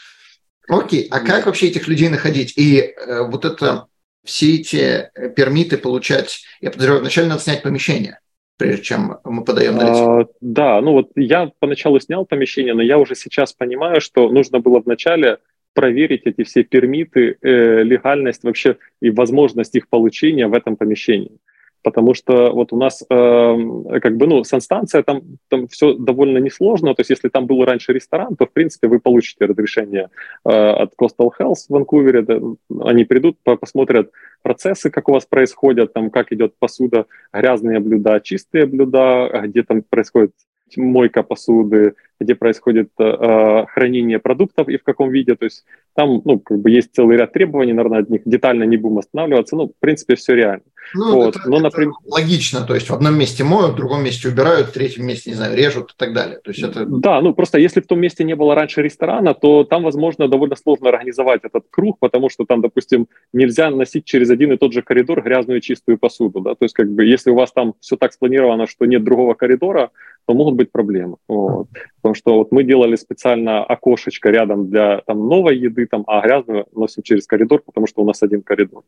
Окей, 0.68 1.08
а 1.10 1.20
как 1.20 1.46
вообще 1.46 1.68
этих 1.68 1.88
людей 1.88 2.08
находить? 2.08 2.54
И 2.56 2.78
э, 2.78 3.22
вот 3.28 3.44
это 3.44 3.86
все 4.24 4.56
эти 4.56 5.10
пермиты 5.34 5.78
получать, 5.78 6.42
я 6.60 6.70
подозреваю, 6.70 7.00
вначале 7.00 7.28
надо 7.28 7.42
снять 7.42 7.62
помещение 7.62 8.20
прежде 8.58 8.82
чем 8.82 9.18
мы 9.24 9.44
подаем 9.44 9.76
на 9.76 9.82
лицензию? 9.82 10.20
А, 10.20 10.26
да, 10.40 10.80
ну 10.80 10.92
вот 10.92 11.10
я 11.14 11.50
поначалу 11.60 11.98
снял 12.00 12.26
помещение, 12.26 12.74
но 12.74 12.82
я 12.82 12.98
уже 12.98 13.14
сейчас 13.14 13.52
понимаю, 13.52 14.00
что 14.00 14.28
нужно 14.28 14.58
было 14.60 14.80
вначале 14.80 15.38
проверить 15.78 16.22
эти 16.26 16.42
все 16.42 16.64
пермиты, 16.64 17.36
э, 17.40 17.84
легальность 17.84 18.44
вообще 18.44 18.76
и 19.04 19.10
возможность 19.10 19.76
их 19.76 19.88
получения 19.88 20.48
в 20.48 20.54
этом 20.54 20.76
помещении. 20.76 21.38
Потому 21.82 22.14
что 22.14 22.50
вот 22.52 22.72
у 22.72 22.76
нас 22.76 23.04
э, 23.08 23.98
как 24.02 24.16
бы, 24.16 24.26
ну, 24.26 24.42
санстанция, 24.42 25.02
там, 25.02 25.22
там 25.48 25.68
все 25.68 25.94
довольно 25.94 26.38
несложно. 26.38 26.94
То 26.94 27.00
есть 27.02 27.10
если 27.10 27.28
там 27.28 27.46
был 27.46 27.64
раньше 27.64 27.92
ресторан, 27.92 28.34
то, 28.34 28.44
в 28.44 28.52
принципе, 28.52 28.88
вы 28.88 28.98
получите 28.98 29.44
разрешение 29.44 30.08
э, 30.44 30.50
от 30.50 30.94
Coastal 31.00 31.30
Health 31.38 31.68
в 31.68 31.72
Ванкувере. 31.72 32.22
Да, 32.22 32.40
они 32.80 33.04
придут, 33.04 33.36
посмотрят 33.44 34.10
процессы, 34.42 34.90
как 34.90 35.08
у 35.08 35.12
вас 35.12 35.26
происходят, 35.26 35.92
там, 35.92 36.10
как 36.10 36.32
идет 36.32 36.54
посуда, 36.58 37.06
грязные 37.32 37.78
блюда, 37.78 38.20
чистые 38.20 38.66
блюда, 38.66 39.30
где 39.44 39.62
там 39.62 39.82
происходит 39.88 40.32
мойка 40.76 41.22
посуды, 41.22 41.94
где 42.20 42.34
происходит 42.34 42.90
э, 42.98 43.64
хранение 43.72 44.18
продуктов 44.18 44.68
и 44.68 44.76
в 44.76 44.82
каком 44.82 45.10
виде. 45.10 45.34
То 45.34 45.44
есть 45.44 45.64
там 45.94 46.22
ну, 46.24 46.38
как 46.38 46.58
бы 46.58 46.70
есть 46.70 46.94
целый 46.94 47.16
ряд 47.16 47.32
требований, 47.32 47.72
наверное, 47.72 48.00
от 48.00 48.10
них 48.10 48.22
детально 48.24 48.64
не 48.64 48.76
будем 48.76 48.98
останавливаться. 48.98 49.56
Ну, 49.56 49.68
в 49.68 49.80
принципе, 49.80 50.16
все 50.16 50.34
реально. 50.34 50.62
Ну, 50.94 51.14
вот. 51.14 51.36
это, 51.36 51.48
Но, 51.48 51.58
например... 51.58 51.92
это 52.00 52.14
логично. 52.14 52.62
То 52.62 52.74
есть 52.74 52.88
в 52.88 52.94
одном 52.94 53.18
месте 53.18 53.44
моют, 53.44 53.72
в 53.72 53.76
другом 53.76 54.02
месте 54.04 54.28
убирают, 54.28 54.68
в 54.68 54.72
третьем 54.72 55.06
месте, 55.06 55.30
не 55.30 55.36
знаю, 55.36 55.56
режут 55.56 55.92
и 55.92 55.94
так 55.96 56.14
далее. 56.14 56.38
То 56.42 56.50
есть 56.50 56.62
это... 56.62 56.86
Да, 56.86 57.20
ну 57.20 57.34
просто 57.34 57.58
если 57.58 57.80
в 57.80 57.86
том 57.86 58.00
месте 58.00 58.24
не 58.24 58.34
было 58.34 58.54
раньше 58.54 58.82
ресторана, 58.82 59.34
то 59.34 59.64
там, 59.64 59.82
возможно, 59.82 60.28
довольно 60.28 60.56
сложно 60.56 60.88
организовать 60.88 61.42
этот 61.44 61.64
круг, 61.70 61.98
потому 61.98 62.30
что 62.30 62.44
там, 62.44 62.62
допустим, 62.62 63.08
нельзя 63.32 63.70
носить 63.70 64.04
через 64.04 64.30
один 64.30 64.52
и 64.52 64.56
тот 64.56 64.72
же 64.72 64.82
коридор 64.82 65.22
грязную 65.22 65.58
и 65.58 65.62
чистую 65.62 65.98
посуду. 65.98 66.40
Да? 66.40 66.54
То 66.54 66.64
есть 66.64 66.74
как 66.74 66.90
бы 66.90 67.04
если 67.04 67.30
у 67.30 67.34
вас 67.34 67.52
там 67.52 67.74
все 67.80 67.96
так 67.96 68.12
спланировано, 68.12 68.66
что 68.66 68.86
нет 68.86 69.04
другого 69.04 69.34
коридора, 69.34 69.90
то 70.26 70.34
могут 70.34 70.54
быть 70.54 70.70
проблемы. 70.70 71.16
Вот. 71.26 71.68
Потому 72.00 72.14
что 72.14 72.34
вот 72.36 72.52
мы 72.52 72.62
делали 72.62 72.96
специально 72.96 73.64
окошечко 73.64 74.30
рядом 74.30 74.70
для 74.70 75.02
там, 75.06 75.28
новой 75.28 75.56
еды, 75.56 75.86
там, 75.86 76.04
а 76.06 76.20
грязную 76.20 76.66
носим 76.72 77.02
через 77.02 77.26
коридор, 77.26 77.62
потому 77.64 77.86
что 77.86 78.02
у 78.02 78.06
нас 78.06 78.22
один 78.22 78.42
коридор. 78.42 78.84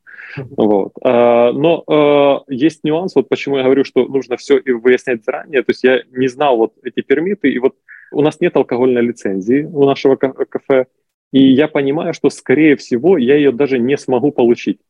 Вот. 0.57 0.93
А, 1.03 1.53
но 1.53 1.83
а, 1.87 2.45
есть 2.49 2.85
нюанс, 2.85 3.15
вот 3.17 3.29
почему 3.29 3.57
я 3.57 3.65
говорю, 3.65 3.85
что 3.85 4.07
нужно 4.07 4.37
все 4.37 4.59
и 4.59 4.71
выяснять 4.71 5.25
заранее. 5.25 5.63
То 5.63 5.71
есть 5.71 5.83
я 5.83 6.03
не 6.13 6.29
знал 6.29 6.57
вот 6.57 6.75
эти 6.83 7.01
пермиты, 7.03 7.51
и 7.51 7.59
вот 7.59 7.75
у 8.13 8.23
нас 8.23 8.41
нет 8.41 8.57
алкогольной 8.57 9.03
лицензии 9.03 9.63
у 9.65 9.85
нашего 9.85 10.17
кафе, 10.17 10.87
и 11.33 11.53
я 11.53 11.69
понимаю, 11.69 12.13
что, 12.13 12.29
скорее 12.31 12.77
всего, 12.77 13.17
я 13.17 13.37
ее 13.37 13.53
даже 13.53 13.79
не 13.79 13.97
смогу 13.97 14.33
получить. 14.33 14.81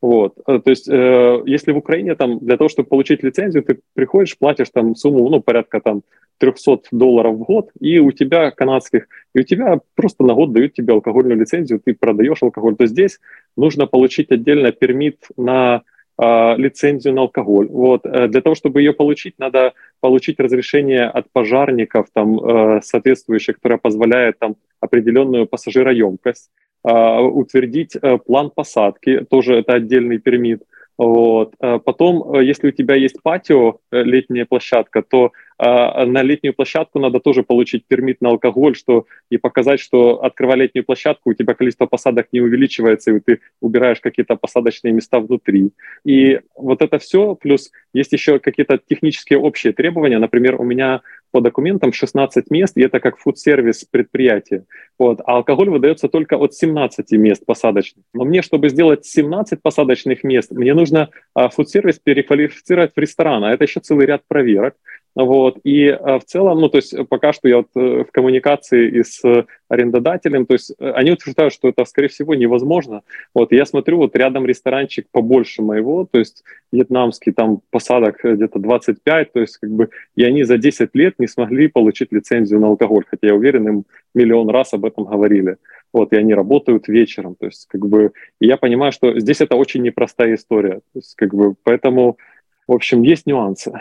Вот. 0.00 0.34
Э, 0.46 0.60
то 0.60 0.70
есть, 0.70 0.88
э, 0.88 1.42
если 1.46 1.72
в 1.72 1.78
Украине 1.78 2.14
там 2.14 2.38
для 2.38 2.56
того, 2.56 2.68
чтобы 2.68 2.88
получить 2.88 3.22
лицензию, 3.22 3.64
ты 3.64 3.80
приходишь, 3.94 4.38
платишь 4.38 4.70
там 4.72 4.94
сумму, 4.94 5.28
ну, 5.28 5.40
порядка 5.40 5.80
там 5.80 6.02
300 6.38 6.82
долларов 6.92 7.34
в 7.34 7.44
год, 7.44 7.70
и 7.80 7.98
у 7.98 8.12
тебя 8.12 8.50
канадских, 8.50 9.08
и 9.34 9.40
у 9.40 9.42
тебя 9.42 9.80
просто 9.94 10.24
на 10.24 10.34
год 10.34 10.52
дают 10.52 10.72
тебе 10.74 10.92
алкогольную 10.92 11.38
лицензию, 11.38 11.80
ты 11.84 11.94
продаешь 11.94 12.42
алкоголь. 12.42 12.76
То 12.76 12.86
здесь 12.86 13.18
нужно 13.56 13.86
получить 13.86 14.30
отдельно 14.30 14.70
пермит 14.70 15.18
на 15.36 15.82
э, 16.16 16.54
лицензию 16.56 17.14
на 17.14 17.22
алкоголь. 17.22 17.66
Вот. 17.66 18.06
Э, 18.06 18.28
для 18.28 18.40
того, 18.40 18.54
чтобы 18.54 18.80
ее 18.80 18.92
получить, 18.92 19.34
надо 19.38 19.72
получить 20.00 20.38
разрешение 20.38 21.06
от 21.06 21.28
пожарников, 21.32 22.06
там, 22.12 22.38
э, 22.38 22.80
соответствующее, 22.82 23.54
которое 23.54 23.78
позволяет 23.78 24.38
там, 24.38 24.54
определенную 24.80 25.46
пассажироемкость. 25.46 26.50
А, 26.84 27.20
утвердить 27.20 27.96
э, 27.96 28.18
план 28.18 28.50
посадки, 28.54 29.26
тоже 29.28 29.56
это 29.56 29.74
отдельный 29.74 30.18
пермит. 30.18 30.62
Вот. 30.96 31.54
А 31.60 31.78
потом, 31.78 32.34
э, 32.34 32.44
если 32.44 32.68
у 32.68 32.70
тебя 32.72 32.94
есть 32.94 33.22
патио, 33.22 33.78
э, 33.90 34.02
летняя 34.02 34.46
площадка, 34.46 35.02
то 35.02 35.32
на 35.58 36.22
летнюю 36.22 36.54
площадку 36.54 36.98
надо 37.00 37.20
тоже 37.20 37.42
получить 37.42 37.84
пермит 37.86 38.20
на 38.20 38.28
алкоголь, 38.30 38.76
что 38.76 39.06
и 39.30 39.38
показать, 39.38 39.80
что 39.80 40.22
открывая 40.22 40.58
летнюю 40.58 40.84
площадку, 40.84 41.30
у 41.30 41.34
тебя 41.34 41.54
количество 41.54 41.86
посадок 41.86 42.28
не 42.32 42.40
увеличивается, 42.40 43.12
и 43.12 43.20
ты 43.20 43.40
убираешь 43.60 44.00
какие-то 44.00 44.36
посадочные 44.36 44.92
места 44.92 45.20
внутри. 45.20 45.70
И 46.04 46.40
вот 46.54 46.82
это 46.82 46.98
все, 46.98 47.34
плюс 47.34 47.70
есть 47.92 48.12
еще 48.12 48.38
какие-то 48.38 48.78
технические 48.78 49.38
общие 49.38 49.72
требования. 49.72 50.18
Например, 50.18 50.60
у 50.60 50.64
меня 50.64 51.00
по 51.30 51.40
документам 51.40 51.92
16 51.92 52.50
мест, 52.50 52.76
и 52.76 52.82
это 52.82 53.00
как 53.00 53.18
фуд-сервис 53.18 53.84
предприятия. 53.84 54.64
Вот. 54.98 55.20
А 55.26 55.36
алкоголь 55.36 55.68
выдается 55.68 56.08
только 56.08 56.36
от 56.36 56.54
17 56.54 57.12
мест 57.12 57.44
посадочных. 57.44 58.04
Но 58.14 58.24
мне, 58.24 58.42
чтобы 58.42 58.68
сделать 58.68 59.04
17 59.04 59.60
посадочных 59.60 60.24
мест, 60.24 60.50
мне 60.52 60.74
нужно 60.74 61.10
а, 61.34 61.48
фуд-сервис 61.48 61.98
переквалифицировать 61.98 62.92
в 62.94 62.98
ресторан, 62.98 63.44
а 63.44 63.52
это 63.52 63.64
еще 63.64 63.80
целый 63.80 64.06
ряд 64.06 64.22
проверок. 64.26 64.74
Вот. 65.14 65.58
И 65.64 65.88
а, 65.88 66.18
в 66.18 66.24
целом, 66.24 66.60
ну, 66.60 66.68
то 66.68 66.78
есть 66.78 66.94
пока 67.08 67.32
что 67.32 67.48
я 67.48 67.58
вот 67.58 67.68
э, 67.74 68.04
в 68.04 68.12
коммуникации 68.12 68.88
и 68.88 69.02
с 69.02 69.20
арендодателем, 69.68 70.46
то 70.46 70.54
есть 70.54 70.72
э, 70.78 70.90
они 70.92 71.10
утверждают, 71.10 71.52
что 71.52 71.68
это, 71.68 71.84
скорее 71.84 72.08
всего, 72.08 72.34
невозможно. 72.34 73.02
Вот. 73.34 73.52
Я 73.52 73.66
смотрю, 73.66 73.98
вот 73.98 74.14
рядом 74.14 74.46
ресторанчик 74.46 75.06
побольше 75.10 75.62
моего, 75.62 76.06
то 76.10 76.18
есть 76.20 76.44
вьетнамский, 76.70 77.32
там 77.32 77.60
посадок 77.70 78.20
где-то 78.22 78.58
25, 78.60 79.32
то 79.32 79.40
есть 79.40 79.58
как 79.58 79.70
бы, 79.70 79.88
и 80.14 80.22
они 80.22 80.44
за 80.44 80.56
10 80.56 80.90
лет 80.94 81.14
не 81.18 81.26
смогли 81.26 81.68
получить 81.68 82.12
лицензию 82.12 82.60
на 82.60 82.68
алкоголь, 82.68 83.04
хотя 83.08 83.28
я 83.28 83.34
уверен, 83.34 83.68
им 83.68 83.84
миллион 84.14 84.50
раз 84.50 84.72
об 84.74 84.84
этом 84.84 85.04
говорили. 85.04 85.56
Вот, 85.92 86.12
и 86.12 86.16
они 86.16 86.34
работают 86.34 86.86
вечером, 86.86 87.34
то 87.34 87.46
есть 87.46 87.66
как 87.66 87.86
бы, 87.86 88.12
и 88.40 88.46
я 88.46 88.56
понимаю, 88.56 88.92
что 88.92 89.18
здесь 89.18 89.40
это 89.40 89.56
очень 89.56 89.82
непростая 89.82 90.34
история, 90.34 90.80
то 90.92 90.96
есть 90.96 91.14
как 91.16 91.34
бы, 91.34 91.54
поэтому, 91.64 92.18
в 92.66 92.72
общем, 92.72 93.02
есть 93.02 93.26
нюансы, 93.26 93.72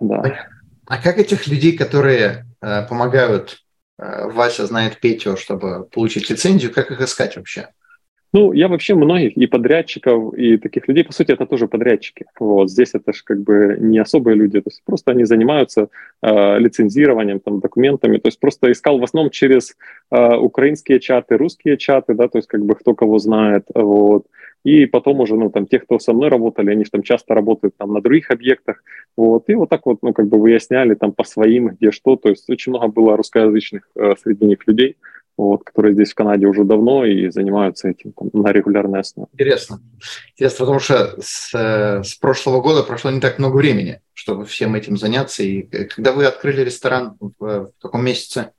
да. 0.00 0.48
А 0.88 0.96
как 0.96 1.18
этих 1.18 1.46
людей, 1.46 1.76
которые 1.76 2.46
э, 2.62 2.86
помогают, 2.88 3.62
э, 3.98 4.26
Вася 4.30 4.66
знает 4.66 5.00
Петю, 5.00 5.36
чтобы 5.36 5.84
получить 5.84 6.30
лицензию, 6.30 6.72
как 6.72 6.90
их 6.90 7.00
искать 7.02 7.36
вообще? 7.36 7.68
Ну, 8.34 8.52
я 8.52 8.68
вообще 8.68 8.94
многих 8.94 9.38
и 9.38 9.46
подрядчиков, 9.46 10.34
и 10.34 10.58
таких 10.58 10.86
людей, 10.86 11.02
по 11.02 11.12
сути, 11.12 11.32
это 11.32 11.46
тоже 11.46 11.66
подрядчики. 11.66 12.26
Вот 12.38 12.70
здесь 12.70 12.90
это 12.92 13.14
же 13.14 13.22
как 13.24 13.40
бы 13.40 13.78
не 13.80 13.98
особые 13.98 14.36
люди, 14.36 14.60
то 14.60 14.68
есть 14.68 14.82
просто 14.84 15.12
они 15.12 15.24
занимаются 15.24 15.88
э, 16.20 16.58
лицензированием, 16.58 17.40
там, 17.40 17.60
документами, 17.60 18.18
то 18.18 18.28
есть 18.28 18.38
просто 18.38 18.70
искал 18.70 18.98
в 18.98 19.04
основном 19.04 19.30
через 19.30 19.76
э, 20.10 20.36
украинские 20.36 21.00
чаты, 21.00 21.38
русские 21.38 21.78
чаты, 21.78 22.12
да, 22.12 22.28
то 22.28 22.36
есть 22.36 22.48
как 22.48 22.62
бы 22.66 22.74
кто 22.74 22.94
кого 22.94 23.18
знает, 23.18 23.64
вот. 23.74 24.26
И 24.62 24.84
потом 24.86 25.20
уже, 25.20 25.36
ну, 25.36 25.50
там, 25.50 25.66
те, 25.66 25.78
кто 25.78 25.98
со 25.98 26.12
мной 26.12 26.28
работали, 26.28 26.70
они 26.70 26.84
же 26.84 26.90
там 26.90 27.02
часто 27.02 27.32
работают 27.34 27.76
там 27.78 27.94
на 27.94 28.02
других 28.02 28.30
объектах, 28.30 28.82
вот, 29.16 29.48
и 29.48 29.54
вот 29.54 29.70
так 29.70 29.86
вот, 29.86 30.00
ну, 30.02 30.12
как 30.12 30.28
бы 30.28 30.38
выясняли 30.38 30.94
там 30.94 31.12
по 31.12 31.24
своим, 31.24 31.68
где 31.68 31.92
что, 31.92 32.16
то 32.16 32.28
есть 32.28 32.50
очень 32.50 32.72
много 32.72 32.88
было 32.88 33.16
русскоязычных 33.16 33.88
э, 33.96 34.12
среди 34.22 34.44
них 34.44 34.58
людей, 34.66 34.96
вот, 35.38 35.64
которые 35.64 35.94
здесь 35.94 36.10
в 36.10 36.14
Канаде 36.14 36.46
уже 36.46 36.64
давно 36.64 37.04
и 37.06 37.30
занимаются 37.30 37.88
этим 37.88 38.12
там, 38.12 38.28
на 38.32 38.52
регулярной 38.52 39.00
основе. 39.00 39.28
Интересно. 39.32 39.80
Интересно, 40.32 40.58
потому 40.58 40.80
что 40.80 41.16
с, 41.20 41.54
э, 41.54 42.02
с 42.02 42.14
прошлого 42.16 42.60
года 42.60 42.82
прошло 42.82 43.10
не 43.10 43.20
так 43.20 43.38
много 43.38 43.56
времени, 43.56 44.00
чтобы 44.12 44.44
всем 44.44 44.74
этим 44.74 44.96
заняться. 44.98 45.42
И 45.44 45.62
когда 45.62 46.12
вы 46.12 46.26
открыли 46.26 46.62
ресторан, 46.62 47.16
в, 47.20 47.30
в 47.38 47.72
каком 47.80 48.04
месяце? 48.04 48.50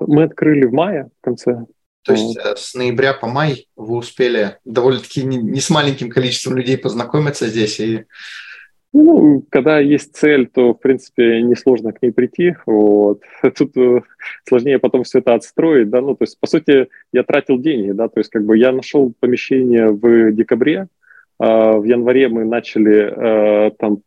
Мы 0.00 0.22
открыли 0.22 0.64
в 0.64 0.72
мае, 0.72 1.10
в 1.20 1.24
конце 1.24 1.66
то 2.04 2.14
есть 2.14 2.38
вот. 2.42 2.58
с 2.58 2.74
ноября 2.74 3.12
по 3.12 3.26
май 3.26 3.66
вы 3.76 3.96
успели 3.96 4.56
довольно-таки 4.64 5.24
не, 5.24 5.36
не 5.36 5.60
с 5.60 5.68
маленьким 5.68 6.08
количеством 6.08 6.56
людей 6.56 6.78
познакомиться 6.78 7.48
здесь 7.48 7.78
и 7.80 8.06
ну, 8.92 9.44
когда 9.50 9.80
есть 9.80 10.16
цель, 10.16 10.46
то, 10.46 10.72
в 10.72 10.80
принципе, 10.80 11.42
несложно 11.42 11.92
к 11.92 12.00
ней 12.02 12.10
прийти. 12.10 12.56
Вот. 12.66 13.22
Тут 13.56 13.76
э, 13.76 14.00
сложнее 14.48 14.78
потом 14.78 15.04
все 15.04 15.18
это 15.18 15.34
отстроить, 15.34 15.90
да, 15.90 16.00
ну, 16.00 16.14
то 16.14 16.24
есть, 16.24 16.38
по 16.40 16.46
сути, 16.46 16.88
я 17.12 17.22
тратил 17.22 17.58
деньги, 17.58 17.92
да, 17.92 18.08
то 18.08 18.20
есть, 18.20 18.30
как 18.30 18.44
бы 18.44 18.56
я 18.56 18.72
нашел 18.72 19.12
помещение 19.20 19.90
в 19.90 20.32
декабре, 20.32 20.88
э, 21.40 21.44
в 21.44 21.84
январе 21.84 22.28
мы 22.28 22.44
начали 22.44 23.68
э, 23.68 23.70
там 23.78 23.98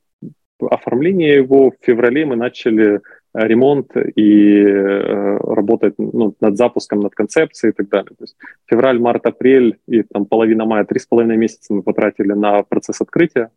оформление 0.59 1.35
его, 1.35 1.71
в 1.71 1.75
феврале 1.85 2.25
мы 2.25 2.35
начали 2.35 3.01
ремонт 3.33 3.95
и 3.95 4.61
э, 4.61 5.37
работать 5.37 5.95
ну, 5.97 6.35
над 6.41 6.57
запуском, 6.57 6.99
над 6.99 7.15
концепцией 7.15 7.71
и 7.71 7.73
так 7.73 7.89
далее. 7.89 8.11
То 8.17 8.23
есть 8.23 8.35
февраль, 8.65 8.99
март, 8.99 9.25
апрель 9.25 9.77
и 9.87 10.03
там 10.03 10.25
половина 10.25 10.65
мая, 10.65 10.83
три 10.83 10.99
с 10.99 11.05
половиной 11.05 11.37
месяца 11.37 11.73
мы 11.73 11.81
потратили 11.81 12.33
на 12.33 12.63
процесс 12.63 12.99
открытия. 12.99 13.49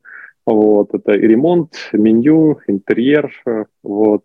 Вот, 0.46 0.94
это 0.94 1.12
и 1.12 1.26
ремонт, 1.26 1.72
меню, 1.92 2.58
интерьер, 2.66 3.32
вот, 3.82 4.24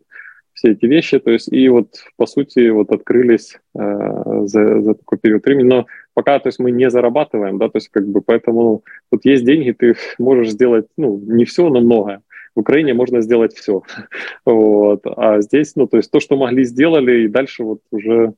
все 0.53 0.71
эти 0.71 0.85
вещи. 0.85 1.19
То 1.19 1.31
есть 1.31 1.51
и 1.51 1.69
вот, 1.69 2.03
по 2.17 2.25
сути, 2.25 2.69
вот 2.69 2.91
открылись 2.91 3.57
э, 3.75 4.41
за, 4.45 4.81
за 4.81 4.93
такой 4.95 5.17
период 5.17 5.45
времени. 5.45 5.67
Но 5.67 5.85
пока, 6.13 6.39
то 6.39 6.47
есть 6.49 6.59
мы 6.59 6.71
не 6.71 6.89
зарабатываем, 6.89 7.57
да, 7.57 7.69
то 7.69 7.77
есть 7.77 7.89
как 7.89 8.05
бы 8.07 8.21
поэтому 8.21 8.83
вот 9.11 9.23
есть 9.23 9.45
деньги, 9.45 9.71
ты 9.71 9.95
можешь 10.19 10.51
сделать, 10.51 10.87
ну, 10.97 11.17
не 11.17 11.45
все, 11.45 11.69
но 11.69 11.79
многое 11.79 12.21
в 12.55 12.59
Украине 12.59 12.93
можно 12.93 13.21
сделать 13.21 13.53
все. 13.53 13.83
Вот. 14.45 15.01
А 15.05 15.39
здесь, 15.41 15.75
ну, 15.75 15.87
то 15.87 15.97
есть 15.97 16.11
то, 16.11 16.19
что 16.19 16.35
могли, 16.35 16.63
сделали, 16.65 17.23
и 17.23 17.27
дальше 17.27 17.63
вот 17.63 17.79
уже 17.91 18.33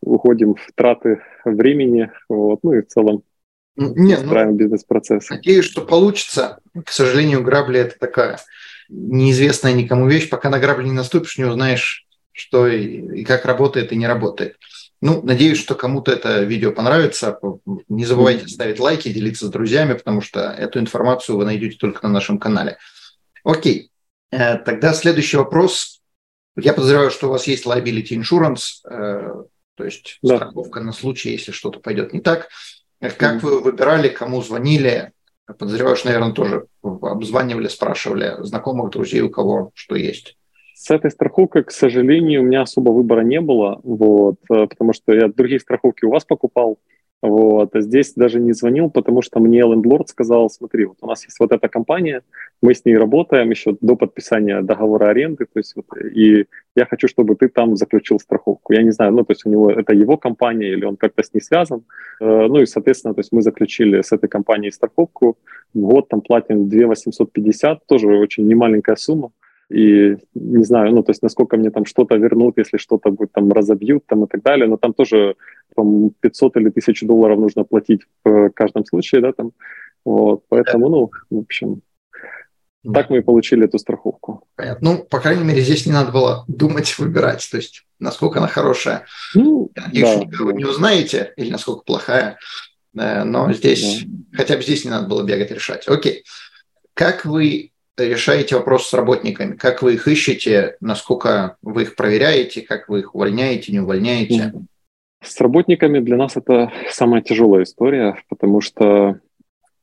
уходим 0.00 0.54
в 0.54 0.66
траты 0.74 1.20
времени, 1.44 2.10
вот, 2.28 2.60
ну 2.62 2.72
и 2.72 2.82
в 2.82 2.86
целом 2.86 3.22
не, 3.76 4.18
ну, 4.18 4.52
бизнес-процесс. 4.52 5.30
Надеюсь, 5.30 5.64
что 5.64 5.82
получится. 5.82 6.58
К 6.84 6.90
сожалению, 6.90 7.42
грабли– 7.42 7.80
это 7.80 7.98
такая 7.98 8.38
неизвестная 8.88 9.72
никому 9.72 10.08
вещь. 10.08 10.28
Пока 10.28 10.50
на 10.50 10.58
грабли 10.58 10.84
не 10.84 10.92
наступишь, 10.92 11.38
не 11.38 11.44
узнаешь, 11.44 12.06
что 12.32 12.66
и, 12.66 13.20
и 13.20 13.24
как 13.24 13.44
работает 13.46 13.92
и 13.92 13.96
не 13.96 14.06
работает. 14.06 14.56
Ну, 15.00 15.20
надеюсь, 15.22 15.58
что 15.58 15.74
кому-то 15.74 16.12
это 16.12 16.42
видео 16.42 16.70
понравится. 16.70 17.38
Не 17.88 18.04
забывайте 18.04 18.46
ставить 18.46 18.78
лайки, 18.78 19.12
делиться 19.12 19.46
с 19.46 19.50
друзьями, 19.50 19.94
потому 19.94 20.20
что 20.20 20.40
эту 20.40 20.78
информацию 20.78 21.36
вы 21.36 21.44
найдете 21.44 21.76
только 21.76 22.06
на 22.06 22.12
нашем 22.12 22.38
канале. 22.38 22.78
Окей, 23.42 23.90
э, 24.30 24.58
тогда 24.58 24.94
следующий 24.94 25.38
вопрос. 25.38 26.00
Я 26.56 26.72
подозреваю, 26.72 27.10
что 27.10 27.28
у 27.28 27.30
вас 27.30 27.46
есть 27.48 27.66
liability 27.66 28.10
insurance, 28.10 28.86
э, 28.88 29.44
то 29.74 29.84
есть 29.84 30.18
да. 30.22 30.36
страховка 30.36 30.80
на 30.80 30.92
случай, 30.92 31.30
если 31.30 31.50
что-то 31.50 31.80
пойдет 31.80 32.12
не 32.12 32.20
так. 32.20 32.48
Как 33.10 33.42
вы 33.42 33.60
выбирали, 33.60 34.08
кому 34.08 34.42
звонили? 34.42 35.12
Подозреваю, 35.46 35.96
что, 35.96 36.08
наверное, 36.08 36.32
тоже 36.32 36.66
обзванивали, 36.82 37.66
спрашивали 37.68 38.36
знакомых, 38.40 38.90
друзей, 38.90 39.22
у 39.22 39.30
кого 39.30 39.70
что 39.74 39.96
есть. 39.96 40.36
С 40.74 40.90
этой 40.90 41.10
страховкой, 41.10 41.64
к 41.64 41.70
сожалению, 41.70 42.42
у 42.42 42.44
меня 42.44 42.62
особо 42.62 42.90
выбора 42.90 43.20
не 43.22 43.40
было, 43.40 43.80
вот, 43.82 44.36
э, 44.50 44.66
потому 44.66 44.92
что 44.92 45.12
я 45.12 45.28
другие 45.28 45.60
страховки 45.60 46.04
у 46.04 46.10
вас 46.10 46.24
покупал, 46.24 46.78
вот. 47.22 47.76
А 47.76 47.80
здесь 47.80 48.14
даже 48.14 48.40
не 48.40 48.52
звонил, 48.52 48.90
потому 48.90 49.22
что 49.22 49.38
мне 49.38 49.60
лендлорд 49.60 50.08
сказал, 50.08 50.50
смотри, 50.50 50.86
вот 50.86 50.96
у 51.00 51.06
нас 51.06 51.24
есть 51.24 51.38
вот 51.38 51.52
эта 51.52 51.68
компания, 51.68 52.22
мы 52.60 52.74
с 52.74 52.84
ней 52.84 52.98
работаем 52.98 53.50
еще 53.50 53.76
до 53.80 53.94
подписания 53.94 54.60
договора 54.60 55.10
аренды, 55.10 55.44
то 55.44 55.58
есть 55.58 55.76
вот, 55.76 55.86
и 55.98 56.46
я 56.74 56.84
хочу, 56.84 57.06
чтобы 57.06 57.36
ты 57.36 57.48
там 57.48 57.76
заключил 57.76 58.18
страховку. 58.18 58.72
Я 58.72 58.82
не 58.82 58.90
знаю, 58.90 59.12
ну, 59.12 59.24
то 59.24 59.32
есть 59.32 59.46
у 59.46 59.50
него 59.50 59.70
это 59.70 59.94
его 59.94 60.16
компания 60.16 60.72
или 60.72 60.84
он 60.84 60.96
как-то 60.96 61.22
с 61.22 61.32
ней 61.32 61.40
связан. 61.40 61.84
Э, 62.20 62.46
ну 62.48 62.60
и, 62.60 62.66
соответственно, 62.66 63.14
то 63.14 63.20
есть 63.20 63.30
мы 63.32 63.42
заключили 63.42 64.02
с 64.02 64.10
этой 64.10 64.28
компанией 64.28 64.72
страховку. 64.72 65.38
В 65.74 65.78
год 65.78 66.08
там 66.08 66.22
платим 66.22 66.68
2 66.68 66.86
850, 66.88 67.86
тоже 67.86 68.08
очень 68.08 68.48
немаленькая 68.48 68.96
сумма 68.96 69.30
и 69.72 70.16
не 70.34 70.64
знаю, 70.64 70.92
ну, 70.92 71.02
то 71.02 71.10
есть 71.10 71.22
насколько 71.22 71.56
мне 71.56 71.70
там 71.70 71.86
что-то 71.86 72.16
вернут, 72.16 72.58
если 72.58 72.76
что-то 72.76 73.10
будет 73.10 73.32
там 73.32 73.50
разобьют 73.50 74.06
там 74.06 74.24
и 74.24 74.28
так 74.28 74.42
далее, 74.42 74.68
но 74.68 74.76
там 74.76 74.92
тоже 74.92 75.36
там, 75.74 76.10
500 76.20 76.56
или 76.58 76.68
1000 76.68 77.06
долларов 77.06 77.38
нужно 77.38 77.64
платить 77.64 78.02
в 78.24 78.50
каждом 78.50 78.84
случае, 78.84 79.22
да, 79.22 79.32
там, 79.32 79.52
вот, 80.04 80.44
поэтому, 80.48 80.88
ну, 80.88 81.10
в 81.30 81.38
общем, 81.38 81.82
да. 82.82 83.00
так 83.00 83.10
мы 83.10 83.18
и 83.18 83.22
получили 83.22 83.64
эту 83.64 83.78
страховку. 83.78 84.44
Понятно. 84.56 84.90
Ну, 84.90 85.04
по 85.04 85.20
крайней 85.20 85.44
мере, 85.44 85.62
здесь 85.62 85.86
не 85.86 85.92
надо 85.92 86.12
было 86.12 86.44
думать, 86.48 86.94
выбирать, 86.98 87.48
то 87.50 87.56
есть 87.56 87.84
насколько 87.98 88.38
она 88.38 88.48
хорошая. 88.48 89.06
Ну, 89.34 89.70
Я 89.74 89.82
надеюсь, 89.84 90.08
да, 90.08 90.24
никого 90.24 90.50
да. 90.52 90.56
не 90.58 90.64
узнаете, 90.64 91.32
или 91.36 91.50
насколько 91.50 91.82
плохая, 91.84 92.38
э, 92.98 93.24
но 93.24 93.52
здесь, 93.52 94.02
да. 94.04 94.36
хотя 94.36 94.56
бы 94.56 94.62
здесь 94.62 94.84
не 94.84 94.90
надо 94.90 95.08
было 95.08 95.22
бегать 95.22 95.50
решать. 95.50 95.88
Окей. 95.88 96.24
Как 96.94 97.24
вы 97.24 97.71
решаете 97.96 98.56
вопрос 98.56 98.88
с 98.88 98.94
работниками? 98.94 99.56
Как 99.56 99.82
вы 99.82 99.94
их 99.94 100.08
ищете? 100.08 100.76
Насколько 100.80 101.56
вы 101.62 101.82
их 101.82 101.96
проверяете? 101.96 102.62
Как 102.62 102.88
вы 102.88 103.00
их 103.00 103.14
увольняете, 103.14 103.72
не 103.72 103.80
увольняете? 103.80 104.52
С 105.22 105.40
работниками 105.40 106.00
для 106.00 106.16
нас 106.16 106.36
это 106.36 106.72
самая 106.90 107.22
тяжелая 107.22 107.62
история, 107.62 108.16
потому 108.28 108.60
что, 108.60 109.20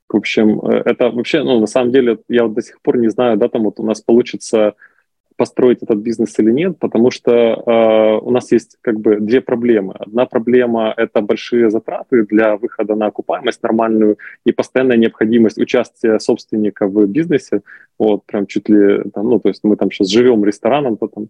в 0.09 0.17
общем, 0.17 0.59
э, 0.59 0.81
это 0.85 1.09
вообще, 1.11 1.43
ну, 1.43 1.61
на 1.61 1.67
самом 1.67 1.93
деле, 1.93 2.19
я 2.27 2.43
вот 2.43 2.55
до 2.55 2.61
сих 2.61 2.81
пор 2.81 2.97
не 2.97 3.09
знаю, 3.09 3.37
да, 3.37 3.47
там 3.47 3.63
вот 3.63 3.79
у 3.79 3.83
нас 3.83 4.01
получится 4.01 4.73
построить 5.39 5.83
этот 5.83 5.99
бизнес 5.99 6.39
или 6.39 6.51
нет, 6.51 6.77
потому 6.79 7.11
что 7.11 7.31
э, 7.31 8.25
у 8.27 8.31
нас 8.31 8.51
есть 8.51 8.77
как 8.81 8.99
бы 8.99 9.19
две 9.19 9.39
проблемы. 9.39 9.93
Одна 9.97 10.25
проблема– 10.25 10.93
это 10.97 11.21
большие 11.21 11.69
затраты 11.69 12.23
для 12.23 12.57
выхода 12.57 12.95
на 12.95 13.05
окупаемость 13.07 13.63
нормальную 13.63 14.17
и 14.47 14.51
постоянная 14.51 14.97
необходимость 14.97 15.57
участия 15.57 16.19
собственника 16.19 16.87
в 16.87 17.05
бизнесе. 17.07 17.61
Вот, 17.97 18.25
прям 18.25 18.47
чуть 18.47 18.69
ли, 18.69 19.03
там, 19.13 19.29
ну, 19.29 19.39
то 19.39 19.49
есть 19.49 19.63
мы 19.63 19.75
там 19.75 19.91
сейчас 19.91 20.09
живем 20.09 20.45
рестораном, 20.45 20.97
то 20.97 21.07
там, 21.07 21.27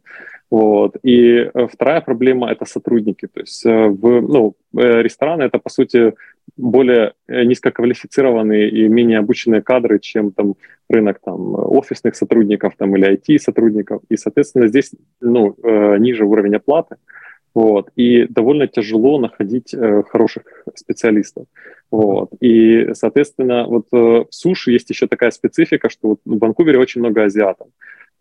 вот. 0.52 0.98
И 1.04 1.52
э, 1.54 1.68
вторая 1.72 2.02
проблема– 2.02 2.52
это 2.52 2.66
сотрудники. 2.66 3.28
То 3.28 3.42
есть 3.42 3.66
э, 3.66 3.88
в, 3.88 4.22
ну, 4.22 4.56
э, 4.78 5.02
рестораны– 5.02 5.44
это, 5.50 5.60
по 5.60 5.70
сути, 5.70 6.14
более 6.58 7.14
низкоквалифицированные 7.28 8.70
и 8.70 8.88
менее 8.88 9.20
обученные 9.20 9.62
кадры, 9.62 10.00
чем 10.00 10.32
там 10.32 10.56
рынок 10.90 11.20
там, 11.24 11.56
офисных 11.56 12.16
сотрудников 12.16 12.74
там, 12.78 12.96
или 12.96 13.18
IT-сотрудников. 13.18 14.02
И, 14.10 14.18
соответственно, 14.18 14.68
здесь 14.68 14.92
ну, 15.22 15.56
ниже 15.98 16.26
уровень 16.26 16.56
оплаты. 16.56 16.96
Вот, 17.56 17.90
и 17.96 18.26
довольно 18.26 18.68
тяжело 18.68 19.20
находить 19.20 19.74
э, 19.74 20.04
хороших 20.04 20.44
специалистов. 20.76 21.46
Вот, 21.90 22.30
и, 22.40 22.94
соответственно, 22.94 23.66
вот 23.66 23.88
э, 23.92 23.98
в 23.98 24.28
суши 24.30 24.72
есть 24.72 24.90
еще 24.90 25.08
такая 25.08 25.32
специфика, 25.32 25.90
что 25.90 26.10
вот 26.10 26.20
в 26.26 26.38
Ванкувере 26.38 26.78
очень 26.78 27.02
много 27.02 27.24
азиатов. 27.24 27.68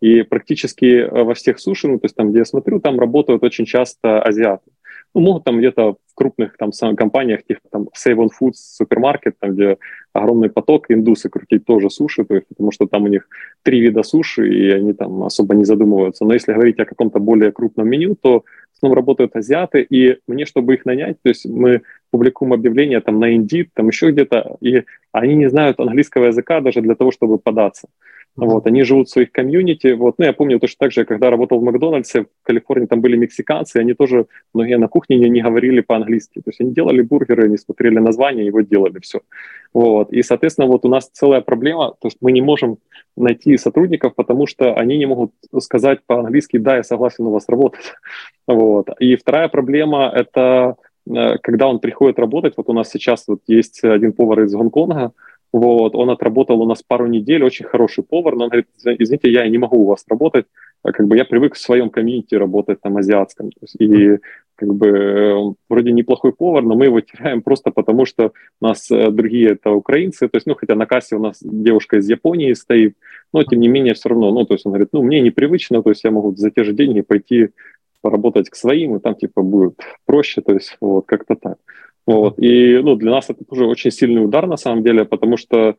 И 0.01 0.23
практически 0.23 0.85
э, 0.85 1.23
во 1.23 1.35
всех 1.35 1.59
суши, 1.59 1.87
ну, 1.87 1.99
то 1.99 2.05
есть 2.05 2.15
там, 2.15 2.31
где 2.31 2.39
я 2.39 2.45
смотрю, 2.45 2.79
там 2.79 2.99
работают 2.99 3.43
очень 3.43 3.65
часто 3.65 4.19
азиаты. 4.21 4.71
Ну, 5.15 5.21
могут 5.21 5.43
там 5.43 5.57
где-то 5.57 5.93
в 5.93 6.15
крупных 6.15 6.55
там 6.57 6.71
компаниях, 6.95 7.43
типа 7.43 7.61
там 7.71 7.87
Save 7.97 8.17
on 8.17 8.27
Foods, 8.27 8.53
супермаркет, 8.55 9.35
там, 9.39 9.53
где 9.53 9.77
огромный 10.13 10.49
поток, 10.49 10.85
индусы 10.89 11.29
крутить 11.29 11.65
тоже 11.65 11.89
суши, 11.89 12.25
то 12.25 12.35
есть, 12.35 12.47
потому 12.47 12.71
что 12.71 12.85
там 12.85 13.03
у 13.03 13.07
них 13.07 13.27
три 13.63 13.79
вида 13.79 14.03
суши, 14.03 14.47
и 14.47 14.69
они 14.69 14.93
там 14.93 15.23
особо 15.23 15.55
не 15.55 15.65
задумываются. 15.65 16.25
Но 16.25 16.33
если 16.33 16.53
говорить 16.53 16.79
о 16.79 16.85
каком-то 16.85 17.19
более 17.19 17.51
крупном 17.51 17.89
меню, 17.89 18.15
то 18.15 18.41
в 18.41 18.77
основном 18.77 18.97
работают 18.97 19.35
азиаты, 19.35 19.81
и 19.81 20.19
мне, 20.27 20.45
чтобы 20.45 20.75
их 20.75 20.85
нанять, 20.85 21.17
то 21.21 21.29
есть 21.29 21.45
мы 21.45 21.81
публикуем 22.11 22.53
объявления 22.53 23.01
там 23.01 23.19
на 23.19 23.35
Indeed, 23.35 23.69
там 23.73 23.87
еще 23.87 24.11
где-то, 24.11 24.57
и 24.61 24.83
они 25.11 25.35
не 25.35 25.49
знают 25.49 25.79
английского 25.79 26.25
языка 26.25 26.61
даже 26.61 26.81
для 26.81 26.95
того, 26.95 27.11
чтобы 27.11 27.39
податься. 27.39 27.87
Вот, 28.45 28.67
они 28.67 28.83
живут 28.83 29.07
в 29.07 29.11
своих 29.11 29.31
комьюнити. 29.31 29.93
Вот, 29.93 30.15
ну, 30.17 30.25
я 30.25 30.33
помню 30.33 30.59
точно 30.59 30.77
так 30.79 30.91
же, 30.91 31.05
когда 31.05 31.29
работал 31.29 31.59
в 31.59 31.63
Макдональдсе, 31.63 32.23
в 32.23 32.27
Калифорнии 32.43 32.87
там 32.87 33.01
были 33.01 33.17
мексиканцы, 33.17 33.77
они 33.77 33.93
тоже, 33.93 34.27
многие 34.53 34.77
на 34.77 34.87
кухне 34.87 35.17
не, 35.17 35.29
не 35.29 35.41
говорили 35.41 35.81
по-английски. 35.81 36.39
То 36.39 36.49
есть 36.49 36.61
они 36.61 36.73
делали 36.73 37.01
бургеры, 37.01 37.49
не 37.49 37.57
смотрели 37.57 37.99
названия, 37.99 38.45
его 38.45 38.61
делали, 38.61 38.99
все. 39.01 39.21
Вот, 39.73 40.11
и, 40.11 40.23
соответственно, 40.23 40.67
вот 40.67 40.85
у 40.85 40.89
нас 40.89 41.09
целая 41.11 41.41
проблема, 41.41 41.89
то 42.01 42.07
есть 42.07 42.17
мы 42.21 42.31
не 42.31 42.41
можем 42.41 42.77
найти 43.17 43.57
сотрудников, 43.57 44.15
потому 44.15 44.47
что 44.47 44.73
они 44.73 44.97
не 44.97 45.05
могут 45.05 45.31
сказать 45.59 45.99
по-английски, 46.05 46.57
да, 46.57 46.77
я 46.77 46.83
согласен 46.83 47.25
у 47.25 47.31
вас 47.31 47.45
работать. 47.47 47.85
Вот. 48.47 48.89
И 48.99 49.15
вторая 49.15 49.47
проблема– 49.47 50.11
это 50.15 50.75
э, 51.07 51.37
когда 51.43 51.67
он 51.67 51.79
приходит 51.79 52.17
работать, 52.17 52.55
вот 52.57 52.67
у 52.67 52.73
нас 52.73 52.89
сейчас 52.89 53.25
вот 53.27 53.41
есть 53.45 53.83
один 53.83 54.11
повар 54.11 54.41
из 54.41 54.53
Гонконга, 54.53 55.11
вот, 55.51 55.95
он 55.95 56.09
отработал 56.09 56.61
у 56.61 56.67
нас 56.67 56.83
пару 56.83 57.07
недель, 57.07 57.43
очень 57.43 57.65
хороший 57.65 58.03
повар, 58.03 58.35
но 58.35 58.45
он 58.45 58.49
говорит, 58.49 58.67
извините, 58.99 59.31
я 59.31 59.47
не 59.47 59.57
могу 59.57 59.77
у 59.77 59.85
вас 59.85 60.05
работать, 60.07 60.45
а 60.83 60.91
как 60.91 61.07
бы 61.07 61.17
я 61.17 61.25
привык 61.25 61.55
в 61.55 61.59
своем 61.59 61.89
комьюнити 61.89 62.35
работать 62.35 62.81
там 62.81 62.97
азиатском. 62.97 63.49
И 63.79 64.17
как 64.55 64.73
бы 64.73 65.55
вроде 65.69 65.91
неплохой 65.91 66.33
повар, 66.33 66.63
но 66.63 66.75
мы 66.75 66.85
его 66.85 67.01
теряем 67.01 67.41
просто 67.41 67.71
потому, 67.71 68.05
что 68.05 68.33
у 68.61 68.65
нас 68.65 68.91
э, 68.91 69.09
другие 69.09 69.51
это 69.51 69.71
украинцы, 69.71 70.27
то 70.27 70.35
есть, 70.35 70.47
ну, 70.47 70.55
хотя 70.55 70.75
на 70.75 70.85
кассе 70.85 71.15
у 71.15 71.19
нас 71.19 71.39
девушка 71.41 71.97
из 71.97 72.09
Японии 72.09 72.53
стоит, 72.53 72.95
но 73.33 73.43
тем 73.43 73.61
не 73.61 73.69
менее 73.69 73.93
все 73.93 74.09
равно, 74.09 74.31
ну, 74.31 74.45
то 74.45 74.53
есть 74.53 74.65
он 74.65 74.73
говорит, 74.73 74.89
ну, 74.91 75.01
мне 75.01 75.21
непривычно, 75.21 75.81
то 75.81 75.89
есть 75.89 76.03
я 76.03 76.11
могу 76.11 76.35
за 76.35 76.51
те 76.51 76.63
же 76.63 76.73
деньги 76.73 77.01
пойти 77.01 77.49
поработать 78.01 78.49
к 78.49 78.55
своим, 78.55 78.95
и 78.95 78.99
там 78.99 79.15
типа 79.15 79.41
будет 79.41 79.79
проще, 80.05 80.41
то 80.41 80.53
есть 80.53 80.77
вот 80.81 81.05
как-то 81.05 81.35
так. 81.35 81.57
Вот. 82.09 82.39
И 82.39 82.79
ну, 82.81 82.95
для 82.95 83.11
нас 83.11 83.29
это 83.29 83.45
тоже 83.45 83.67
очень 83.67 83.91
сильный 83.91 84.25
удар 84.25 84.47
на 84.47 84.57
самом 84.57 84.81
деле, 84.83 85.05
потому 85.05 85.37
что 85.37 85.75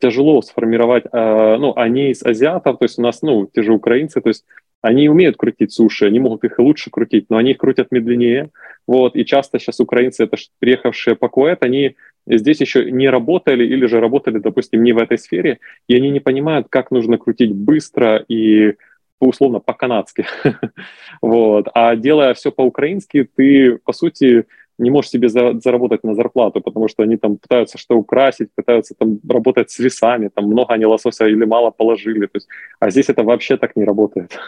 тяжело 0.00 0.40
сформировать, 0.40 1.04
э, 1.04 1.56
ну, 1.58 1.74
они 1.76 2.12
из 2.12 2.24
азиатов, 2.24 2.78
то 2.78 2.86
есть 2.86 2.98
у 2.98 3.02
нас, 3.02 3.20
ну, 3.20 3.46
те 3.54 3.62
же 3.62 3.74
украинцы, 3.74 4.22
то 4.22 4.30
есть 4.30 4.46
они 4.80 5.10
умеют 5.10 5.36
крутить 5.36 5.72
суши, 5.72 6.06
они 6.06 6.18
могут 6.18 6.44
их 6.44 6.58
и 6.58 6.62
лучше 6.62 6.88
крутить, 6.90 7.26
но 7.28 7.36
они 7.36 7.50
их 7.50 7.58
крутят 7.58 7.92
медленнее. 7.92 8.48
Вот, 8.86 9.16
и 9.16 9.26
часто 9.26 9.58
сейчас 9.58 9.78
украинцы, 9.78 10.24
это 10.24 10.38
приехавшие 10.60 11.14
по 11.14 11.28
Куэт, 11.28 11.62
они 11.62 11.96
здесь 12.26 12.62
еще 12.62 12.90
не 12.90 13.10
работали 13.10 13.66
или 13.66 13.84
же 13.84 14.00
работали, 14.00 14.38
допустим, 14.38 14.82
не 14.82 14.94
в 14.94 14.98
этой 14.98 15.18
сфере, 15.18 15.58
и 15.88 15.94
они 15.94 16.08
не 16.08 16.20
понимают, 16.20 16.68
как 16.70 16.90
нужно 16.90 17.18
крутить 17.18 17.52
быстро 17.52 18.24
и 18.28 18.76
условно 19.20 19.60
по-канадски. 19.60 20.24
вот. 21.20 21.68
А 21.74 21.96
делая 21.96 22.32
все 22.32 22.50
по-украински, 22.50 23.28
ты, 23.36 23.76
по 23.84 23.92
сути, 23.92 24.46
не 24.78 24.90
можешь 24.90 25.10
себе 25.10 25.28
за, 25.28 25.58
заработать 25.60 26.04
на 26.04 26.14
зарплату, 26.14 26.60
потому 26.60 26.88
что 26.88 27.02
они 27.02 27.16
там 27.16 27.36
пытаются 27.36 27.78
что 27.78 27.96
украсить, 27.96 28.48
пытаются 28.54 28.94
там 28.94 29.18
работать 29.28 29.70
с 29.70 29.78
весами, 29.78 30.30
там 30.34 30.46
много 30.46 30.74
они 30.74 30.86
лосося 30.86 31.26
или 31.26 31.44
мало 31.44 31.70
положили, 31.70 32.26
то 32.26 32.36
есть, 32.36 32.48
а 32.80 32.90
здесь 32.90 33.08
это 33.08 33.22
вообще 33.22 33.56
так 33.56 33.76
не 33.76 33.84
работает. 33.84 34.38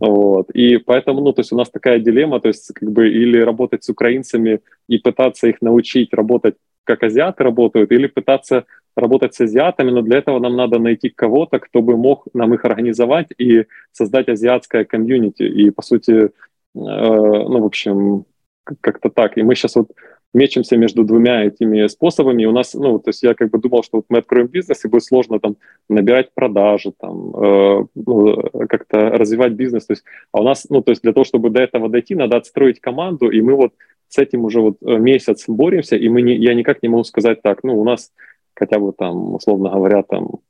вот. 0.00 0.50
И 0.50 0.78
поэтому, 0.78 1.20
ну, 1.20 1.32
то 1.32 1.40
есть 1.40 1.52
у 1.52 1.56
нас 1.56 1.70
такая 1.70 1.98
дилемма, 1.98 2.40
то 2.40 2.48
есть 2.48 2.72
как 2.74 2.90
бы 2.90 3.08
или 3.08 3.38
работать 3.38 3.84
с 3.84 3.88
украинцами 3.88 4.60
и 4.88 4.98
пытаться 4.98 5.48
их 5.48 5.62
научить 5.62 6.12
работать 6.14 6.56
как 6.84 7.02
азиаты 7.02 7.44
работают, 7.44 7.92
или 7.92 8.08
пытаться 8.08 8.64
работать 8.96 9.34
с 9.34 9.40
азиатами, 9.40 9.90
но 9.90 10.02
для 10.02 10.18
этого 10.18 10.38
нам 10.38 10.56
надо 10.56 10.78
найти 10.78 11.08
кого-то, 11.08 11.58
кто 11.58 11.80
бы 11.80 11.96
мог 11.96 12.26
нам 12.34 12.54
их 12.54 12.64
организовать 12.64 13.28
и 13.38 13.66
создать 13.92 14.28
азиатское 14.28 14.84
комьюнити. 14.84 15.44
И, 15.44 15.70
по 15.70 15.82
сути, 15.82 16.12
э, 16.12 16.28
ну, 16.74 17.60
в 17.60 17.64
общем, 17.64 18.24
как-то 18.64 19.10
так. 19.10 19.36
И 19.38 19.42
мы 19.42 19.54
сейчас 19.54 19.76
вот 19.76 19.90
мечемся 20.34 20.76
между 20.76 21.04
двумя 21.04 21.44
этими 21.44 21.86
способами. 21.88 22.42
И 22.42 22.46
у 22.46 22.52
нас, 22.52 22.74
ну, 22.74 22.98
то 22.98 23.10
есть 23.10 23.22
я 23.22 23.34
как 23.34 23.50
бы 23.50 23.58
думал, 23.58 23.82
что 23.82 23.98
вот 23.98 24.06
мы 24.08 24.18
откроем 24.18 24.46
бизнес, 24.46 24.84
и 24.84 24.88
будет 24.88 25.04
сложно 25.04 25.40
там 25.40 25.56
набирать 25.88 26.32
продажи, 26.34 26.92
там, 26.98 27.34
э, 27.36 27.86
ну, 27.94 28.42
как-то 28.68 29.10
развивать 29.10 29.52
бизнес. 29.52 29.86
То 29.86 29.92
есть, 29.92 30.04
а 30.32 30.40
у 30.40 30.44
нас, 30.44 30.66
ну, 30.70 30.82
то 30.82 30.90
есть 30.90 31.02
для 31.02 31.12
того, 31.12 31.24
чтобы 31.24 31.50
до 31.50 31.60
этого 31.60 31.88
дойти, 31.88 32.14
надо 32.14 32.36
отстроить 32.36 32.80
команду, 32.80 33.30
и 33.30 33.40
мы 33.40 33.54
вот 33.54 33.72
с 34.08 34.18
этим 34.18 34.44
уже 34.44 34.60
вот 34.60 34.76
э, 34.82 34.98
месяц 34.98 35.44
боремся, 35.48 35.96
и 35.96 36.08
мы 36.08 36.22
не, 36.22 36.34
я 36.36 36.54
никак 36.54 36.82
не 36.82 36.88
могу 36.88 37.04
сказать 37.04 37.42
так, 37.42 37.62
ну, 37.64 37.78
у 37.78 37.84
нас 37.84 38.12
хотя 38.54 38.78
бы 38.78 38.92
там, 38.92 39.34
условно 39.34 39.70
говоря, 39.70 40.02
там 40.02 40.40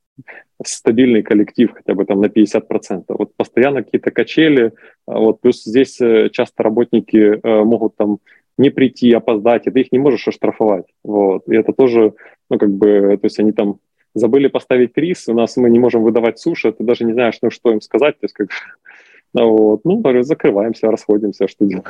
стабильный 0.64 1.22
коллектив 1.22 1.72
хотя 1.72 1.94
бы 1.94 2.04
там 2.04 2.20
на 2.20 2.26
50%. 2.26 3.04
Вот 3.08 3.34
постоянно 3.36 3.82
какие-то 3.82 4.10
качели, 4.10 4.72
а 5.06 5.18
вот 5.18 5.40
плюс 5.40 5.64
здесь 5.64 6.00
э, 6.00 6.28
часто 6.30 6.62
работники 6.62 7.16
э, 7.16 7.64
могут 7.64 7.96
там 7.96 8.18
не 8.58 8.70
прийти, 8.70 9.12
опоздать, 9.12 9.66
и 9.66 9.70
ты 9.70 9.80
их 9.80 9.92
не 9.92 9.98
можешь 9.98 10.28
оштрафовать. 10.28 10.86
Вот. 11.02 11.48
И 11.48 11.56
это 11.56 11.72
тоже, 11.72 12.14
ну, 12.50 12.58
как 12.58 12.70
бы, 12.70 13.18
то 13.20 13.26
есть 13.26 13.38
они 13.38 13.52
там 13.52 13.78
забыли 14.14 14.48
поставить 14.48 14.96
рис, 14.96 15.28
у 15.28 15.34
нас 15.34 15.56
мы 15.56 15.70
не 15.70 15.78
можем 15.78 16.02
выдавать 16.02 16.38
суши, 16.38 16.72
ты 16.72 16.84
даже 16.84 17.04
не 17.04 17.12
знаешь, 17.12 17.38
ну, 17.42 17.50
что 17.50 17.72
им 17.72 17.80
сказать, 17.80 18.18
то 18.20 18.24
есть 18.24 18.34
как 18.34 18.48
вот, 19.34 19.84
ну, 19.84 20.22
закрываемся, 20.22 20.90
расходимся, 20.90 21.48
что 21.48 21.64
делать. 21.64 21.86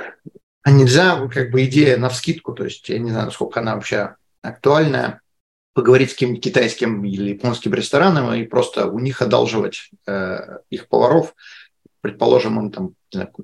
А 0.62 0.70
нельзя, 0.70 1.28
как 1.28 1.50
бы, 1.50 1.64
идея 1.64 1.96
на 1.96 2.08
вскидку, 2.08 2.52
то 2.52 2.64
есть 2.64 2.88
я 2.88 2.98
не 2.98 3.10
знаю, 3.10 3.26
насколько 3.26 3.60
она 3.60 3.74
вообще 3.74 4.14
актуальная, 4.42 5.20
поговорить 5.74 6.10
с 6.10 6.14
каким-нибудь 6.14 6.44
китайским 6.44 7.04
или 7.04 7.30
японским 7.30 7.72
рестораном 7.74 8.32
и 8.34 8.44
просто 8.44 8.86
у 8.86 8.98
них 8.98 9.22
одалживать 9.22 9.90
э, 10.06 10.58
их 10.70 10.88
поваров, 10.88 11.34
предположим, 12.00 12.58
им 12.58 12.70
там 12.70 12.94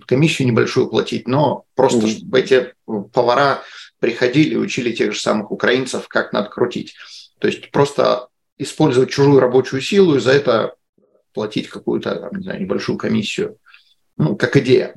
комиссию 0.07 0.49
небольшую 0.49 0.89
платить, 0.89 1.29
но 1.29 1.65
просто 1.75 2.07
mm-hmm. 2.07 2.19
чтобы 2.19 2.41
эти 2.41 2.75
повара 3.13 3.63
приходили 4.01 4.55
и 4.55 4.59
учили 4.59 4.93
тех 4.93 5.13
же 5.13 5.21
самых 5.21 5.51
украинцев, 5.51 6.09
как 6.09 6.33
надо 6.33 6.49
крутить. 6.49 6.95
То 7.39 7.49
есть 7.49 7.71
просто 7.71 8.29
использовать 8.59 9.11
чужую 9.11 9.41
рабочую 9.41 9.81
силу 9.81 10.17
и 10.17 10.21
за 10.21 10.33
это 10.33 10.75
платить 11.33 11.69
какую-то, 11.69 12.31
не 12.33 12.43
знаю, 12.43 12.61
небольшую 12.61 12.99
комиссию. 12.99 13.59
Ну, 14.17 14.37
как 14.37 14.57
идея. 14.57 14.93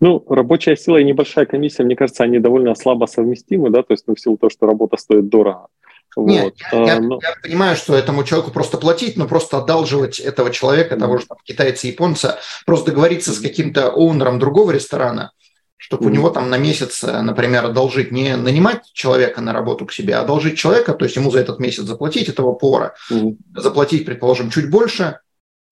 Ну, 0.00 0.24
рабочая 0.28 0.76
сила 0.76 0.96
и 0.96 1.04
небольшая 1.04 1.46
комиссия, 1.46 1.84
мне 1.84 1.94
кажется, 1.94 2.24
они 2.24 2.38
довольно 2.38 2.74
слабо 2.74 3.06
совместимы, 3.06 3.70
да, 3.70 3.82
то 3.82 3.92
есть 3.92 4.04
ну, 4.06 4.14
в 4.14 4.20
силу 4.20 4.38
того, 4.38 4.50
что 4.50 4.66
работа 4.66 4.96
стоит 4.96 5.28
дорого. 5.28 5.68
Нет, 6.16 6.54
вот. 6.72 6.86
я, 6.86 6.94
я, 6.94 7.00
но... 7.00 7.18
я 7.22 7.34
понимаю, 7.42 7.76
что 7.76 7.94
этому 7.94 8.24
человеку 8.24 8.50
просто 8.50 8.78
платить, 8.78 9.16
но 9.16 9.28
просто 9.28 9.58
одалживать 9.58 10.18
этого 10.18 10.50
человека, 10.50 10.96
того 10.96 11.18
же 11.18 11.26
там, 11.26 11.38
китайца, 11.44 11.86
японца, 11.86 12.38
просто 12.66 12.90
договориться 12.90 13.32
с 13.32 13.38
каким-то 13.38 13.90
оунером 13.90 14.38
другого 14.38 14.72
ресторана, 14.72 15.32
чтобы 15.76 16.04
mm-hmm. 16.04 16.08
у 16.08 16.10
него 16.10 16.30
там 16.30 16.50
на 16.50 16.58
месяц, 16.58 17.04
э, 17.04 17.22
например, 17.22 17.66
одолжить, 17.66 18.10
не 18.10 18.36
нанимать 18.36 18.90
человека 18.92 19.40
на 19.40 19.52
работу 19.52 19.86
к 19.86 19.92
себе, 19.92 20.16
а 20.16 20.22
одолжить 20.22 20.58
человека, 20.58 20.94
то 20.94 21.04
есть 21.04 21.16
ему 21.16 21.30
за 21.30 21.40
этот 21.40 21.60
месяц 21.60 21.84
заплатить 21.84 22.28
этого 22.28 22.52
повара, 22.52 22.94
mm-hmm. 23.10 23.36
заплатить, 23.54 24.04
предположим, 24.04 24.50
чуть 24.50 24.68
больше, 24.68 25.20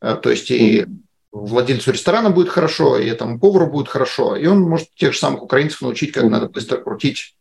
э, 0.00 0.16
то 0.22 0.30
есть 0.30 0.52
и 0.52 0.82
mm-hmm. 0.82 0.96
владельцу 1.32 1.90
ресторана 1.90 2.30
будет 2.30 2.48
хорошо, 2.48 2.96
и 2.96 3.08
этому 3.08 3.40
повару 3.40 3.66
будет 3.66 3.88
хорошо, 3.88 4.36
и 4.36 4.46
он 4.46 4.60
может 4.60 4.94
тех 4.94 5.14
же 5.14 5.18
самых 5.18 5.42
украинцев 5.42 5.82
научить, 5.82 6.12
как 6.12 6.24
mm-hmm. 6.24 6.28
надо 6.28 6.48
быстро 6.48 6.76
крутить 6.76 7.34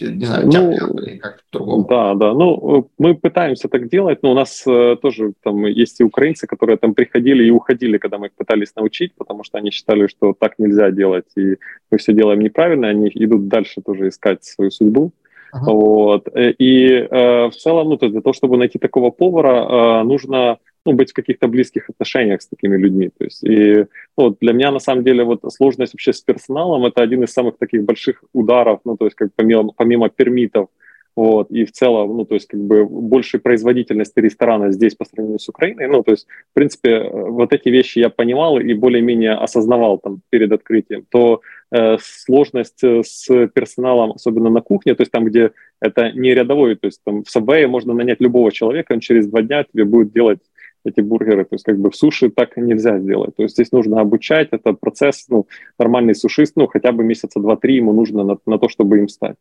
не 0.00 0.24
знаю, 0.24 0.46
ну, 0.46 0.98
или 0.98 1.18
как-то 1.18 1.42
по-другому. 1.50 1.86
Да, 1.88 2.14
да. 2.14 2.32
Ну, 2.32 2.90
мы 2.98 3.14
пытаемся 3.14 3.68
так 3.68 3.88
делать, 3.88 4.22
но 4.22 4.32
у 4.32 4.34
нас 4.34 4.64
э, 4.66 4.96
тоже 5.00 5.32
там 5.42 5.66
есть 5.66 6.00
и 6.00 6.04
украинцы, 6.04 6.46
которые 6.46 6.76
там 6.76 6.94
приходили 6.94 7.44
и 7.44 7.50
уходили, 7.50 7.98
когда 7.98 8.18
мы 8.18 8.26
их 8.26 8.32
пытались 8.32 8.74
научить, 8.76 9.14
потому 9.16 9.44
что 9.44 9.58
они 9.58 9.70
считали, 9.70 10.06
что 10.06 10.34
так 10.38 10.58
нельзя 10.58 10.90
делать, 10.90 11.26
и 11.36 11.56
мы 11.90 11.98
все 11.98 12.12
делаем 12.12 12.40
неправильно, 12.40 12.88
они 12.88 13.10
идут 13.14 13.48
дальше 13.48 13.80
тоже 13.82 14.08
искать 14.08 14.44
свою 14.44 14.70
судьбу. 14.70 15.12
Uh-huh. 15.54 15.64
Вот. 15.66 16.28
Э, 16.34 16.50
и 16.50 16.86
э, 16.88 17.48
в 17.48 17.52
целом, 17.52 17.88
ну, 17.88 17.96
то 17.96 18.08
для 18.08 18.20
того, 18.20 18.32
чтобы 18.32 18.56
найти 18.56 18.78
такого 18.78 19.10
повара, 19.10 20.00
э, 20.00 20.02
нужно 20.04 20.58
ну, 20.84 20.92
быть 20.92 21.10
в 21.10 21.14
каких-то 21.14 21.48
близких 21.48 21.90
отношениях 21.90 22.42
с 22.42 22.48
такими 22.48 22.76
людьми. 22.76 23.10
То 23.16 23.24
есть, 23.24 23.42
и 23.44 23.86
ну, 24.16 24.36
для 24.40 24.52
меня, 24.52 24.70
на 24.70 24.80
самом 24.80 25.04
деле, 25.04 25.24
вот 25.24 25.40
сложность 25.52 25.94
вообще 25.94 26.12
с 26.12 26.20
персоналом– 26.20 26.84
это 26.86 27.02
один 27.02 27.22
из 27.24 27.32
самых 27.32 27.56
таких 27.58 27.84
больших 27.84 28.22
ударов, 28.32 28.80
ну, 28.84 28.96
то 28.96 29.06
есть, 29.06 29.16
как 29.16 29.30
помимо, 29.34 29.72
помимо 29.76 30.08
пермитов, 30.08 30.68
вот, 31.16 31.50
и 31.52 31.64
в 31.64 31.70
целом, 31.70 32.16
ну, 32.16 32.24
то 32.24 32.34
есть, 32.34 32.48
как 32.48 32.60
бы 32.60 32.84
большей 32.84 33.38
производительности 33.38 34.18
ресторана 34.20 34.72
здесь 34.72 34.96
по 34.96 35.04
сравнению 35.04 35.38
с 35.38 35.48
Украиной, 35.48 35.86
ну, 35.86 36.02
то 36.02 36.10
есть, 36.10 36.26
в 36.50 36.54
принципе, 36.54 37.08
вот 37.08 37.52
эти 37.52 37.68
вещи 37.68 38.00
я 38.00 38.10
понимал 38.10 38.58
и 38.58 38.74
более-менее 38.74 39.34
осознавал 39.34 39.98
там 39.98 40.20
перед 40.30 40.52
открытием, 40.52 41.06
то 41.08 41.40
э, 41.70 41.98
сложность 42.00 42.82
с 42.82 43.28
персоналом, 43.54 44.10
особенно 44.10 44.50
на 44.50 44.60
кухне, 44.60 44.94
то 44.94 45.02
есть 45.02 45.12
там, 45.12 45.24
где 45.24 45.52
это 45.80 46.10
не 46.10 46.34
рядовой, 46.34 46.74
то 46.74 46.88
есть 46.88 47.00
там 47.04 47.22
в 47.22 47.36
Subway 47.36 47.68
можно 47.68 47.94
нанять 47.94 48.20
любого 48.20 48.50
человека, 48.50 48.92
он 48.92 49.00
через 49.00 49.28
два 49.28 49.42
дня 49.42 49.64
тебе 49.64 49.84
будет 49.84 50.12
делать 50.12 50.40
эти 50.84 51.00
бургеры. 51.00 51.44
То 51.44 51.54
есть 51.54 51.64
как 51.64 51.78
бы 51.78 51.90
в 51.90 51.96
суши 51.96 52.30
так 52.30 52.56
нельзя 52.56 52.98
сделать. 52.98 53.36
То 53.36 53.42
есть 53.42 53.54
здесь 53.54 53.72
нужно 53.72 54.00
обучать, 54.00 54.48
это 54.52 54.72
процесс, 54.72 55.26
ну, 55.28 55.46
нормальный 55.78 56.14
сушист, 56.14 56.56
ну, 56.56 56.66
хотя 56.66 56.92
бы 56.92 57.04
месяца 57.04 57.40
два-три 57.40 57.76
ему 57.76 57.92
нужно 57.92 58.24
на, 58.24 58.38
на 58.46 58.58
то, 58.58 58.68
чтобы 58.68 58.98
им 58.98 59.08
стать. 59.08 59.36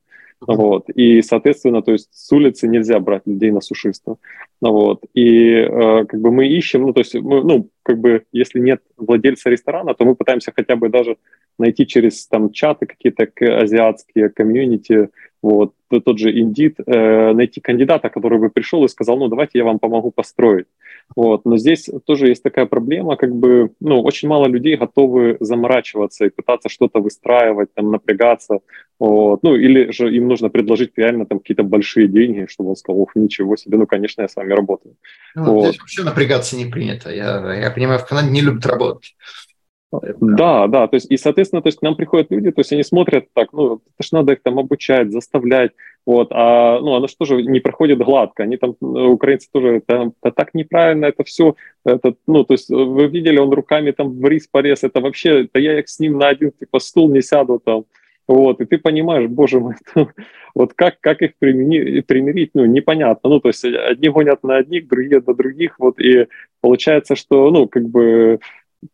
Вот. 0.47 0.89
И, 0.89 1.21
соответственно, 1.21 1.81
то 1.81 1.91
есть 1.91 2.09
с 2.11 2.31
улицы 2.31 2.67
нельзя 2.67 2.99
брать 2.99 3.23
людей 3.25 3.51
на 3.51 3.61
сушиста. 3.61 4.15
Вот. 4.61 5.03
И 5.13 5.53
э, 5.53 6.05
как 6.05 6.19
бы 6.19 6.31
мы 6.31 6.47
ищем, 6.47 6.81
ну, 6.81 6.93
то 6.93 6.99
есть, 6.99 7.15
мы, 7.15 7.43
ну, 7.43 7.69
как 7.83 7.99
бы, 7.99 8.23
если 8.31 8.59
нет 8.59 8.81
владельца 8.97 9.49
ресторана, 9.49 9.93
то 9.93 10.05
мы 10.05 10.15
пытаемся 10.15 10.51
хотя 10.55 10.75
бы 10.75 10.89
даже 10.89 11.17
найти 11.57 11.85
через 11.87 12.27
там 12.27 12.51
чаты 12.51 12.85
какие-то 12.85 13.27
азиатские 13.61 14.29
комьюнити, 14.29 15.09
вот, 15.43 15.73
тот 15.89 16.17
же 16.17 16.31
Индит, 16.31 16.77
э, 16.85 17.33
найти 17.33 17.59
кандидата, 17.59 18.09
который 18.09 18.39
бы 18.39 18.49
пришел 18.49 18.85
и 18.85 18.87
сказал, 18.87 19.17
ну, 19.17 19.27
давайте 19.27 19.59
я 19.59 19.65
вам 19.65 19.77
помогу 19.77 20.09
построить. 20.09 20.67
Вот. 21.17 21.43
Но 21.43 21.57
здесь 21.57 21.89
тоже 22.05 22.29
есть 22.29 22.43
такая 22.43 22.65
проблема, 22.65 23.17
как 23.17 23.35
бы, 23.35 23.71
ну, 23.81 24.01
очень 24.01 24.29
мало 24.29 24.47
людей 24.47 24.77
готовы 24.77 25.35
заморачиваться 25.41 26.25
и 26.25 26.29
пытаться 26.29 26.69
что-то 26.69 27.01
выстраивать, 27.01 27.73
там, 27.73 27.91
напрягаться, 27.91 28.59
вот. 28.99 29.43
ну, 29.43 29.55
или 29.55 29.91
же 29.91 30.15
им 30.15 30.29
нужно 30.29 30.49
предложить 30.49 30.91
реально 30.95 31.25
там 31.25 31.39
какие-то 31.39 31.63
большие 31.63 32.07
деньги, 32.07 32.47
чтобы 32.49 32.69
он 32.69 32.75
сказал, 32.77 33.01
ох, 33.01 33.15
ничего 33.15 33.57
себе, 33.57 33.77
ну, 33.77 33.85
конечно, 33.85 34.21
я 34.21 34.29
с 34.29 34.37
вами 34.37 34.53
работаю. 34.53 34.95
Ну, 35.35 35.55
вот. 35.55 35.65
Здесь 35.65 35.79
вообще 35.79 36.03
напрягаться 36.03 36.55
не 36.55 36.65
принято, 36.65 37.11
я, 37.11 37.53
я 37.53 37.69
понимаю, 37.69 37.99
в 37.99 38.07
Канаде 38.07 38.31
не 38.31 38.41
любят 38.41 38.65
работать. 38.65 39.13
Да, 40.01 40.67
да, 40.67 40.87
то 40.87 40.95
есть, 40.95 41.11
и, 41.11 41.17
соответственно, 41.17 41.61
то 41.61 41.67
есть 41.67 41.79
к 41.79 41.81
нам 41.81 41.95
приходят 41.95 42.31
люди, 42.31 42.51
то 42.51 42.61
есть 42.61 42.73
они 42.73 42.83
смотрят 42.83 43.27
так, 43.33 43.53
ну, 43.53 43.75
это 43.75 44.07
ж 44.07 44.11
надо 44.11 44.33
их 44.33 44.41
там 44.41 44.57
обучать, 44.59 45.11
заставлять, 45.11 45.71
вот, 46.05 46.29
а, 46.31 46.79
ну, 46.79 46.95
оно 46.95 47.07
что 47.07 47.25
же 47.25 47.41
не 47.43 47.59
проходит 47.59 47.99
гладко, 47.99 48.43
они 48.43 48.57
там, 48.57 48.75
украинцы 48.81 49.47
тоже, 49.51 49.77
это, 49.77 50.11
это 50.21 50.35
так 50.35 50.53
неправильно, 50.53 51.05
это 51.05 51.23
все, 51.23 51.55
это, 51.85 52.15
ну, 52.27 52.43
то 52.43 52.53
есть 52.53 52.69
вы 52.69 53.07
видели, 53.07 53.37
он 53.37 53.51
руками 53.51 53.91
там 53.91 54.19
в 54.19 54.25
рис 54.25 54.47
порез, 54.47 54.83
это 54.83 54.99
вообще, 55.01 55.47
да 55.53 55.59
я 55.59 55.81
с 55.85 55.99
ним 55.99 56.17
на 56.17 56.29
один, 56.29 56.51
типа, 56.51 56.79
стул 56.79 57.11
не 57.11 57.21
сяду 57.21 57.61
там, 57.63 57.85
вот, 58.27 58.61
и 58.61 58.65
ты 58.65 58.77
понимаешь, 58.77 59.29
боже 59.29 59.59
мой, 59.59 59.75
вот 60.55 60.73
как, 60.73 60.99
как 61.01 61.21
их 61.21 61.31
примирить, 61.37 62.07
примирить, 62.07 62.51
ну, 62.53 62.65
непонятно, 62.65 63.29
ну, 63.29 63.39
то 63.39 63.49
есть 63.49 63.63
одни 63.63 64.09
гонят 64.09 64.43
на 64.43 64.57
одних, 64.57 64.87
другие 64.87 65.21
на 65.25 65.33
других, 65.33 65.75
вот, 65.77 65.99
и 65.99 66.27
получается, 66.61 67.15
что, 67.15 67.51
ну, 67.51 67.67
как 67.67 67.87
бы, 67.87 68.39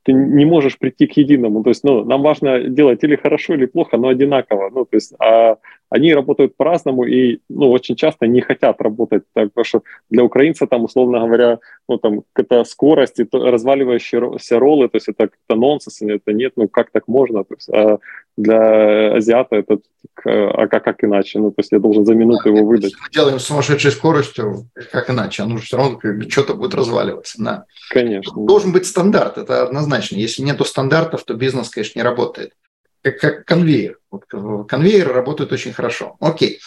ты 0.03 0.13
не 0.13 0.45
можешь 0.45 0.77
прийти 0.77 1.07
к 1.07 1.17
единому. 1.17 1.63
То 1.63 1.69
есть, 1.69 1.83
ну, 1.83 2.03
нам 2.05 2.21
важно 2.21 2.59
делать 2.59 3.03
или 3.03 3.15
хорошо, 3.15 3.53
или 3.53 3.65
плохо, 3.65 3.97
но 3.97 4.07
одинаково. 4.07 4.69
Ну, 4.73 4.85
то 4.85 4.95
есть, 4.95 5.13
а 5.19 5.57
они 5.89 6.13
работают 6.13 6.55
по-разному 6.55 7.03
и, 7.03 7.39
ну, 7.49 7.71
очень 7.71 7.95
часто 7.95 8.27
не 8.27 8.41
хотят 8.41 8.81
работать 8.81 9.23
так, 9.33 9.49
потому 9.49 9.65
что 9.65 9.83
для 10.09 10.23
украинца 10.23 10.67
там, 10.67 10.83
условно 10.83 11.19
говоря, 11.19 11.59
ну, 11.87 11.97
там, 11.97 12.21
это 12.35 12.63
скорость 12.63 13.19
и 13.19 13.27
разваливающиеся 13.31 14.59
роллы, 14.59 14.87
то 14.87 14.97
есть 14.97 15.09
это 15.09 15.27
как-то 15.27 15.55
нонсенс, 15.55 16.01
это 16.01 16.33
нет, 16.33 16.53
ну, 16.55 16.67
как 16.67 16.91
так 16.91 17.07
можно? 17.07 17.43
То 17.43 17.55
есть, 17.55 17.69
а 17.69 17.99
для 18.37 19.15
азиата 19.15 19.55
это 19.55 19.79
а 20.25 20.67
как, 20.67 20.83
как 20.83 21.03
иначе? 21.03 21.39
Ну, 21.39 21.51
то 21.51 21.59
есть 21.59 21.71
я 21.71 21.79
должен 21.79 22.05
за 22.05 22.13
минуту 22.13 22.43
да, 22.45 22.49
его 22.49 22.65
выдать. 22.65 22.93
Мы 23.01 23.09
делаем 23.11 23.39
сумасшедшей 23.39 23.91
скоростью, 23.91 24.65
как 24.91 25.09
иначе? 25.09 25.43
Оно 25.43 25.57
же 25.57 25.63
все 25.63 25.77
равно 25.77 25.99
что-то 26.29 26.55
будет 26.55 26.75
разваливаться. 26.75 27.41
Да. 27.41 27.65
Конечно. 27.89 28.45
Должен 28.45 28.71
быть 28.71 28.85
стандарт, 28.85 29.37
это 29.37 29.69
однозначно. 29.79 30.17
Если 30.17 30.43
нету 30.43 30.65
стандартов, 30.65 31.23
то 31.23 31.33
бизнес, 31.33 31.69
конечно, 31.69 31.99
не 31.99 32.03
работает. 32.03 32.53
Как, 33.01 33.17
как 33.17 33.45
конвейер. 33.45 33.99
Вот 34.11 34.25
конвейеры 34.67 35.13
работают 35.13 35.51
очень 35.51 35.71
хорошо. 35.71 36.17
Окей. 36.19 36.59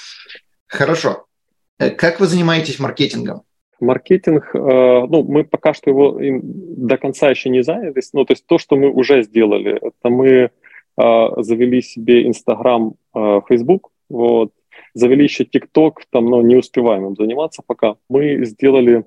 Хорошо. 0.66 1.26
Э, 1.78 1.90
как 1.90 2.20
вы 2.20 2.26
занимаетесь 2.26 2.78
маркетингом? 2.78 3.42
Маркетинг, 3.80 4.50
э, 4.54 4.58
ну, 4.58 5.22
мы 5.24 5.44
пока 5.44 5.74
что 5.74 5.90
его 5.90 6.18
до 6.20 6.96
конца 6.96 7.28
еще 7.30 7.50
не 7.50 7.62
занялись. 7.62 8.10
Ну, 8.12 8.24
то 8.24 8.32
есть 8.32 8.46
то, 8.46 8.58
что 8.58 8.76
мы 8.76 8.90
уже 8.90 9.22
сделали, 9.22 9.76
это 9.76 10.08
мы 10.08 10.50
завели 10.94 11.80
себе 11.80 12.26
Инстаграм, 12.26 12.96
Фейсбук, 13.14 13.90
вот, 14.10 14.52
завели 14.92 15.24
еще 15.24 15.44
ТикТок, 15.46 16.02
там, 16.10 16.26
но 16.26 16.42
не 16.42 16.56
успеваем 16.56 17.06
им 17.06 17.16
заниматься 17.16 17.62
пока. 17.66 17.96
Мы 18.10 18.44
сделали 18.44 19.04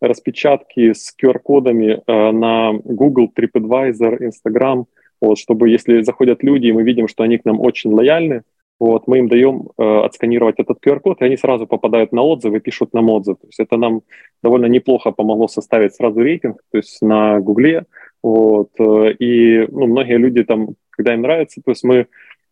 распечатки 0.00 0.92
с 0.92 1.14
QR-кодами 1.20 2.02
а, 2.06 2.32
на 2.32 2.72
Google, 2.84 3.30
TripAdvisor, 3.34 4.18
Instagram, 4.22 4.86
вот, 5.20 5.38
чтобы 5.38 5.68
если 5.68 6.02
заходят 6.02 6.42
люди, 6.42 6.66
и 6.68 6.72
мы 6.72 6.82
видим, 6.82 7.08
что 7.08 7.24
они 7.24 7.38
к 7.38 7.44
нам 7.44 7.60
очень 7.60 7.92
лояльны, 7.92 8.42
вот, 8.80 9.08
мы 9.08 9.18
им 9.18 9.28
даем 9.28 9.70
э, 9.76 9.82
отсканировать 10.04 10.60
этот 10.60 10.78
QR-код, 10.84 11.20
и 11.20 11.24
они 11.24 11.36
сразу 11.36 11.66
попадают 11.66 12.12
на 12.12 12.22
отзывы, 12.22 12.60
пишут 12.60 12.94
нам 12.94 13.10
отзыв. 13.10 13.38
То 13.40 13.46
есть 13.48 13.58
это 13.58 13.76
нам 13.76 14.02
довольно 14.40 14.66
неплохо 14.66 15.10
помогло 15.10 15.48
составить 15.48 15.96
сразу 15.96 16.20
рейтинг, 16.20 16.62
то 16.70 16.78
есть 16.78 17.02
на 17.02 17.40
Гугле. 17.40 17.86
Вот, 18.22 18.70
э, 18.78 19.12
и 19.18 19.66
ну, 19.66 19.88
многие 19.88 20.18
люди 20.18 20.44
там 20.44 20.76
когда 20.98 21.14
им 21.14 21.22
нравится. 21.22 21.62
То 21.64 21.70
есть 21.70 21.84
мы 21.84 21.96
э, 21.96 22.06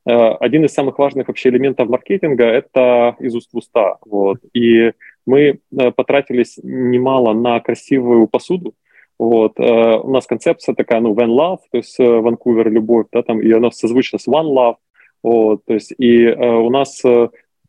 один 0.04 0.64
из 0.64 0.72
самых 0.72 0.98
важных 0.98 1.28
вообще 1.28 1.48
элементов 1.48 1.88
маркетинга– 1.88 2.44
это 2.44 3.16
из 3.18 3.34
уст 3.34 3.52
в 3.52 3.56
уста. 3.58 3.96
Вот. 4.06 4.38
И 4.54 4.92
мы 5.26 5.60
э, 5.78 5.90
потратились 5.90 6.58
немало 6.62 7.34
на 7.34 7.60
красивую 7.60 8.26
посуду. 8.28 8.74
Вот. 9.18 9.58
Э, 9.58 9.98
у 9.98 10.10
нас 10.10 10.26
концепция 10.26 10.74
такая, 10.74 11.00
ну, 11.00 11.14
Van 11.14 11.28
Love, 11.28 11.58
то 11.70 11.78
есть 11.78 11.98
Ванкувер, 11.98 12.70
любовь, 12.70 13.06
да, 13.12 13.22
там, 13.22 13.40
и 13.40 13.50
она 13.50 13.70
созвучна 13.70 14.18
с 14.18 14.28
One 14.28 14.54
Love. 14.54 14.76
Вот. 15.22 15.64
То 15.64 15.74
есть 15.74 15.92
и 15.98 16.28
у 16.28 16.70
нас 16.70 17.02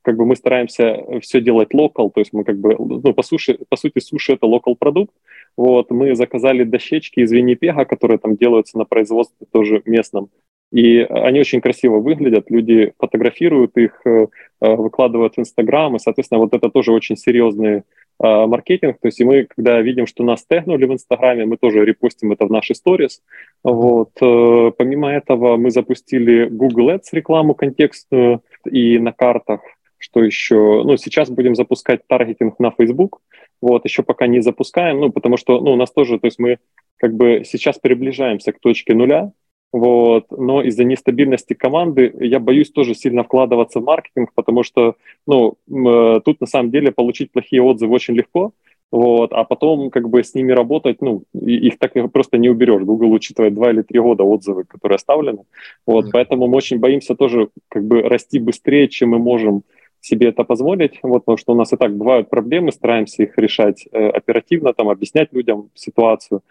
как 0.08 0.16
бы 0.16 0.26
мы 0.26 0.38
стараемся 0.38 1.04
все 1.22 1.42
делать 1.42 1.74
локал, 1.74 2.10
то 2.12 2.22
есть 2.22 2.32
мы 2.32 2.46
как 2.46 2.58
бы, 2.58 2.78
ну, 2.80 3.14
по, 3.14 3.24
суши, 3.24 3.60
по 3.68 3.76
сути, 3.76 4.00
суши– 4.00 4.34
это 4.34 4.46
локал 4.46 4.78
продукт, 4.78 5.14
вот, 5.58 5.92
мы 5.92 6.16
заказали 6.16 6.64
дощечки 6.64 7.20
из 7.20 7.32
Виннипега, 7.32 7.84
которые 7.84 8.18
там 8.18 8.38
делаются 8.38 8.78
на 8.78 8.86
производстве 8.86 9.46
тоже 9.52 9.82
местном, 9.86 10.30
и 10.72 11.00
они 11.00 11.40
очень 11.40 11.62
красиво 11.62 11.98
выглядят, 12.00 12.52
люди 12.52 12.94
фотографируют 13.00 13.78
их, 13.78 14.02
э, 14.06 14.28
э, 14.62 14.76
выкладывают 14.76 15.36
в 15.36 15.40
Инстаграм, 15.40 15.96
и, 15.96 16.00
соответственно, 16.00 16.40
вот 16.40 16.54
это 16.54 16.70
тоже 16.70 16.92
очень 16.92 17.16
серьезный 17.16 17.78
э, 17.78 17.82
маркетинг. 18.20 18.98
То 19.02 19.08
есть 19.08 19.20
и 19.22 19.24
мы, 19.24 19.48
когда 19.56 19.80
видим, 19.82 20.08
что 20.08 20.24
нас 20.24 20.46
тегнули 20.46 20.86
в 20.86 20.94
Инстаграме, 20.94 21.46
мы 21.46 21.56
тоже 21.58 21.86
репостим 21.86 22.34
это 22.34 22.46
в 22.46 22.52
наши 22.52 22.76
сторис. 22.76 23.22
Вот. 23.64 24.12
Помимо 24.20 25.10
этого 25.10 25.56
мы 25.56 25.72
запустили 25.72 26.50
Google 26.50 26.90
Ads 26.90 27.10
рекламу 27.14 27.56
контекстную 27.56 28.42
и 28.70 29.00
на 29.00 29.14
картах. 29.14 29.62
Что 30.00 30.22
еще? 30.24 30.84
Ну, 30.84 30.98
сейчас 30.98 31.30
будем 31.30 31.56
запускать 31.56 32.06
таргетинг 32.08 32.60
на 32.60 32.72
Facebook. 32.72 33.22
Вот, 33.62 33.86
еще 33.86 34.04
пока 34.04 34.28
не 34.28 34.42
запускаем, 34.42 35.00
ну, 35.00 35.12
потому 35.12 35.38
что, 35.38 35.60
ну, 35.60 35.72
у 35.72 35.76
нас 35.76 35.92
тоже, 35.92 36.20
то 36.20 36.28
есть 36.28 36.38
мы 36.38 36.60
как 36.98 37.16
бы 37.16 37.42
сейчас 37.44 37.80
приближаемся 37.80 38.52
к 38.52 38.60
точке 38.60 38.94
нуля, 38.94 39.32
вот. 39.74 40.26
Но 40.32 40.62
из-за 40.62 40.84
нестабильности 40.84 41.54
команды 41.54 42.14
я 42.20 42.40
боюсь 42.40 42.72
тоже 42.72 42.96
сильно 42.96 43.24
вкладываться 43.24 43.80
в 43.80 43.84
маркетинг, 43.84 44.32
потому 44.34 44.64
что 44.64 44.96
ну, 45.26 45.58
э, 45.70 46.22
тут 46.24 46.42
на 46.42 46.48
самом 46.48 46.72
деле 46.72 46.92
получить 46.92 47.32
плохие 47.32 47.62
отзывы 47.62 47.94
очень 47.94 48.16
легко, 48.16 48.54
вот, 48.90 49.34
а 49.34 49.44
потом 49.44 49.90
как 49.90 50.10
бы 50.10 50.24
с 50.24 50.34
ними 50.34 50.54
работать, 50.54 51.02
ну, 51.02 51.24
их 51.34 51.78
так 51.78 51.94
просто 52.12 52.38
не 52.38 52.50
уберешь. 52.50 52.84
Google 52.84 53.12
учитывает 53.12 53.54
два 53.54 53.72
или 53.72 53.82
три 53.82 54.00
года 54.00 54.24
отзывы, 54.24 54.64
которые 54.64 54.96
оставлены. 54.96 55.44
Вот, 55.86 56.06
mm-hmm. 56.06 56.12
поэтому 56.14 56.48
мы 56.48 56.56
очень 56.56 56.80
боимся 56.80 57.16
тоже 57.16 57.50
как 57.68 57.84
бы 57.86 58.02
расти 58.02 58.40
быстрее, 58.40 58.88
чем 58.88 59.10
мы 59.10 59.20
можем 59.20 59.64
себе 60.00 60.30
это 60.30 60.44
позволить, 60.46 61.00
вот, 61.04 61.26
потому 61.26 61.38
что 61.38 61.54
у 61.54 61.56
нас 61.56 61.74
и 61.74 61.76
так 61.76 61.96
бывают 61.98 62.30
проблемы, 62.30 62.72
стараемся 62.72 63.24
их 63.24 63.38
решать 63.38 63.86
э, 63.92 64.10
оперативно, 64.10 64.74
там, 64.74 64.88
объяснять 64.90 65.34
людям 65.34 65.70
ситуацию. 65.74 66.42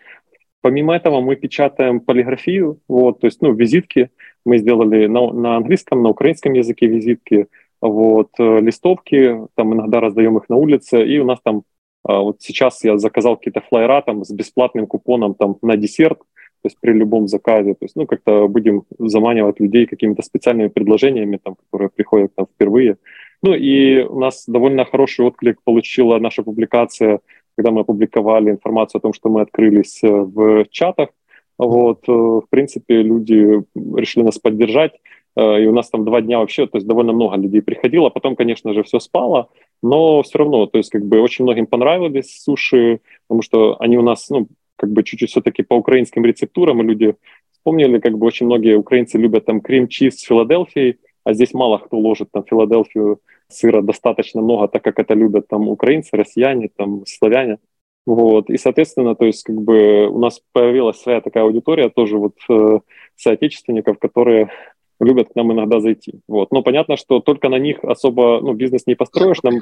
Помимо 0.66 0.96
этого 0.96 1.20
мы 1.20 1.36
печатаем 1.36 2.00
полиграфию, 2.00 2.80
вот, 2.88 3.20
то 3.20 3.28
есть, 3.28 3.40
ну, 3.40 3.52
визитки. 3.52 4.10
Мы 4.44 4.58
сделали 4.58 5.06
на, 5.06 5.32
на 5.32 5.56
английском, 5.58 6.02
на 6.02 6.08
украинском 6.08 6.54
языке 6.54 6.88
визитки, 6.88 7.46
вот, 7.80 8.30
э, 8.40 8.60
листовки, 8.60 9.46
там 9.54 9.74
иногда 9.74 10.00
раздаем 10.00 10.38
их 10.38 10.48
на 10.48 10.56
улице, 10.56 11.06
и 11.06 11.20
у 11.20 11.24
нас 11.24 11.38
там 11.40 11.62
а, 12.02 12.18
вот 12.18 12.38
сейчас 12.40 12.82
я 12.82 12.98
заказал 12.98 13.36
какие-то 13.36 13.60
флайера 13.60 14.02
там 14.02 14.24
с 14.24 14.32
бесплатным 14.32 14.88
купоном 14.88 15.34
там 15.34 15.56
на 15.62 15.76
десерт, 15.76 16.18
то 16.18 16.64
есть 16.64 16.78
при 16.80 16.92
любом 16.92 17.28
заказе, 17.28 17.74
то 17.74 17.84
есть, 17.84 17.94
ну, 17.94 18.06
как-то 18.06 18.48
будем 18.48 18.82
заманивать 18.98 19.60
людей 19.60 19.86
какими-то 19.86 20.22
специальными 20.22 20.66
предложениями, 20.66 21.38
там, 21.40 21.54
которые 21.54 21.90
приходят 21.90 22.34
там 22.34 22.46
впервые. 22.52 22.96
Ну, 23.40 23.54
и 23.54 24.02
у 24.02 24.18
нас 24.18 24.44
довольно 24.48 24.84
хороший 24.84 25.26
отклик 25.26 25.62
получила 25.62 26.18
наша 26.18 26.42
публикация, 26.42 27.20
когда 27.56 27.70
мы 27.70 27.80
опубликовали 27.80 28.50
информацию 28.50 28.98
о 28.98 29.02
том, 29.02 29.12
что 29.12 29.28
мы 29.28 29.40
открылись 29.40 30.02
э, 30.02 30.08
в 30.08 30.66
чатах, 30.70 31.08
вот, 31.58 32.04
э, 32.08 32.12
в 32.12 32.44
принципе, 32.50 33.02
люди 33.02 33.62
решили 33.74 34.24
нас 34.24 34.38
поддержать, 34.38 34.92
э, 35.36 35.62
и 35.62 35.66
у 35.66 35.72
нас 35.72 35.88
там 35.88 36.04
два 36.04 36.20
дня 36.20 36.38
вообще, 36.38 36.66
то 36.66 36.76
есть 36.76 36.86
довольно 36.86 37.12
много 37.12 37.36
людей 37.36 37.62
приходило, 37.62 38.10
потом, 38.10 38.36
конечно 38.36 38.74
же, 38.74 38.82
все 38.82 39.00
спало, 39.00 39.48
но 39.82 40.22
все 40.22 40.38
равно, 40.38 40.66
то 40.66 40.78
есть 40.78 40.90
как 40.90 41.04
бы 41.04 41.20
очень 41.20 41.44
многим 41.44 41.66
понравились 41.66 42.42
суши, 42.42 43.00
потому 43.26 43.42
что 43.42 43.76
они 43.80 43.96
у 43.96 44.02
нас, 44.02 44.28
ну, 44.28 44.48
как 44.76 44.90
бы 44.90 45.02
чуть-чуть 45.02 45.30
все-таки 45.30 45.62
по 45.62 45.74
украинским 45.74 46.24
рецептурам, 46.24 46.82
и 46.82 46.84
люди 46.84 47.14
вспомнили, 47.52 47.98
как 47.98 48.18
бы 48.18 48.26
очень 48.26 48.46
многие 48.46 48.76
украинцы 48.76 49.16
любят 49.16 49.46
там 49.46 49.62
крем-чиз 49.62 50.18
с 50.18 50.22
Филадельфией, 50.26 50.98
а 51.26 51.34
здесь 51.34 51.52
мало 51.54 51.78
кто 51.78 51.98
ложит 51.98 52.30
там 52.30 52.44
Филадельфию 52.44 53.18
сыра 53.48 53.82
достаточно 53.82 54.40
много, 54.40 54.68
так 54.68 54.84
как 54.84 55.00
это 55.00 55.14
любят 55.14 55.48
там 55.48 55.68
украинцы, 55.68 56.16
россияне, 56.16 56.68
там 56.68 57.04
славяне. 57.04 57.58
Вот. 58.06 58.48
И, 58.48 58.56
соответственно, 58.56 59.16
то 59.16 59.24
есть 59.24 59.42
как 59.42 59.60
бы 59.60 60.06
у 60.06 60.20
нас 60.20 60.40
появилась 60.52 61.00
своя 61.00 61.20
такая 61.20 61.42
аудитория 61.42 61.88
тоже 61.88 62.16
вот 62.16 62.34
э, 62.48 62.78
соотечественников, 63.16 63.98
которые 63.98 64.50
любят 65.00 65.30
к 65.30 65.34
нам 65.34 65.52
иногда 65.52 65.80
зайти. 65.80 66.20
Вот. 66.28 66.52
Но 66.52 66.62
понятно, 66.62 66.96
что 66.96 67.18
только 67.18 67.48
на 67.48 67.58
них 67.58 67.82
особо 67.82 68.40
ну, 68.40 68.54
бизнес 68.54 68.86
не 68.86 68.94
построишь. 68.94 69.42
Нам. 69.42 69.58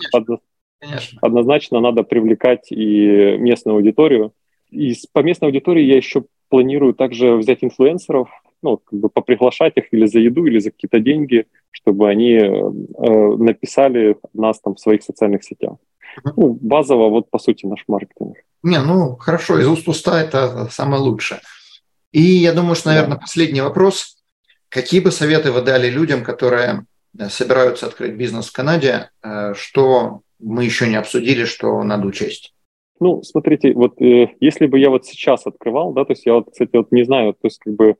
Конечно. 0.81 1.19
однозначно 1.23 1.81
надо 1.81 2.03
привлекать 2.03 2.71
и 2.71 3.39
местную 3.39 3.77
аудиторию. 3.77 4.33
И 4.71 4.93
по 5.15 5.21
местной 5.21 5.49
аудитории 5.49 5.83
я 5.83 5.97
еще 5.97 6.25
планирую 6.51 6.93
также 6.93 7.37
взять 7.37 7.65
инфлюенсеров, 7.65 8.29
ну, 8.65 8.79
как 8.79 8.99
бы 8.99 9.09
поприглашать 9.09 9.77
их 9.77 9.93
или 9.93 10.07
за 10.07 10.19
еду, 10.19 10.47
или 10.47 10.59
за 10.59 10.71
какие-то 10.71 10.99
деньги, 10.99 11.47
чтобы 11.71 12.09
они 12.09 12.33
э, 12.33 13.37
написали 13.37 14.17
нас 14.33 14.59
там 14.61 14.75
в 14.75 14.81
своих 14.81 15.03
социальных 15.03 15.45
сетях. 15.45 15.75
Ну, 16.37 16.59
базово, 16.61 17.11
вот 17.11 17.31
по 17.31 17.39
сути 17.39 17.67
наш 17.67 17.85
маркетинг. 17.89 18.37
Не, 18.63 18.81
ну 18.81 19.17
хорошо, 19.17 19.61
из 19.61 19.69
уст 19.69 19.87
уста 19.89 20.21
это 20.21 20.69
самое 20.71 21.03
лучшее. 21.03 21.41
И 22.13 22.23
я 22.23 22.53
думаю, 22.53 22.75
что, 22.75 22.89
наверное, 22.89 23.19
последний 23.19 23.61
вопрос. 23.61 24.17
Какие 24.69 25.01
бы 25.01 25.11
советы 25.11 25.53
вы 25.53 25.63
дали 25.63 25.91
людям, 25.91 26.25
которые 26.25 26.87
э, 27.19 27.29
собираются 27.29 27.87
открыть 27.87 28.15
бизнес 28.15 28.49
в 28.49 28.53
Канаде, 28.53 29.11
э, 29.23 29.53
что 29.55 30.23
мы 30.39 30.65
еще 30.65 30.89
не 30.89 30.97
обсудили, 30.97 31.45
что 31.45 31.83
надо 31.83 32.07
учесть? 32.07 32.55
Ну, 33.01 33.23
смотрите, 33.23 33.73
вот 33.75 34.01
э, 34.01 34.29
если 34.41 34.67
бы 34.67 34.79
я 34.79 34.89
вот 34.89 35.05
сейчас 35.05 35.47
открывал, 35.47 35.93
да, 35.93 36.05
то 36.05 36.13
есть 36.13 36.25
я 36.27 36.35
вот, 36.35 36.51
кстати, 36.53 36.71
вот 36.75 36.93
не 36.93 37.05
знаю, 37.05 37.33
то 37.33 37.47
есть 37.47 37.59
как 37.59 37.75
бы 37.75 37.87
э, 37.91 37.95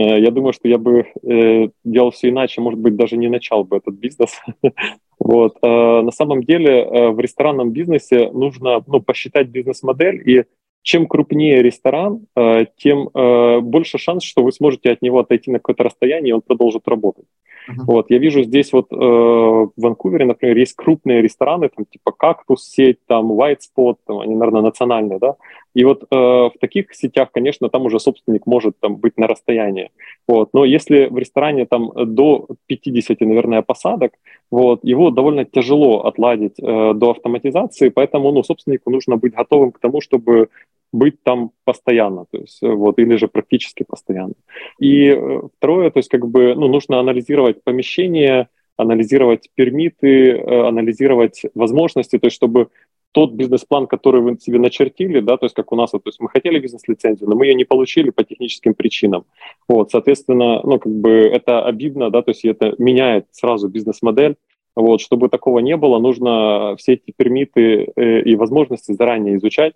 я 0.00 0.30
думаю, 0.30 0.52
что 0.52 0.68
я 0.68 0.78
бы 0.78 1.06
э, 1.22 1.68
делал 1.84 2.10
все 2.10 2.30
иначе, 2.30 2.60
может 2.60 2.80
быть, 2.80 2.96
даже 2.96 3.16
не 3.16 3.28
начал 3.28 3.64
бы 3.64 3.76
этот 3.76 3.94
бизнес. 3.94 4.40
вот. 5.18 5.56
Э, 5.62 6.02
на 6.02 6.10
самом 6.10 6.42
деле 6.42 6.82
э, 6.82 7.10
в 7.10 7.20
ресторанном 7.20 7.70
бизнесе 7.70 8.30
нужно 8.30 8.82
ну, 8.86 9.00
посчитать 9.00 9.48
бизнес-модель 9.48 10.22
и 10.28 10.44
чем 10.82 11.06
крупнее 11.06 11.62
ресторан, 11.62 12.26
э, 12.36 12.66
тем 12.76 13.08
э, 13.08 13.60
больше 13.60 13.96
шанс, 13.96 14.22
что 14.22 14.42
вы 14.42 14.52
сможете 14.52 14.90
от 14.90 15.00
него 15.00 15.20
отойти 15.20 15.50
на 15.50 15.58
какое-то 15.58 15.84
расстояние, 15.84 16.30
и 16.30 16.34
он 16.34 16.42
продолжит 16.42 16.86
работать. 16.86 17.24
Uh-huh. 17.68 17.84
Вот, 17.86 18.10
я 18.10 18.18
вижу 18.18 18.42
здесь 18.42 18.72
вот 18.72 18.92
э, 18.92 18.96
в 18.96 19.72
Ванкувере, 19.76 20.26
например, 20.26 20.56
есть 20.56 20.74
крупные 20.74 21.22
рестораны, 21.22 21.68
там 21.68 21.86
типа 21.86 22.12
«Кактус», 22.12 22.64
сеть, 22.64 22.98
там 23.06 23.32
«White 23.32 23.60
Spot», 23.60 23.96
там, 24.06 24.20
они, 24.20 24.34
наверное, 24.34 24.62
национальные, 24.62 25.18
да, 25.18 25.36
и 25.74 25.84
вот 25.84 26.02
э, 26.02 26.16
в 26.16 26.52
таких 26.60 26.94
сетях, 26.94 27.30
конечно, 27.32 27.68
там 27.68 27.86
уже 27.86 27.98
собственник 27.98 28.46
может 28.46 28.78
там 28.80 28.96
быть 28.96 29.16
на 29.16 29.26
расстоянии, 29.26 29.90
вот, 30.28 30.50
но 30.52 30.64
если 30.64 31.06
в 31.06 31.16
ресторане 31.18 31.66
там 31.66 31.90
до 31.94 32.46
50, 32.66 33.20
наверное, 33.20 33.62
посадок, 33.62 34.12
вот, 34.50 34.80
его 34.82 35.10
довольно 35.10 35.44
тяжело 35.44 36.04
отладить 36.04 36.58
э, 36.60 36.92
до 36.94 37.10
автоматизации, 37.10 37.88
поэтому, 37.88 38.30
ну, 38.32 38.42
собственнику 38.42 38.90
нужно 38.90 39.16
быть 39.16 39.34
готовым 39.34 39.72
к 39.72 39.78
тому, 39.78 40.00
чтобы 40.00 40.48
быть 40.94 41.22
там 41.22 41.50
постоянно, 41.64 42.24
то 42.30 42.38
есть 42.38 42.62
вот, 42.62 42.98
или 42.98 43.16
же 43.16 43.28
практически 43.28 43.84
постоянно. 43.86 44.34
И 44.78 45.08
э, 45.08 45.40
второе, 45.56 45.90
то 45.90 45.98
есть 45.98 46.08
как 46.08 46.26
бы, 46.26 46.54
ну, 46.54 46.68
нужно 46.68 47.00
анализировать 47.00 47.64
помещение, 47.64 48.48
анализировать 48.76 49.50
пермиты, 49.54 50.30
э, 50.30 50.68
анализировать 50.68 51.42
возможности, 51.54 52.18
то 52.18 52.26
есть 52.26 52.36
чтобы 52.36 52.68
тот 53.12 53.32
бизнес-план, 53.32 53.86
который 53.86 54.20
вы 54.20 54.36
себе 54.40 54.58
начертили, 54.58 55.20
да, 55.20 55.36
то 55.36 55.46
есть 55.46 55.54
как 55.54 55.72
у 55.72 55.76
нас, 55.76 55.90
то 55.90 56.00
есть 56.04 56.20
мы 56.20 56.28
хотели 56.28 56.58
бизнес-лицензию, 56.58 57.28
но 57.28 57.36
мы 57.36 57.46
ее 57.46 57.54
не 57.54 57.64
получили 57.64 58.10
по 58.10 58.24
техническим 58.24 58.74
причинам. 58.74 59.24
Вот, 59.68 59.90
соответственно, 59.90 60.60
ну, 60.64 60.78
как 60.78 60.92
бы 60.92 61.10
это 61.10 61.64
обидно, 61.64 62.10
да, 62.10 62.22
то 62.22 62.30
есть 62.30 62.44
это 62.44 62.74
меняет 62.78 63.26
сразу 63.32 63.68
бизнес-модель. 63.68 64.36
Вот, 64.76 65.00
чтобы 65.00 65.28
такого 65.28 65.60
не 65.60 65.76
было, 65.76 66.00
нужно 66.00 66.74
все 66.78 66.94
эти 66.94 67.12
пермиты 67.16 67.92
э, 67.94 68.22
и 68.22 68.34
возможности 68.34 68.90
заранее 68.92 69.36
изучать, 69.36 69.74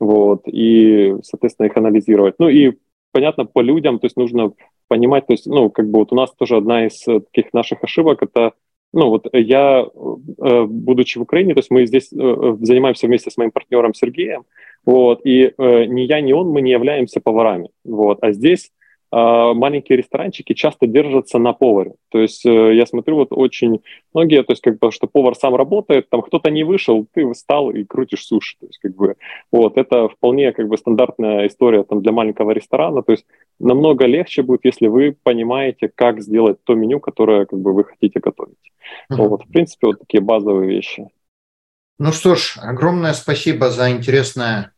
вот, 0.00 0.42
и, 0.46 1.16
соответственно, 1.22 1.66
их 1.66 1.76
анализировать. 1.76 2.34
Ну 2.38 2.48
и, 2.48 2.74
понятно, 3.12 3.44
по 3.44 3.60
людям, 3.60 3.98
то 3.98 4.06
есть 4.06 4.16
нужно 4.16 4.52
понимать, 4.88 5.26
то 5.26 5.32
есть, 5.32 5.46
ну, 5.46 5.70
как 5.70 5.90
бы 5.90 6.00
вот 6.00 6.12
у 6.12 6.16
нас 6.16 6.32
тоже 6.32 6.56
одна 6.56 6.86
из 6.86 7.00
таких 7.00 7.52
наших 7.52 7.84
ошибок, 7.84 8.22
это, 8.22 8.52
ну, 8.92 9.08
вот 9.10 9.28
я, 9.32 9.84
э, 9.84 10.64
будучи 10.64 11.18
в 11.18 11.22
Украине, 11.22 11.54
то 11.54 11.60
есть 11.60 11.70
мы 11.70 11.86
здесь 11.86 12.10
э, 12.12 12.56
занимаемся 12.60 13.06
вместе 13.06 13.30
с 13.30 13.36
моим 13.36 13.50
партнером 13.50 13.94
Сергеем, 13.94 14.44
вот, 14.84 15.20
и 15.24 15.52
э, 15.56 15.84
ни 15.84 16.02
я, 16.02 16.20
ни 16.20 16.32
он, 16.32 16.48
мы 16.48 16.62
не 16.62 16.70
являемся 16.70 17.20
поварами, 17.20 17.70
вот, 17.84 18.18
а 18.22 18.32
здесь 18.32 18.70
маленькие 19.10 19.98
ресторанчики 19.98 20.52
часто 20.52 20.86
держатся 20.86 21.38
на 21.38 21.52
поваре. 21.52 21.94
То 22.10 22.18
есть 22.18 22.44
э, 22.44 22.74
я 22.74 22.84
смотрю, 22.86 23.16
вот 23.16 23.28
очень 23.30 23.80
многие, 24.12 24.42
то 24.42 24.52
есть 24.52 24.62
как 24.62 24.78
бы, 24.78 24.92
что 24.92 25.06
повар 25.06 25.34
сам 25.34 25.54
работает, 25.54 26.10
там 26.10 26.20
кто-то 26.20 26.50
не 26.50 26.64
вышел, 26.64 27.06
ты 27.14 27.30
встал 27.32 27.70
и 27.70 27.84
крутишь 27.84 28.26
суши. 28.26 28.56
То 28.60 28.66
есть 28.66 28.78
как 28.78 28.94
бы 28.94 29.16
вот 29.50 29.78
это 29.78 30.08
вполне 30.08 30.52
как 30.52 30.68
бы 30.68 30.76
стандартная 30.76 31.46
история 31.46 31.84
там 31.84 32.02
для 32.02 32.12
маленького 32.12 32.50
ресторана. 32.50 33.02
То 33.02 33.12
есть 33.12 33.24
намного 33.58 34.06
легче 34.06 34.42
будет, 34.42 34.64
если 34.64 34.88
вы 34.88 35.16
понимаете, 35.22 35.90
как 35.94 36.20
сделать 36.20 36.58
то 36.64 36.74
меню, 36.74 37.00
которое 37.00 37.46
как 37.46 37.58
бы 37.58 37.72
вы 37.72 37.84
хотите 37.84 38.20
готовить. 38.20 38.56
Mm-hmm. 39.10 39.16
Вот, 39.16 39.44
в 39.44 39.48
принципе, 39.48 39.86
вот 39.86 40.00
такие 40.00 40.22
базовые 40.22 40.68
вещи. 40.68 41.08
Ну 41.98 42.12
что 42.12 42.36
ж, 42.36 42.58
огромное 42.62 43.12
спасибо 43.12 43.70
за 43.70 43.90
интересное 43.90 44.72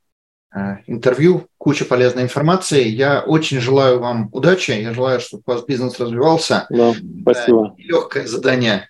интервью, 0.87 1.47
куча 1.59 1.85
полезной 1.85 2.25
информации. 2.25 2.89
Я 2.89 3.21
очень 3.21 3.61
желаю 3.61 4.01
вам 4.01 4.29
удачи, 4.33 4.73
я 4.73 4.93
желаю, 4.93 5.21
чтобы 5.21 5.43
у 5.47 5.51
вас 5.53 5.65
бизнес 5.65 5.99
развивался. 6.01 6.67
Да, 6.71 6.93
спасибо. 7.23 7.75
Легкое 7.79 8.27
задание 8.27 8.89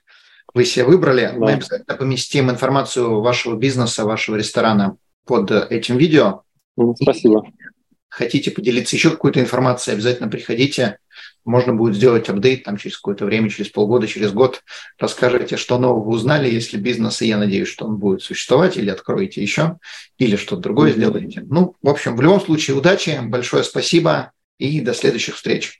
вы 0.54 0.64
себе 0.64 0.84
выбрали. 0.84 1.26
Да. 1.32 1.38
Мы 1.38 1.52
обязательно 1.52 1.96
поместим 1.96 2.50
информацию 2.50 3.20
вашего 3.20 3.56
бизнеса, 3.56 4.04
вашего 4.04 4.36
ресторана 4.36 4.96
под 5.26 5.50
этим 5.50 5.96
видео. 5.96 6.42
Спасибо. 6.96 7.44
И 7.46 7.52
хотите 8.08 8.50
поделиться 8.50 8.96
еще 8.96 9.10
какой-то 9.10 9.40
информацией, 9.40 9.94
обязательно 9.94 10.28
приходите 10.28 10.98
можно 11.50 11.74
будет 11.74 11.96
сделать 11.96 12.28
апдейт 12.28 12.64
там 12.64 12.76
через 12.76 12.96
какое-то 12.96 13.26
время, 13.26 13.50
через 13.50 13.68
полгода, 13.70 14.06
через 14.06 14.32
год. 14.32 14.62
Расскажите, 14.98 15.56
что 15.56 15.78
нового 15.78 16.08
узнали, 16.08 16.48
если 16.50 16.78
бизнес, 16.78 17.20
и 17.20 17.26
я 17.26 17.36
надеюсь, 17.36 17.68
что 17.68 17.86
он 17.86 17.96
будет 17.96 18.22
существовать, 18.22 18.76
или 18.76 18.88
откроете 18.88 19.42
еще, 19.42 19.78
или 20.18 20.36
что-то 20.36 20.62
другое 20.62 20.92
сделаете. 20.92 21.42
Ну, 21.48 21.76
в 21.82 21.88
общем, 21.88 22.16
в 22.16 22.20
любом 22.22 22.40
случае, 22.40 22.76
удачи, 22.76 23.18
большое 23.22 23.64
спасибо 23.64 24.32
и 24.58 24.80
до 24.80 24.94
следующих 24.94 25.36
встреч. 25.36 25.79